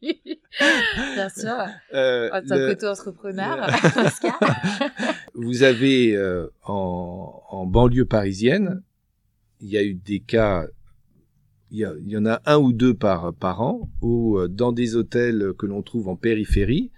bien 1.16 1.30
sûr, 1.30 1.68
en 1.94 2.42
tant 2.48 2.56
qu'auto-entrepreneur. 2.56 3.68
Vous 5.36 5.64
avez 5.64 6.18
en, 6.64 7.42
en 7.50 7.66
banlieue 7.66 8.06
parisienne, 8.06 8.82
il 9.62 9.70
y 9.70 9.78
a 9.78 9.84
eu 9.84 9.94
des 9.94 10.20
cas 10.20 10.66
il 11.72 11.78
y, 12.08 12.18
en 12.18 12.26
a 12.26 12.42
un 12.48 12.58
ou 12.58 12.74
deux 12.74 12.96
par, 12.96 13.32
par 13.32 13.62
an, 13.62 13.92
où 14.02 14.40
dans 14.48 14.72
des 14.72 14.96
hôtels 14.96 15.54
que 15.56 15.68
l'on 15.68 15.84
trouve 15.84 16.08
en 16.08 16.16
périphérie, 16.16 16.90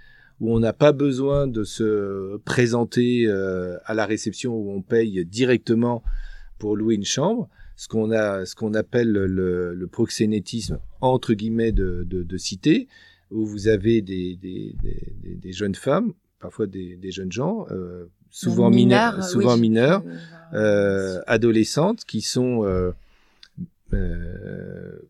où 0.42 0.56
on 0.56 0.60
n'a 0.60 0.74
pas 0.74 0.92
besoin 0.92 1.46
de 1.46 1.64
se 1.64 2.38
présenter 2.38 3.28
euh, 3.28 3.78
à 3.86 3.94
la 3.94 4.08
réception 4.08 4.54
où 4.56 4.72
on 4.72 4.82
paye 4.82 5.24
directement 5.24 6.04
pour 6.58 6.76
louer 6.76 6.96
une 6.96 7.06
chambre. 7.06 7.48
Ce 7.78 7.88
qu'on 7.88 8.12
a, 8.12 8.46
ce 8.46 8.56
qu'on 8.56 8.74
appelle 8.74 9.12
le, 9.12 9.74
le, 9.74 9.88
proxénétisme 9.88 10.80
entre 11.00 11.34
guillemets 11.34 11.72
de, 11.72 12.06
de, 12.08 12.22
de, 12.24 12.38
cité, 12.38 12.88
où 13.32 13.46
vous 13.46 13.68
avez 13.68 14.02
des, 14.02 14.36
des, 14.36 14.76
des, 14.84 15.36
des 15.36 15.54
jeunes 15.54 15.74
femmes, 15.74 16.14
parfois 16.40 16.68
des, 16.68 17.00
jeunes 17.12 17.32
gens, 17.32 17.66
euh, 17.72 18.06
souvent 18.30 18.70
mineurs, 18.70 19.24
souvent 19.24 19.58
mineurs, 19.58 20.04
euh, 20.54 21.22
adolescentes, 21.28 22.04
qui 22.06 22.22
sont 22.22 22.94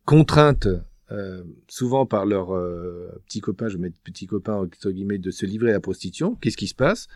contraintes 0.06 0.68
euh, 1.12 1.44
souvent 1.68 2.06
par 2.06 2.26
leurs 2.26 2.56
euh, 2.56 3.10
petits 3.26 3.42
copains, 3.42 3.68
je 3.68 3.78
mets 3.78 3.92
petits 4.04 4.28
copains 4.28 4.56
entre 4.56 4.92
guillemets, 4.92 5.18
de 5.18 5.32
se 5.32 5.46
livrer 5.46 5.72
à 5.72 5.74
la 5.74 5.80
prostitution. 5.80 6.36
Qu'est-ce 6.36 6.58
qui 6.58 6.68
se 6.68 6.76
passe? 6.76 7.08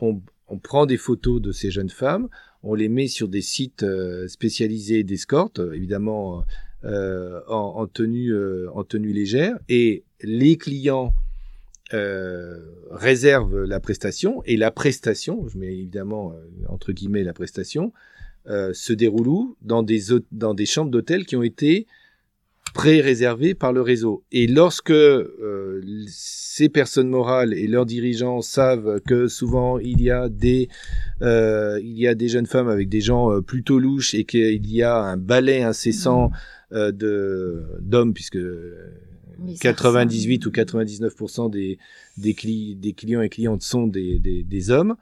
On, 0.00 0.20
prend 0.62 0.86
des 0.86 0.96
photos 0.96 1.42
de 1.42 1.52
ces 1.52 1.70
jeunes 1.70 1.90
femmes, 1.90 2.28
on 2.62 2.74
les 2.74 2.88
met 2.88 3.06
sur 3.06 3.28
des 3.28 3.42
sites 3.42 3.82
euh, 3.82 4.28
spécialisés 4.28 5.02
d'escorte, 5.04 5.60
évidemment 5.74 6.44
en, 6.84 7.48
en, 7.48 7.86
tenue 7.86 8.32
en 8.68 8.84
tenue 8.84 9.12
légère, 9.12 9.58
et 9.68 10.04
les 10.22 10.56
clients 10.56 11.12
réservent 11.90 13.64
la 13.64 13.80
prestation 13.80 14.42
et 14.44 14.56
la 14.56 14.70
prestation, 14.70 15.48
je 15.48 15.58
mets 15.58 15.72
évidemment 15.72 16.34
entre 16.68 16.92
guillemets 16.92 17.24
la 17.24 17.34
prestation, 17.34 17.92
se 18.46 18.92
déroule 18.92 19.54
dans 19.62 19.82
des 19.82 20.00
dans 20.30 20.54
des 20.54 20.66
chambres 20.66 20.90
d'hôtel 20.90 21.26
qui 21.26 21.36
ont 21.36 21.42
été 21.42 21.86
pré-réservés 22.78 23.54
par 23.54 23.72
le 23.72 23.82
réseau. 23.82 24.22
Et 24.30 24.46
lorsque 24.46 24.92
euh, 24.92 25.82
ces 26.06 26.68
personnes 26.68 27.08
morales 27.08 27.52
et 27.52 27.66
leurs 27.66 27.86
dirigeants 27.86 28.40
savent 28.40 29.00
que 29.00 29.26
souvent 29.26 29.80
il 29.80 30.00
y 30.00 30.12
a 30.12 30.28
des 30.28 30.68
euh, 31.20 31.80
il 31.82 31.98
y 31.98 32.06
a 32.06 32.14
des 32.14 32.28
jeunes 32.28 32.46
femmes 32.46 32.68
avec 32.68 32.88
des 32.88 33.00
gens 33.00 33.32
euh, 33.32 33.40
plutôt 33.40 33.80
louches 33.80 34.14
et 34.14 34.22
qu'il 34.22 34.64
y 34.70 34.84
a 34.84 34.96
un 34.96 35.16
balai 35.16 35.64
incessant 35.64 36.30
mmh. 36.70 36.92
de 36.92 37.64
d'hommes 37.80 38.14
puisque 38.14 38.38
98 39.60 40.46
ou 40.46 40.50
99% 40.50 41.50
des 41.50 41.78
des, 42.16 42.36
des 42.76 42.92
clients 42.92 43.22
et 43.22 43.28
clientes 43.28 43.62
sont 43.62 43.88
des, 43.88 44.20
des, 44.20 44.44
des 44.44 44.70
hommes. 44.70 44.94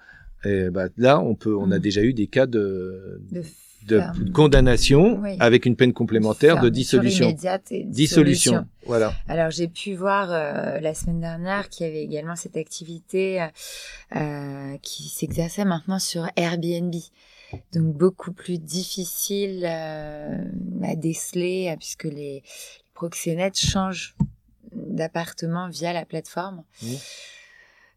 Et 0.47 0.71
bah, 0.71 0.89
là, 0.97 1.21
on 1.21 1.35
peut, 1.35 1.55
on 1.55 1.71
a 1.71 1.77
mmh. 1.77 1.81
déjà 1.81 2.03
eu 2.03 2.15
des 2.15 2.27
cas 2.27 2.47
de, 2.47 3.21
de 3.33 3.43
de 3.87 4.33
condamnation 4.33 5.23
avec 5.39 5.67
une 5.67 5.77
peine 5.77 5.93
complémentaire 5.93 6.61
de 6.61 6.69
dissolution. 6.69 7.27
Immédiate 7.27 7.73
et 7.73 7.85
dissolution. 7.85 8.67
Voilà. 8.85 9.15
Alors 9.29 9.51
j'ai 9.51 9.69
pu 9.69 9.95
voir 9.95 10.31
euh, 10.31 10.79
la 10.81 10.95
semaine 10.95 11.21
dernière 11.21 11.69
qu'il 11.69 11.87
y 11.87 11.89
avait 11.89 12.03
également 12.03 12.37
cette 12.37 12.57
activité 12.57 13.43
euh, 13.43 13.47
euh 14.17 14.77
qui 14.83 15.09
s'exerçait 15.09 15.65
maintenant 15.65 15.99
sur 15.99 16.29
Airbnb. 16.37 16.95
Donc 17.73 17.97
beaucoup 17.97 18.33
plus 18.33 18.59
difficile 18.59 19.65
euh, 19.65 20.45
à 20.83 20.97
déceler 20.97 21.75
puisque 21.79 22.05
les, 22.05 22.11
les 22.13 22.43
proxénètes 22.95 23.59
changent 23.59 24.17
d'appartement 24.73 25.69
via 25.69 25.93
la 25.93 26.05
plateforme. 26.05 26.63
Mmh. 26.83 26.87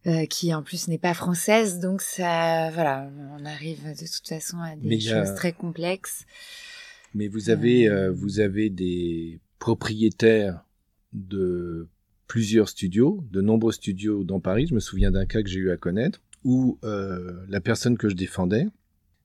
Euh, 0.10 0.26
qui 0.26 0.54
en 0.56 0.64
plus 0.64 0.88
n'est 0.88 0.98
pas 0.98 1.14
française, 1.14 1.80
donc 1.80 2.02
ça, 2.02 2.72
voilà, 2.72 3.12
on 3.38 3.46
arrive 3.46 3.84
de 3.84 4.08
toute 4.08 4.28
façon 4.28 4.58
à 4.58 4.76
des 4.76 5.00
choses 5.00 5.36
très 5.36 5.52
complexes. 5.52 6.26
Mais 7.14 7.28
vous 7.28 7.52
avez, 7.52 7.88
euh, 7.88 8.08
euh, 8.08 8.12
vous 8.12 8.40
avez 8.40 8.72
des 8.72 9.40
propriétaires 9.60 10.66
de 11.14 11.90
plusieurs 12.28 12.70
studios, 12.70 13.24
de 13.30 13.42
nombreux 13.42 13.72
studios 13.72 14.24
dans 14.24 14.40
Paris. 14.40 14.66
Je 14.68 14.74
me 14.74 14.80
souviens 14.80 15.12
d'un 15.12 15.28
cas 15.28 15.44
que 15.44 15.50
j'ai 15.50 15.60
eu 15.60 15.70
à 15.70 15.78
connaître 15.78 16.22
où 16.44 16.80
la 16.82 17.60
personne 17.60 17.98
que 17.98 18.10
je 18.10 18.16
défendais 18.16 18.66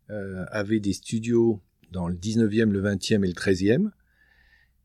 avait 0.08 0.80
des 0.80 0.92
studios 0.92 1.60
dans 1.92 2.08
le 2.08 2.16
19e, 2.16 2.70
le 2.70 2.82
20e 2.82 3.24
et 3.24 3.28
le 3.28 3.32
13e. 3.32 3.90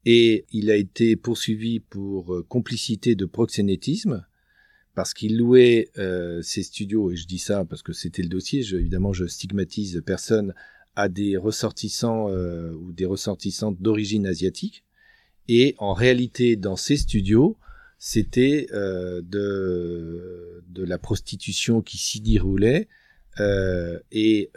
Et 0.06 0.46
il 0.52 0.70
a 0.70 0.76
été 0.76 1.16
poursuivi 1.16 1.80
pour 1.80 2.46
complicité 2.48 3.16
de 3.16 3.26
proxénétisme 3.26 4.26
parce 4.96 5.14
qu'il 5.14 5.38
louait 5.38 5.90
euh, 5.98 6.42
ses 6.42 6.64
studios, 6.64 7.12
et 7.12 7.16
je 7.16 7.28
dis 7.28 7.38
ça 7.38 7.66
parce 7.66 7.82
que 7.82 7.94
c'était 7.94 8.22
le 8.22 8.30
dossier, 8.30 8.62
évidemment 8.74 9.14
je 9.14 9.26
stigmatise 9.26 10.02
personne, 10.06 10.54
à 10.96 11.08
des 11.08 11.38
ressortissants 11.38 12.30
euh, 12.30 12.74
ou 12.74 12.92
des 12.92 13.06
ressortissantes 13.06 13.82
d'origine 13.82 14.26
asiatique, 14.26 14.84
et 15.48 15.76
en 15.78 15.94
réalité 15.94 16.56
dans 16.56 16.76
ces 16.76 16.98
studios, 16.98 17.58
c'était 17.98 18.68
euh, 18.74 19.22
de, 19.24 20.84
la 20.84 20.98
prostitution 20.98 21.82
qui 21.82 21.98
s'y 21.98 22.22
déroulait, 22.22 22.88
et 24.12 24.52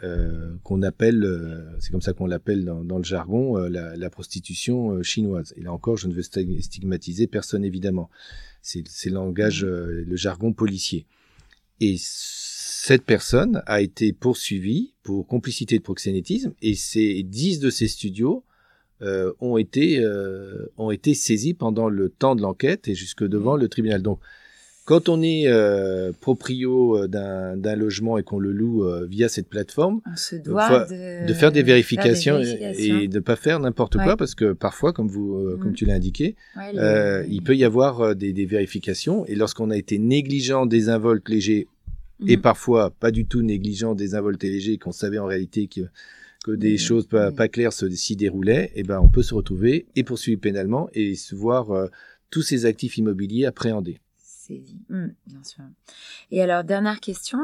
qu'on 0.63 0.81
appelle, 0.81 1.75
c'est 1.79 1.91
comme 1.91 2.01
ça 2.01 2.11
qu'on 2.11 2.25
l'appelle 2.25 2.65
dans, 2.65 2.97
le 2.97 3.03
jargon, 3.03 3.55
la, 3.55 3.95
la, 3.95 4.09
prostitution 4.09 5.01
chinoise. 5.03 5.53
Et 5.55 5.61
là 5.61 5.71
encore, 5.71 5.95
je 5.95 6.09
ne 6.09 6.13
veux 6.13 6.21
stigmatiser 6.21 7.27
personne 7.27 7.63
évidemment 7.63 8.09
c'est 8.63 9.09
le 9.09 9.13
langage, 9.13 9.63
mmh. 9.63 9.67
euh, 9.67 10.03
le 10.07 10.15
jargon 10.15 10.53
policier. 10.53 11.05
Et 11.79 11.97
cette 11.99 13.03
personne 13.03 13.61
a 13.65 13.81
été 13.81 14.13
poursuivie 14.13 14.93
pour 15.03 15.27
complicité 15.27 15.77
de 15.77 15.83
proxénétisme 15.83 16.53
et 16.61 16.75
ces 16.75 17.23
dix 17.23 17.59
de 17.59 17.69
ses 17.69 17.87
studios 17.87 18.43
euh, 19.01 19.33
ont 19.41 19.57
été 19.57 19.99
euh, 19.99 20.71
ont 20.77 20.91
été 20.91 21.13
saisis 21.13 21.53
pendant 21.53 21.89
le 21.89 22.09
temps 22.09 22.35
de 22.35 22.41
l'enquête 22.41 22.87
et 22.87 22.95
jusque 22.95 23.23
devant 23.23 23.57
mmh. 23.57 23.61
le 23.61 23.67
tribunal. 23.67 24.01
Donc 24.01 24.19
quand 24.85 25.07
on 25.07 25.21
est 25.21 25.47
euh, 25.47 26.11
proprio 26.19 26.97
euh, 26.97 27.07
d'un 27.07 27.75
logement 27.75 28.17
et 28.17 28.23
qu'on 28.23 28.39
le 28.39 28.51
loue 28.51 28.83
euh, 28.83 29.05
via 29.05 29.29
cette 29.29 29.47
plateforme, 29.47 30.01
on 30.05 30.15
se 30.15 30.35
doit 30.35 30.85
de, 30.85 31.25
de, 31.25 31.33
faire 31.33 31.51
des 31.51 31.63
vérifications, 31.63 32.39
et, 32.41 33.07
de 33.07 33.19
pas 33.19 33.37
faire 33.37 33.59
n'importe 33.59 33.97
quoi 33.97 34.17
parce 34.17 34.35
que 34.35 34.51
parfois, 34.51 34.91
comme 34.91 35.07
vous, 35.07 35.35
euh, 35.35 35.57
comme 35.61 35.71
mm. 35.71 35.75
tu 35.75 35.85
l'as 35.85 35.95
indiqué, 35.95 36.35
il 36.73 37.41
peut 37.43 37.55
y 37.55 37.63
avoir 37.63 38.15
des, 38.15 38.33
des 38.33 38.45
vérifications 38.45 39.25
et 39.25 39.35
lorsqu'on 39.35 39.69
a 39.69 39.77
été 39.77 39.97
négligent, 39.99 40.65
désinvolte, 40.65 41.29
léger 41.29 41.67
et 42.27 42.37
mm. 42.37 42.41
parfois 42.41 42.89
pas 42.91 43.11
du 43.11 43.25
tout 43.25 43.41
négligent, 43.41 43.95
désinvolte 43.95 44.43
et 44.43 44.49
léger, 44.49 44.77
qu'on 44.77 44.91
savait 44.91 45.19
en 45.19 45.25
réalité 45.25 45.67
que 45.67 45.81
que 46.43 46.51
des 46.51 46.77
choses 46.77 47.07
pas, 47.07 47.31
pas 47.31 47.47
claires 47.47 47.71
s'y 47.71 48.17
déroulaient, 48.17 48.65
et 48.75 48.81
eh 48.81 48.83
ben 48.83 48.99
on 49.01 49.07
peut 49.07 49.23
se 49.23 49.33
retrouver 49.33 49.85
et 49.95 50.03
poursuivre 50.03 50.41
pénalement 50.41 50.89
et 50.93 51.15
se 51.15 51.35
voir 51.35 51.87
tous 52.31 52.41
ces 52.41 52.65
actifs 52.65 52.97
immobiliers 52.97 53.45
appréhendés. 53.45 54.01
Mmh, 54.89 55.07
bien 55.25 55.43
sûr. 55.43 55.63
Et 56.31 56.41
alors, 56.41 56.63
dernière 56.63 56.99
question. 56.99 57.39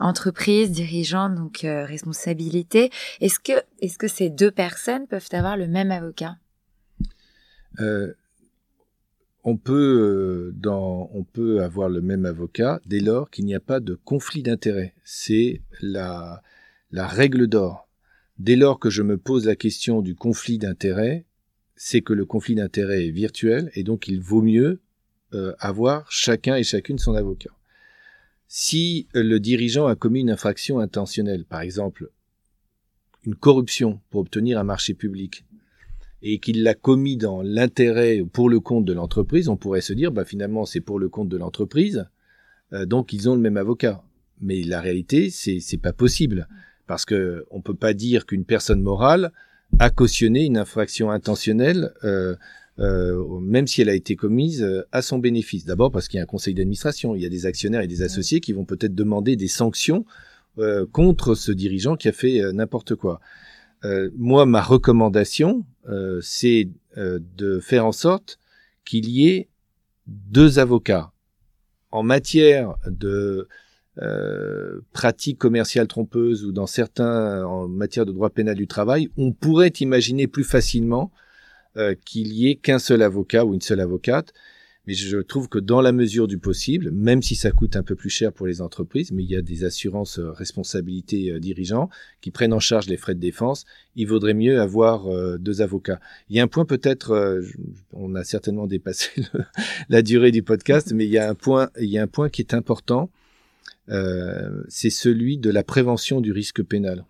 Entreprise, 0.00 0.70
dirigeant, 0.70 1.28
donc 1.28 1.64
euh, 1.64 1.84
responsabilité. 1.84 2.90
Est-ce 3.20 3.40
que, 3.40 3.52
est-ce 3.80 3.98
que 3.98 4.08
ces 4.08 4.30
deux 4.30 4.50
personnes 4.50 5.06
peuvent 5.06 5.28
avoir 5.32 5.56
le 5.56 5.68
même 5.68 5.90
avocat? 5.90 6.36
Euh, 7.80 8.14
on 9.42 9.56
peut, 9.56 9.72
euh, 9.74 10.52
dans, 10.56 11.10
on 11.12 11.24
peut 11.24 11.62
avoir 11.62 11.88
le 11.88 12.00
même 12.00 12.24
avocat 12.24 12.80
dès 12.86 13.00
lors 13.00 13.30
qu'il 13.30 13.44
n'y 13.44 13.54
a 13.54 13.60
pas 13.60 13.80
de 13.80 13.94
conflit 13.94 14.42
d'intérêt. 14.42 14.94
C'est 15.04 15.62
la, 15.82 16.42
la 16.90 17.06
règle 17.06 17.46
d'or. 17.46 17.88
Dès 18.38 18.56
lors 18.56 18.78
que 18.80 18.90
je 18.90 19.02
me 19.02 19.18
pose 19.18 19.46
la 19.46 19.54
question 19.54 20.02
du 20.02 20.14
conflit 20.14 20.58
d'intérêt, 20.58 21.26
c'est 21.76 22.00
que 22.00 22.12
le 22.12 22.24
conflit 22.24 22.54
d'intérêt 22.54 23.06
est 23.06 23.10
virtuel 23.10 23.70
et 23.74 23.82
donc 23.82 24.08
il 24.08 24.20
vaut 24.20 24.42
mieux 24.42 24.80
avoir 25.58 26.10
chacun 26.10 26.56
et 26.56 26.62
chacune 26.62 26.98
son 26.98 27.14
avocat. 27.14 27.50
Si 28.46 29.08
le 29.14 29.38
dirigeant 29.38 29.86
a 29.86 29.96
commis 29.96 30.20
une 30.20 30.30
infraction 30.30 30.78
intentionnelle, 30.78 31.44
par 31.44 31.60
exemple 31.60 32.10
une 33.26 33.34
corruption 33.34 34.00
pour 34.10 34.20
obtenir 34.20 34.58
un 34.58 34.64
marché 34.64 34.94
public, 34.94 35.44
et 36.26 36.38
qu'il 36.38 36.62
l'a 36.62 36.74
commis 36.74 37.16
dans 37.18 37.42
l'intérêt 37.42 38.24
pour 38.32 38.48
le 38.48 38.58
compte 38.58 38.86
de 38.86 38.94
l'entreprise, 38.94 39.48
on 39.48 39.58
pourrait 39.58 39.82
se 39.82 39.92
dire, 39.92 40.10
bah 40.10 40.24
finalement 40.24 40.64
c'est 40.64 40.80
pour 40.80 40.98
le 40.98 41.10
compte 41.10 41.28
de 41.28 41.36
l'entreprise, 41.36 42.06
euh, 42.72 42.86
donc 42.86 43.12
ils 43.12 43.28
ont 43.28 43.34
le 43.34 43.40
même 43.40 43.58
avocat. 43.58 44.02
Mais 44.40 44.62
la 44.62 44.80
réalité, 44.80 45.30
c'est 45.30 45.60
c'est 45.60 45.78
pas 45.78 45.92
possible 45.92 46.48
parce 46.86 47.04
que 47.04 47.44
on 47.50 47.60
peut 47.60 47.74
pas 47.74 47.92
dire 47.92 48.26
qu'une 48.26 48.44
personne 48.44 48.82
morale 48.82 49.32
a 49.78 49.90
cautionné 49.90 50.44
une 50.44 50.56
infraction 50.56 51.10
intentionnelle, 51.10 51.92
euh, 52.04 52.36
euh, 52.78 53.40
même 53.40 53.66
si 53.66 53.82
elle 53.82 53.88
a 53.88 53.94
été 53.94 54.16
commise 54.16 54.62
euh, 54.62 54.82
à 54.92 55.02
son 55.02 55.18
bénéfice. 55.18 55.64
D'abord 55.64 55.90
parce 55.90 56.08
qu'il 56.08 56.18
y 56.18 56.20
a 56.20 56.24
un 56.24 56.26
conseil 56.26 56.54
d'administration, 56.54 57.14
il 57.14 57.22
y 57.22 57.26
a 57.26 57.28
des 57.28 57.46
actionnaires 57.46 57.82
et 57.82 57.86
des 57.86 58.02
associés 58.02 58.40
qui 58.40 58.52
vont 58.52 58.64
peut-être 58.64 58.94
demander 58.94 59.36
des 59.36 59.48
sanctions 59.48 60.04
euh, 60.58 60.86
contre 60.90 61.34
ce 61.34 61.52
dirigeant 61.52 61.96
qui 61.96 62.08
a 62.08 62.12
fait 62.12 62.40
euh, 62.40 62.52
n'importe 62.52 62.94
quoi. 62.94 63.20
moi, 64.16 64.46
ma 64.46 64.62
recommandation, 64.62 65.66
c'est 66.22 66.70
de 66.96 67.60
faire 67.60 67.84
en 67.84 67.92
sorte 67.92 68.38
qu'il 68.86 69.10
y 69.10 69.28
ait 69.28 69.50
deux 70.06 70.58
avocats 70.58 71.12
en 71.90 72.02
matière 72.02 72.76
de 72.86 73.46
euh, 74.02 74.80
pratiques 74.92 75.38
commerciales 75.38 75.86
trompeuses 75.86 76.44
ou 76.44 76.50
dans 76.50 76.66
certains 76.66 77.44
en 77.46 77.68
matière 77.68 78.04
de 78.04 78.10
droit 78.10 78.28
pénal 78.28 78.56
du 78.56 78.66
travail, 78.66 79.08
on 79.16 79.30
pourrait 79.30 79.72
imaginer 79.78 80.26
plus 80.26 80.42
facilement 80.42 81.12
euh, 81.76 81.94
qu'il 82.04 82.32
y 82.32 82.48
ait 82.48 82.54
qu'un 82.54 82.78
seul 82.78 83.02
avocat 83.02 83.44
ou 83.44 83.52
une 83.52 83.60
seule 83.60 83.80
avocate. 83.80 84.32
Mais 84.86 84.94
je 84.94 85.16
trouve 85.18 85.48
que 85.48 85.58
dans 85.58 85.80
la 85.80 85.92
mesure 85.92 86.28
du 86.28 86.38
possible, 86.38 86.90
même 86.92 87.22
si 87.22 87.36
ça 87.36 87.50
coûte 87.50 87.74
un 87.74 87.82
peu 87.82 87.96
plus 87.96 88.10
cher 88.10 88.32
pour 88.32 88.46
les 88.46 88.60
entreprises, 88.60 89.12
mais 89.12 89.24
il 89.24 89.30
y 89.30 89.34
a 89.34 89.42
des 89.42 89.64
assurances 89.64 90.18
euh, 90.18 90.30
responsabilités 90.30 91.32
euh, 91.32 91.40
dirigeants 91.40 91.88
qui 92.20 92.30
prennent 92.30 92.52
en 92.52 92.60
charge 92.60 92.86
les 92.86 92.96
frais 92.96 93.14
de 93.14 93.20
défense, 93.20 93.64
il 93.96 94.06
vaudrait 94.06 94.34
mieux 94.34 94.60
avoir 94.60 95.08
deux 95.38 95.62
avocats. 95.62 96.00
Il 96.28 96.36
y 96.36 96.40
a 96.40 96.42
un 96.42 96.48
point 96.48 96.64
peut-être, 96.64 97.40
on 97.92 98.14
a 98.14 98.24
certainement 98.24 98.66
dépassé 98.66 99.10
la 99.88 100.02
durée 100.02 100.30
du 100.30 100.42
podcast, 100.42 100.92
mais 100.92 101.06
il 101.06 101.10
y 101.10 101.18
a 101.18 101.28
un 101.28 101.34
point, 101.34 101.70
il 101.80 101.88
y 101.88 101.98
a 101.98 102.02
un 102.02 102.06
point 102.06 102.28
qui 102.28 102.42
est 102.42 102.54
important, 102.54 103.10
c'est 103.88 104.90
celui 104.90 105.38
de 105.38 105.50
la 105.50 105.62
prévention 105.62 106.20
du 106.20 106.32
risque 106.32 106.62
pénal. 106.62 107.04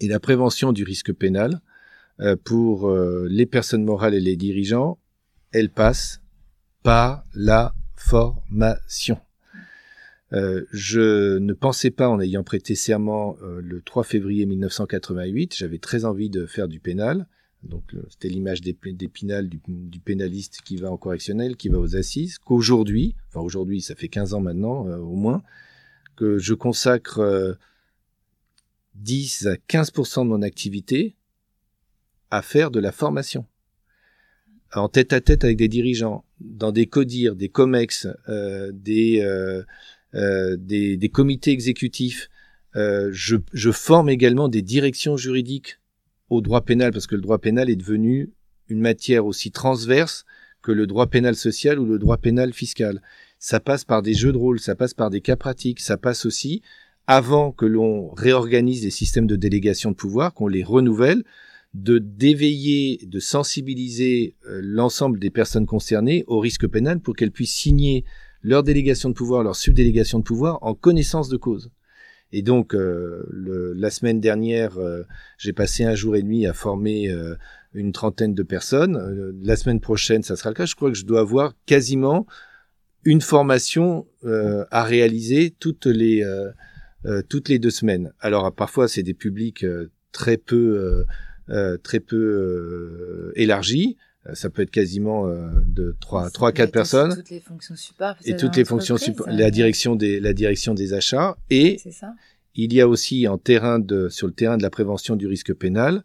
Et 0.00 0.08
la 0.08 0.20
prévention 0.20 0.72
du 0.72 0.84
risque 0.84 1.12
pénal, 1.12 1.60
pour 2.44 2.90
les 2.90 3.46
personnes 3.46 3.84
morales 3.84 4.14
et 4.14 4.20
les 4.20 4.36
dirigeants, 4.36 4.98
elle 5.52 5.70
passe 5.70 6.20
par 6.82 7.24
la 7.34 7.74
formation. 7.96 9.18
Euh, 10.32 10.64
je 10.72 11.38
ne 11.38 11.52
pensais 11.52 11.90
pas, 11.90 12.08
en 12.08 12.20
ayant 12.20 12.42
prêté 12.42 12.74
serment 12.74 13.36
euh, 13.42 13.60
le 13.62 13.80
3 13.80 14.04
février 14.04 14.44
1988, 14.46 15.54
j'avais 15.56 15.78
très 15.78 16.04
envie 16.04 16.30
de 16.30 16.46
faire 16.46 16.68
du 16.68 16.80
pénal. 16.80 17.26
Donc 17.62 17.82
c'était 18.10 18.28
l'image 18.28 18.60
des 18.60 18.72
du, 18.74 19.60
du, 19.66 19.98
pénaliste 19.98 20.60
qui 20.64 20.76
va 20.76 20.90
en 20.90 20.96
correctionnel, 20.96 21.56
qui 21.56 21.68
va 21.68 21.78
aux 21.78 21.96
assises, 21.96 22.38
qu'aujourd'hui, 22.38 23.16
enfin 23.28 23.40
aujourd'hui, 23.40 23.80
ça 23.80 23.94
fait 23.94 24.08
15 24.08 24.34
ans 24.34 24.40
maintenant 24.40 24.86
euh, 24.86 24.98
au 24.98 25.16
moins, 25.16 25.42
que 26.16 26.38
je 26.38 26.54
consacre 26.54 27.58
10 28.94 29.46
à 29.46 29.54
15% 29.54 30.22
de 30.22 30.28
mon 30.28 30.42
activité 30.42 31.16
à 32.30 32.42
faire 32.42 32.70
de 32.70 32.80
la 32.80 32.92
formation 32.92 33.46
en 34.74 34.88
tête 34.88 35.12
à 35.12 35.20
tête 35.20 35.44
avec 35.44 35.56
des 35.56 35.68
dirigeants, 35.68 36.24
dans 36.40 36.72
des 36.72 36.86
CODIR, 36.86 37.36
des 37.36 37.48
COMEX, 37.48 38.08
euh, 38.28 38.70
des, 38.74 39.20
euh, 39.20 39.62
euh, 40.14 40.56
des, 40.58 41.10
comités 41.12 41.52
exécutifs. 41.52 42.28
Je, 42.74 43.36
je, 43.52 43.70
forme 43.70 44.10
également 44.10 44.48
des 44.48 44.60
directions 44.60 45.16
juridiques 45.16 45.78
au 46.28 46.42
droit 46.42 46.60
pénal, 46.60 46.92
parce 46.92 47.06
que 47.06 47.14
le 47.14 47.22
droit 47.22 47.38
pénal 47.38 47.70
est 47.70 47.76
devenu 47.76 48.32
une 48.68 48.80
matière 48.80 49.24
aussi 49.24 49.50
transverse 49.50 50.26
que 50.60 50.72
le 50.72 50.86
droit 50.86 51.06
pénal 51.06 51.36
social 51.36 51.78
ou 51.78 51.86
le 51.86 51.98
droit 51.98 52.18
pénal 52.18 52.52
fiscal. 52.52 53.00
Ça 53.38 53.60
passe 53.60 53.84
par 53.84 54.02
des 54.02 54.12
jeux 54.12 54.32
de 54.32 54.36
rôle, 54.36 54.60
ça 54.60 54.74
passe 54.74 54.92
par 54.92 55.08
des 55.08 55.22
cas 55.22 55.36
pratiques, 55.36 55.80
ça 55.80 55.96
passe 55.96 56.26
aussi, 56.26 56.60
avant 57.06 57.50
que 57.52 57.64
l'on 57.64 58.10
réorganise 58.10 58.84
les 58.84 58.90
systèmes 58.90 59.26
de 59.26 59.36
délégation 59.36 59.92
de 59.92 59.96
pouvoir, 59.96 60.34
qu'on 60.34 60.48
les 60.48 60.64
renouvelle, 60.64 61.22
de 61.82 61.98
d'éveiller, 61.98 63.00
de 63.06 63.20
sensibiliser 63.20 64.34
euh, 64.46 64.60
l'ensemble 64.62 65.18
des 65.18 65.30
personnes 65.30 65.66
concernées 65.66 66.24
au 66.26 66.40
risque 66.40 66.66
pénal 66.66 67.00
pour 67.00 67.14
qu'elles 67.14 67.32
puissent 67.32 67.54
signer 67.54 68.04
leur 68.42 68.62
délégation 68.62 69.10
de 69.10 69.14
pouvoir, 69.14 69.42
leur 69.42 69.56
subdélégation 69.56 70.18
de 70.20 70.24
pouvoir 70.24 70.58
en 70.62 70.74
connaissance 70.74 71.28
de 71.28 71.36
cause. 71.36 71.70
Et 72.32 72.42
donc, 72.42 72.74
euh, 72.74 73.24
la 73.76 73.90
semaine 73.90 74.20
dernière, 74.20 74.78
euh, 74.78 75.02
j'ai 75.38 75.52
passé 75.52 75.84
un 75.84 75.94
jour 75.94 76.16
et 76.16 76.22
demi 76.22 76.46
à 76.46 76.52
former 76.52 77.08
une 77.72 77.92
trentaine 77.92 78.34
de 78.34 78.42
personnes. 78.42 79.34
la 79.42 79.56
semaine 79.56 79.80
prochaine, 79.80 80.22
ça 80.22 80.36
sera 80.36 80.50
le 80.50 80.54
cas. 80.54 80.66
Je 80.66 80.74
crois 80.74 80.90
que 80.90 80.96
je 80.96 81.04
dois 81.04 81.20
avoir 81.20 81.52
quasiment 81.66 82.26
une 83.04 83.20
formation 83.20 84.06
à 84.24 84.82
réaliser 84.82 85.54
toutes 85.58 85.86
les 85.86 86.24
toutes 87.28 87.48
les 87.48 87.58
deux 87.58 87.70
semaines. 87.70 88.12
Alors, 88.20 88.52
parfois, 88.52 88.88
c'est 88.88 89.04
des 89.04 89.14
publics 89.14 89.64
très 90.12 90.36
peu 90.36 91.04
très 91.82 92.00
peu 92.00 92.16
euh, 92.16 93.32
élargi. 93.36 93.96
Euh, 94.26 94.34
ça 94.34 94.50
peut 94.50 94.62
être 94.62 94.70
quasiment 94.70 95.28
de 95.66 95.96
3 96.00 96.30
trois 96.30 96.52
quatre 96.52 96.72
personnes. 96.72 97.14
Toutes 97.14 97.30
les 97.30 97.40
fonctions 97.40 97.76
support. 97.76 98.16
Et 98.24 98.36
toutes 98.36 98.56
les 98.56 98.64
fonctions 98.64 98.96
support. 98.96 99.28
La 99.28 99.50
direction 99.50 99.96
des 99.96 100.20
la 100.20 100.32
direction 100.32 100.74
des 100.74 100.94
achats 100.94 101.36
et 101.50 101.78
ça. 101.90 102.14
il 102.54 102.72
y 102.72 102.80
a 102.80 102.88
aussi 102.88 103.28
en 103.28 103.38
terrain 103.38 103.78
de 103.78 104.08
sur 104.08 104.26
le 104.26 104.32
terrain 104.32 104.56
de 104.56 104.62
la 104.62 104.70
prévention 104.70 105.16
du 105.16 105.26
risque 105.26 105.54
pénal 105.54 106.02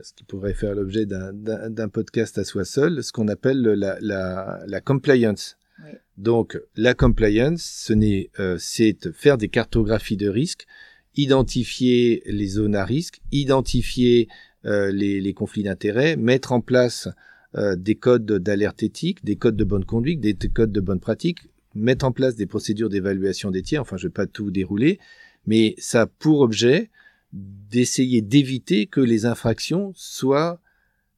ce 0.00 0.12
qui 0.14 0.24
pourrait 0.24 0.54
faire 0.54 0.74
l'objet 0.74 1.04
d'un 1.06 1.88
podcast 1.88 2.38
à 2.38 2.44
soi 2.44 2.64
seul, 2.64 3.04
ce 3.04 3.12
qu'on 3.12 3.28
appelle 3.28 3.60
la, 3.60 3.98
la, 4.00 4.62
la 4.66 4.80
compliance. 4.80 5.58
Oui. 5.84 5.90
Donc 6.16 6.58
la 6.76 6.94
compliance, 6.94 7.62
ce 7.62 7.92
n'est, 7.92 8.30
euh, 8.38 8.56
c'est 8.58 9.12
faire 9.12 9.38
des 9.38 9.48
cartographies 9.48 10.16
de 10.16 10.28
risque, 10.28 10.66
identifier 11.16 12.22
les 12.26 12.46
zones 12.46 12.76
à 12.76 12.84
risque, 12.84 13.20
identifier 13.32 14.28
euh, 14.30 14.34
les, 14.64 15.20
les, 15.20 15.34
conflits 15.34 15.64
d'intérêts, 15.64 16.16
mettre 16.16 16.52
en 16.52 16.60
place 16.60 17.08
euh, 17.54 17.76
des 17.76 17.96
codes 17.96 18.24
d'alerte 18.24 18.82
éthique, 18.82 19.22
des 19.26 19.36
codes 19.36 19.56
de 19.56 19.64
bonne 19.64 19.84
conduite, 19.84 20.20
des 20.20 20.34
codes 20.34 20.72
de 20.72 20.80
bonne 20.80 21.00
pratique, 21.00 21.40
mettre 21.74 22.06
en 22.06 22.12
place 22.12 22.34
des 22.34 22.46
procédures 22.46 22.88
d'évaluation 22.88 23.50
des 23.50 23.60
tiers. 23.60 23.82
Enfin, 23.82 23.98
je 23.98 24.06
vais 24.06 24.12
pas 24.12 24.26
tout 24.26 24.50
dérouler, 24.50 24.98
mais 25.46 25.74
ça 25.76 26.02
a 26.02 26.06
pour 26.06 26.40
objet 26.40 26.90
d'essayer 27.34 28.22
d'éviter 28.22 28.86
que 28.86 29.02
les 29.02 29.26
infractions 29.26 29.92
soient 29.94 30.62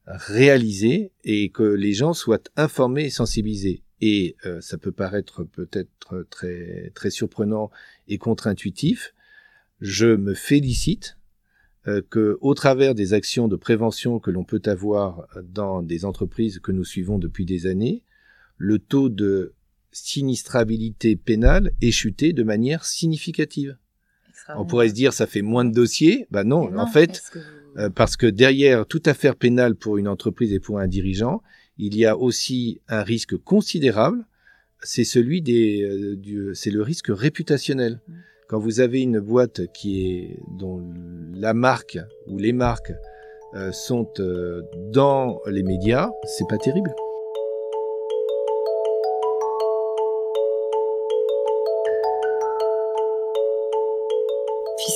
réalisées 0.07 1.13
et 1.23 1.51
que 1.51 1.63
les 1.63 1.93
gens 1.93 2.15
soient 2.15 2.43
informés 2.57 3.05
et 3.05 3.11
sensibilisés. 3.11 3.85
Et 4.01 4.35
euh, 4.45 4.61
ça 4.61 4.77
peut 4.77 4.93
paraître 4.93 5.45
peut-être 5.45 6.27
très 6.31 6.91
très 6.97 7.11
surprenant 7.11 7.71
et 8.09 8.19
contre-intuitif. 8.19 9.15
Je 9.81 10.17
me 10.17 10.35
félicite 10.35 11.17
euh, 11.87 12.01
que, 12.09 12.39
au 12.41 12.55
travers 12.55 12.95
des 12.95 13.13
actions 13.13 13.49
de 13.49 13.57
prévention 13.57 14.19
que 14.19 14.31
l'on 14.31 14.45
peut 14.45 14.63
avoir 14.65 15.27
dans 15.43 15.83
des 15.83 16.05
entreprises 16.05 16.59
que 16.59 16.73
nous 16.73 16.85
suivons 16.85 17.19
depuis 17.19 17.45
des 17.45 17.67
années, 17.67 18.03
le 18.57 18.79
taux 18.79 19.09
de 19.09 19.53
sinistrabilité 19.93 21.17
pénale 21.17 21.73
est 21.81 21.91
chuté 21.91 22.33
de 22.33 22.43
manière 22.43 22.85
significative. 22.85 23.77
On 24.57 24.65
pourrait 24.65 24.89
se 24.89 24.95
dire 24.95 25.13
ça 25.13 25.27
fait 25.27 25.43
moins 25.43 25.65
de 25.65 25.73
dossiers. 25.73 26.27
Ben 26.31 26.45
non, 26.45 26.77
en 26.77 26.87
fait, 26.87 27.23
euh, 27.77 27.89
parce 27.89 28.17
que 28.17 28.27
derrière 28.27 28.87
toute 28.87 29.09
affaire 29.09 29.37
pénale 29.37 29.75
pour 29.75 29.97
une 29.97 30.09
entreprise 30.09 30.53
et 30.53 30.61
pour 30.61 30.79
un 30.79 30.87
dirigeant, 30.87 31.43
il 31.79 31.97
y 31.97 32.05
a 32.05 32.17
aussi 32.17 32.81
un 32.89 33.03
risque 33.03 33.37
considérable. 33.37 34.27
C'est 34.83 35.05
celui 35.05 35.41
des, 35.41 35.83
euh, 35.83 36.53
c'est 36.55 36.71
le 36.71 36.83
risque 36.83 37.09
réputationnel. 37.09 38.01
Mmh 38.07 38.15
quand 38.47 38.59
vous 38.59 38.81
avez 38.81 39.03
une 39.03 39.21
boîte 39.21 39.67
qui 39.73 40.07
est 40.07 40.39
dont 40.59 40.83
la 41.35 41.55
marque 41.55 41.99
ou 42.27 42.39
les 42.39 42.53
marques 42.53 42.93
euh, 43.55 43.73
sont 43.73 44.09
euh, 44.19 44.63
dans 44.93 45.41
les 45.47 45.63
médias, 45.63 46.11
c'est 46.25 46.49
pas 46.49 46.59
terrible. 46.59 46.93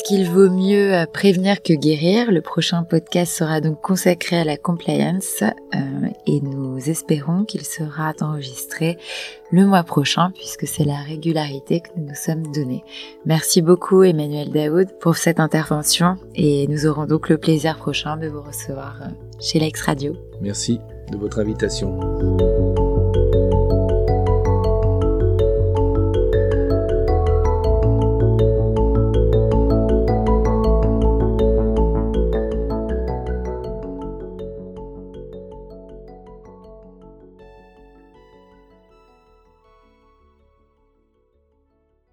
Puisqu'il 0.09 0.30
vaut 0.30 0.48
mieux 0.48 0.94
euh, 0.94 1.04
prévenir 1.04 1.62
que 1.62 1.74
guérir, 1.74 2.32
le 2.32 2.40
prochain 2.40 2.82
podcast 2.82 3.30
sera 3.30 3.61
donc 3.61 3.82
consacré 3.82 4.38
à 4.38 4.44
la 4.44 4.56
compliance 4.56 5.42
euh, 5.42 6.09
et 6.26 6.40
nous 6.40 6.78
espérons 6.88 7.44
qu'il 7.44 7.62
sera 7.62 8.14
enregistré 8.22 8.96
le 9.50 9.66
mois 9.66 9.82
prochain 9.82 10.30
puisque 10.34 10.66
c'est 10.66 10.84
la 10.84 10.96
régularité 10.96 11.80
que 11.80 11.88
nous 11.96 12.06
nous 12.06 12.14
sommes 12.14 12.50
donnée. 12.52 12.84
Merci 13.26 13.61
beaucoup 13.61 14.02
Emmanuel 14.02 14.50
Daoud 14.50 14.88
pour 14.98 15.18
cette 15.18 15.40
intervention 15.40 16.16
et 16.34 16.66
nous 16.68 16.86
aurons 16.86 17.04
donc 17.04 17.28
le 17.28 17.36
plaisir 17.36 17.76
prochain 17.76 18.16
de 18.16 18.28
vous 18.28 18.40
recevoir 18.40 19.02
euh, 19.02 19.09
chez 19.40 19.59
Lex 19.59 19.82
Radio. 19.82 20.16
Merci 20.40 20.80
de 21.12 21.18
votre 21.18 21.38
invitation. 21.38 21.98